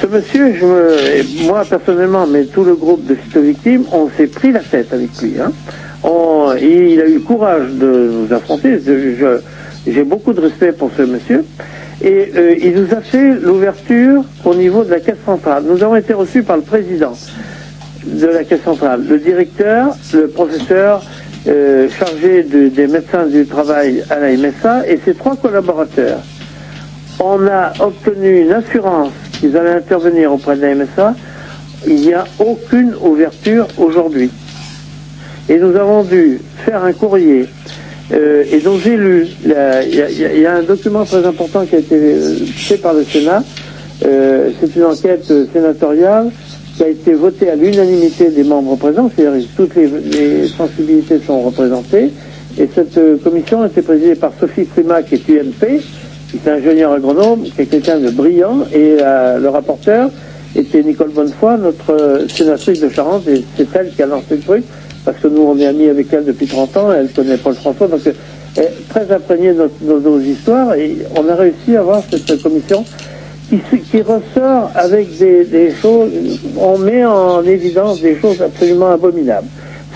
[0.00, 4.28] Ce monsieur, je me, moi personnellement, mais tout le groupe de Fito Victime, on s'est
[4.28, 5.34] pris la tête avec lui.
[5.40, 5.52] Hein.
[6.10, 8.78] On- il a eu le courage de nous affronter.
[9.86, 11.44] J'ai beaucoup de respect pour ce monsieur.
[12.02, 15.64] Et euh, il nous a fait l'ouverture au niveau de la caisse centrale.
[15.68, 17.12] Nous avons été reçus par le président
[18.06, 21.02] de la caisse centrale, le directeur, le professeur
[21.46, 26.20] euh, chargé de- des médecins du travail à la MSA et ses trois collaborateurs.
[27.20, 31.14] On a obtenu une assurance qu'ils allaient intervenir auprès de la MSA.
[31.86, 34.30] Il n'y a aucune ouverture aujourd'hui.
[35.48, 37.46] Et nous avons dû faire un courrier.
[38.12, 39.94] Euh, et nos élus, la- il
[40.40, 43.42] y, a- un document très important qui a été euh, fait par le Sénat.
[44.06, 46.30] Euh, C'est une enquête euh, sénatoriale
[46.76, 52.10] qui a été votée à l'unanimité des membres présents, c'est-à-dire toutes les, sensibilités sont représentées.
[52.58, 55.80] Et cette euh, commission été présidée par Sophie Prima, qui est UMP,
[56.30, 60.10] qui est ingénieur agronome, qui est quelqu'un de brillant, et le rapporteur
[60.54, 64.64] était Nicole Bonnefoy, notre sénatrice de Charente, et c'est elle qui a lancé le truc,
[65.08, 67.88] parce que nous, on est amis avec elle depuis 30 ans, elle connaît Paul François,
[67.88, 68.12] donc euh,
[68.56, 72.84] elle est très imprégnée de, nos histoires, et on a réussi à avoir cette commission
[73.48, 76.10] qui, ressort avec des, choses,
[76.58, 79.46] on met en évidence des choses absolument abominables.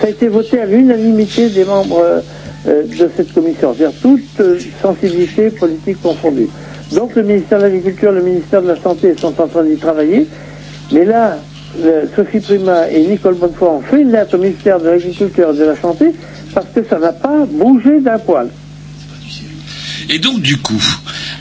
[0.01, 2.23] Ça a été voté à l'unanimité des membres
[2.67, 6.49] euh, de cette commission, c'est-à-dire toute euh, sensibilité politique confondue.
[6.91, 10.25] Donc le ministère de l'Agriculture, le ministère de la Santé sont en train d'y travailler,
[10.91, 11.37] mais là,
[12.15, 15.63] Sophie Prima et Nicole Bonnefoy ont fait une lettre au ministère de l'Agriculture et de
[15.63, 16.13] la Santé
[16.53, 18.49] parce que ça n'a pas bougé d'un poil.
[20.09, 20.81] Et donc du coup,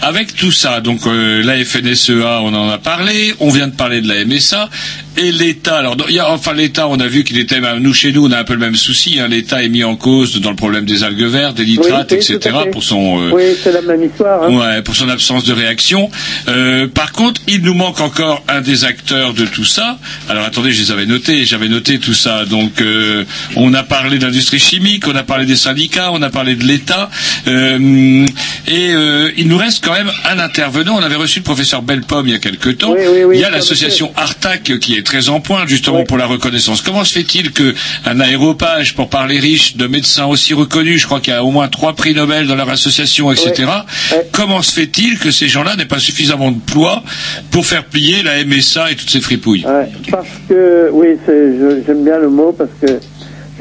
[0.01, 4.01] avec tout ça, donc euh, la FNSEA, on en a parlé, on vient de parler
[4.01, 4.71] de la MSA
[5.17, 5.77] et l'État.
[5.79, 8.27] Alors, il y a, enfin l'État, on a vu qu'il était, même- nous chez nous,
[8.27, 9.19] on a un peu le même souci.
[9.21, 12.19] Hein, L'État est mis en cause dans le problème des algues vertes, des nitrates, Oui,
[12.21, 12.57] oui, tout etc.
[12.71, 14.43] pour son euh, Oui, c'est la même histoire.
[14.45, 14.51] hein.
[14.55, 16.11] Ouais, pour son absence de réaction.
[16.49, 19.99] Euh, par contre, il nous manque encore un des acteurs de tout ça.
[20.29, 22.45] Alors attendez, je les avais notés, j'avais noté tout ça.
[22.45, 23.25] Donc, euh,
[23.57, 26.65] on a parlé de l'industrie chimique, on a parlé des syndicats, on a parlé de
[26.65, 27.11] l'État,
[27.47, 28.93] et
[29.37, 30.97] il nous reste quand même un intervenant.
[30.99, 32.95] On avait reçu le professeur Belpomme il y a quelque temps.
[33.33, 36.83] Il y a l'association Artac qui est très en pointe justement pour la reconnaissance.
[36.83, 37.75] Comment se fait-il que
[38.05, 41.51] un aéropage, pour parler riche, de médecins aussi reconnus, je crois qu'il y a au
[41.51, 43.71] moins trois prix Nobel dans leur association, etc.
[44.33, 47.03] Comment se fait-il que ces gens-là n'aient pas suffisamment de poids
[47.51, 49.65] pour faire plier la MSA et toutes ces fripouilles?
[50.11, 51.17] Parce que, oui,
[51.87, 53.01] j'aime bien le mot parce que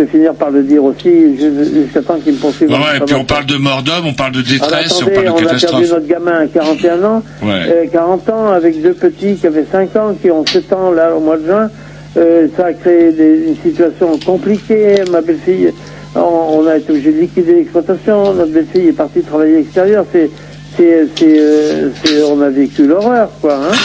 [0.02, 2.70] je vais finir par le dire aussi ju- jusqu'à temps qu'il me poursuive.
[2.70, 4.72] Ouais, ouais, et puis on parle de mort d'homme, on parle de détresse,
[5.02, 5.90] Alors, on parle de attendez, on a perdu catastrophe.
[5.92, 7.50] notre gamin à 41 ans, Ouais.
[7.68, 11.16] euh, 40 ans avec deux petits qui avaient 5 ans, qui ont 7 ans là
[11.16, 11.70] au mois de juin.
[12.18, 14.96] Euh, ça a créé des, une situation compliquée.
[15.12, 15.72] Ma belle-fille,
[16.16, 16.20] on,
[16.60, 18.34] on a été obligé de liquider l'exploitation.
[18.34, 20.06] Notre belle-fille est partie travailler à l'extérieur.
[20.12, 20.30] C'est,
[20.78, 21.90] c'est, c'est, euh,
[22.30, 23.56] on a vécu l'horreur, quoi.
[23.56, 23.76] Hein.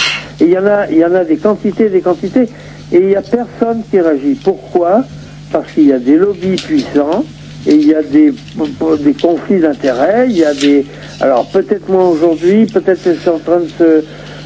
[0.40, 2.48] Et il y en a, il y en a des quantités, des quantités.
[2.92, 4.38] Et il n'y a personne qui réagit.
[4.44, 5.02] Pourquoi?
[5.52, 7.24] Parce qu'il y a des lobbies puissants
[7.66, 8.32] et il y a des,
[9.00, 10.26] des conflits d'intérêts.
[10.28, 10.84] Il y a des,
[11.20, 14.04] alors peut-être moins aujourd'hui, peut-être que c'est en train de se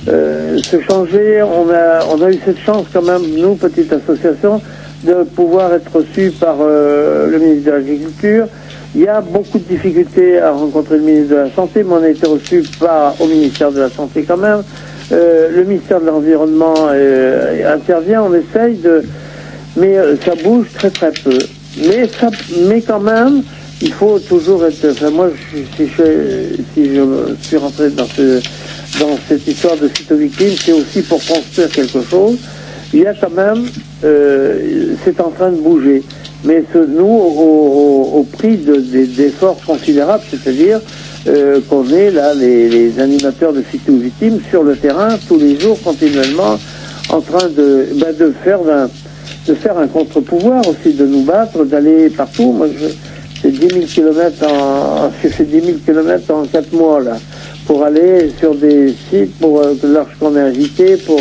[0.08, 1.42] euh, se changer.
[1.42, 4.60] On a, on a eu cette chance quand même, nous, petite association,
[5.04, 8.46] de pouvoir être reçus par euh, le ministre de l'Agriculture
[8.94, 12.02] Il y a beaucoup de difficultés à rencontrer le ministre de la Santé, mais on
[12.02, 14.62] a été reçu par, au ministère de la Santé quand même.
[15.12, 19.02] Euh, le ministère de l'Environnement euh, intervient, on essaye de...
[19.76, 21.48] Mais euh, ça bouge très très peu.
[21.76, 23.44] Mais, ça, mais quand même,
[23.80, 24.84] il faut toujours être...
[24.90, 25.30] Enfin, moi,
[25.76, 28.42] si, je, si je suis rentré dans, ce,
[28.92, 32.38] dans cette histoire de cytovictime, c'est aussi pour construire quelque chose.
[32.92, 33.72] Il y a quand même...
[34.04, 36.04] euh, c'est en train de bouger.
[36.42, 37.30] Mais ce, nous, au,
[38.14, 40.80] au- au prix de- des- d'efforts considérables, c'est-à-dire
[41.28, 45.80] euh, qu'on est là, les, les animateurs de cytovictime, sur le terrain, tous les jours,
[45.82, 46.58] continuellement,
[47.08, 48.90] en train de, ben, de faire d'un
[49.46, 52.52] de faire un contre-pouvoir aussi, de nous battre, d'aller partout.
[52.52, 52.86] Moi, je,
[53.40, 57.16] c'est 10 000 kilomètres en, fait 10 000 kilomètres en 4 mois, là,
[57.66, 61.20] pour aller sur des sites, pour, euh, lorsqu'on est invité, pour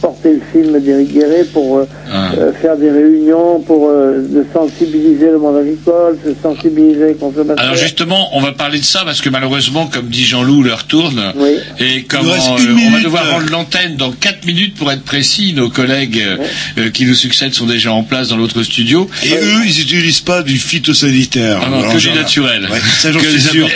[0.00, 5.26] porter le film d'Éric Guéret, pour euh, euh, faire des réunions, pour euh, de sensibiliser
[5.26, 7.64] le monde agricole, se sensibiliser les consommateurs.
[7.64, 11.32] Alors justement, on va parler de ça parce que malheureusement, comme dit Jean-Loup, l'heure tourne.
[11.78, 15.70] Et comme euh, on va devoir rendre l'antenne dans 4 minutes pour être précis, nos
[15.70, 16.22] collègues
[16.92, 19.08] qui nous succèdent sont déjà en place dans l'autre studio.
[19.24, 21.60] Et eux, ils n'utilisent pas du phytosanitaire.
[21.62, 22.68] Ah non, Alors, que du naturel.
[22.70, 22.78] Ouais,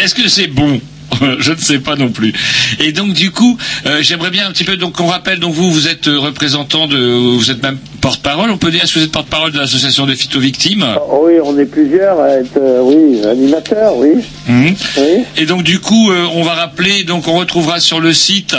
[0.05, 0.81] Est-ce que c'est bon?
[1.39, 2.33] je ne sais pas non plus.
[2.79, 3.57] Et donc du coup,
[3.87, 6.87] euh, j'aimerais bien un petit peu donc qu'on rappelle donc vous vous êtes euh, représentant
[6.87, 10.07] de vous êtes même porte-parole, on peut dire est-ce que vous êtes porte-parole de l'association
[10.07, 10.87] des phytovictimes?
[11.11, 14.15] Oh oui, on est plusieurs à être, euh, oui, animateurs, oui.
[14.49, 14.75] Mhm.
[14.97, 15.25] Oui.
[15.37, 18.57] Et donc du coup, euh, on va rappeler, donc on retrouvera sur le site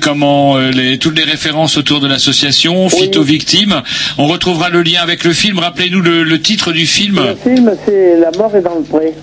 [0.00, 3.82] comment les, toutes les références autour de l'association Phytovictimes.
[4.18, 5.58] On retrouvera le lien avec le film.
[5.58, 7.20] Rappelez-nous le, le titre du film.
[7.20, 9.14] Le film, c'est La mort est dans le pré.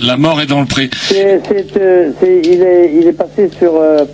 [0.00, 0.90] La mort est dans le pré.
[1.08, 1.40] C'est,
[1.84, 4.04] euh, c'est- il, est, il est passé sur, euh,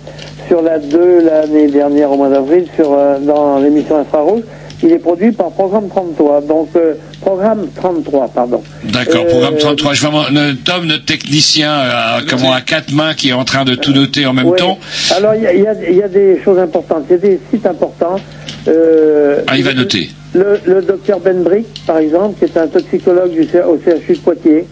[0.47, 4.41] sur la 2 l'année dernière au mois d'avril sur, euh, dans l'émission Infrarouge.
[4.83, 6.41] Il est produit par Programme 33.
[6.41, 8.63] Donc, euh, Programme 33, pardon.
[8.83, 9.93] D'accord, programme 33.
[9.93, 13.45] Je vois mon- euh, Tom, notre technicien, à, comment, à quatre mains, qui est en
[13.45, 14.79] train de tout noter en même temps.
[15.15, 17.03] Alors, il y a, il y a- il y a des choses importantes.
[17.09, 18.15] Il y a des sites importants.
[19.47, 20.09] Ah, il va noter.
[20.33, 24.65] Le, le docteur Benbrick, par exemple, qui est un toxicologue du, au CHU de Poitiers.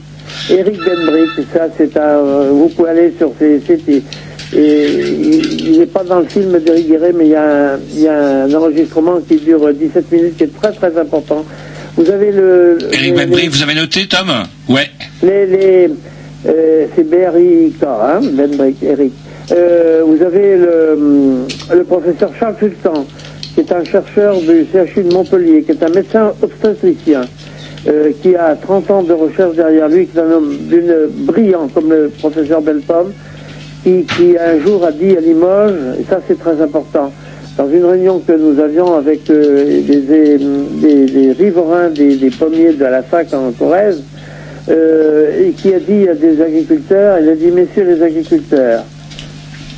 [0.49, 2.01] Eric Benbrick, ça, c'est un.
[2.01, 3.87] euh, vous pouvez aller sur ces sites.
[3.89, 4.03] Et,
[4.51, 8.07] il n'est pas dans le film d'Eric Guéret, mais il y, a un, il y
[8.07, 11.45] a un enregistrement qui dure 17 minutes, qui est très très important.
[11.95, 12.77] Vous avez le.
[12.91, 14.27] Eric Benbrick, vous avez noté, Tom?
[14.67, 14.89] Ouais.
[15.21, 15.89] les, les,
[16.47, 19.13] euh, c'est BRIK, hein, Benbrick, Eric.
[19.51, 23.05] Euh, vous avez le, hum, le professeur Charles Sultan,
[23.53, 27.21] qui est un chercheur du CHU de Montpellier, qui est un médecin obstétricien,
[27.87, 31.69] euh, qui a 30 ans de recherche derrière lui, qui est un homme d'une brillant,
[31.73, 33.13] comme le professeur Belpomme,
[33.83, 37.11] qui, qui un jour a dit à Limoges, et ça c'est très important,
[37.57, 43.01] dans une réunion que nous avions avec euh, des, riverains des, des pommiers de la
[43.01, 44.03] fac en Corrèze,
[44.67, 48.83] euh, et qui a dit à des agriculteurs, il a dit, messieurs les agriculteurs,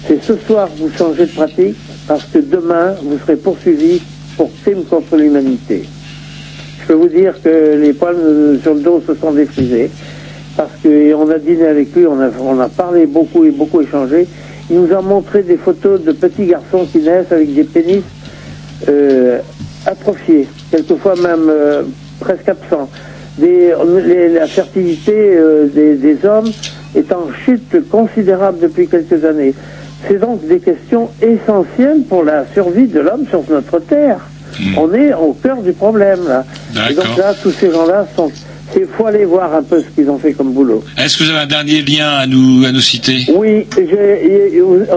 [0.08, 1.76] c'est ce soir que vous changez de pratique,
[2.08, 4.02] parce que demain, vous serez poursuivis
[4.36, 5.84] pour crime contre l'humanité.
[6.92, 9.90] Je peux vous dire que les poils sur le dos se sont défrisés,
[10.58, 14.28] parce que et on a dîné avec lui, on a, parlé beaucoup et beaucoup échangé.
[14.70, 18.04] Il nous a montré des photos de petits garçons qui naissent avec des pénis
[18.90, 19.40] euh,
[19.86, 21.84] atrophiés, quelquefois même euh,
[22.20, 22.90] presque absents.
[23.40, 26.52] La fertilité euh, des hommes
[26.94, 29.54] est en chute considérable depuis quelques années.
[30.10, 34.20] C'est donc des questions essentielles pour la survie de l'homme sur notre terre.
[34.78, 36.46] On est au cœur du problème là.
[36.90, 38.32] Et donc là, tous ces gens-là sont.
[38.74, 40.82] Il faut aller voir un peu ce qu'ils ont fait comme boulot.
[40.98, 43.26] Est-ce que vous avez un dernier lien à nous, à nous citer?
[43.36, 43.68] Oui,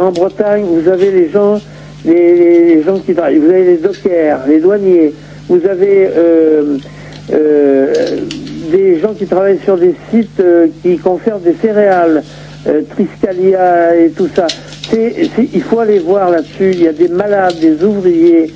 [0.00, 1.60] en Bretagne, vous avez les gens,
[2.04, 3.38] les, les gens qui travaillent.
[3.38, 5.12] Vous avez les dockers, les douaniers.
[5.48, 6.78] Vous avez euh,
[7.32, 7.92] euh,
[8.70, 12.22] des gens qui travaillent sur des sites euh, qui conservent des céréales,
[12.94, 14.46] Triscalia et tout ça.
[14.96, 16.70] Il faut aller voir là-dessus.
[16.72, 18.54] Il y a des malades, des ouvriers,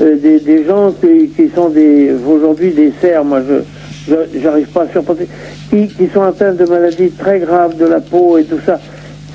[0.00, 3.24] euh, des, des gens qui, qui sont des aujourd'hui des serfs.
[3.24, 5.28] Moi, je j'arrive pas à surpasser,
[5.70, 8.80] qui, qui sont atteints de maladies très graves de la peau et tout ça.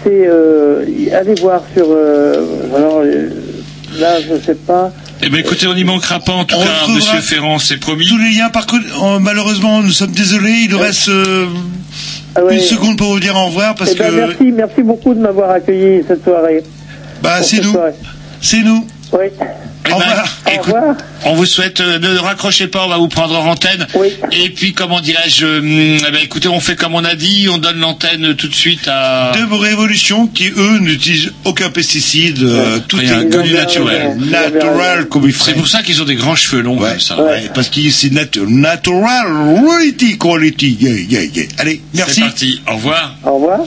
[0.03, 0.83] C'est euh,
[1.13, 2.45] allez voir sur euh,
[2.75, 3.03] alors
[3.99, 4.91] là je sais pas.
[5.25, 8.07] Eh ben écoutez, on n'y manquera pas en tout cas, Monsieur Ferrand, c'est promis.
[8.07, 11.45] Tous les liens, par contre, euh, malheureusement, nous sommes désolés, il nous reste euh,
[12.43, 12.55] ouais.
[12.55, 15.19] une seconde pour vous dire au revoir parce Eh ben, que merci, merci beaucoup de
[15.19, 16.63] m'avoir accueilli cette soirée.
[17.21, 17.73] bah c'est nous,
[18.41, 18.85] c'est nous.
[19.13, 19.27] Oui.
[19.91, 20.27] Au revoir.
[20.49, 20.73] Eh écoute,
[21.25, 23.87] on vous souhaite, euh, ne raccrochez pas, on va vous prendre en antenne.
[24.31, 27.57] Et puis, comment dirais-je, hum, eh ben, écoutez, on fait comme on a dit, on
[27.57, 29.31] donne l'antenne tout de suite à...
[29.35, 34.17] De Révolution qui, eux, n'utilisent aucun pesticide, euh, tout Rien, est du naturel.
[34.17, 35.51] Natural, comme ils feraient.
[35.51, 37.21] C'est pour ça qu'ils ont des grands cheveux longs comme ça.
[37.21, 39.27] Ouais, parce que c'est natu- natural,
[39.63, 40.77] quality, quality.
[40.79, 41.45] Yeah, yeah, yeah.
[41.59, 42.15] Allez, merci.
[42.15, 43.15] C'est parti, au revoir.
[43.23, 43.59] Au revoir.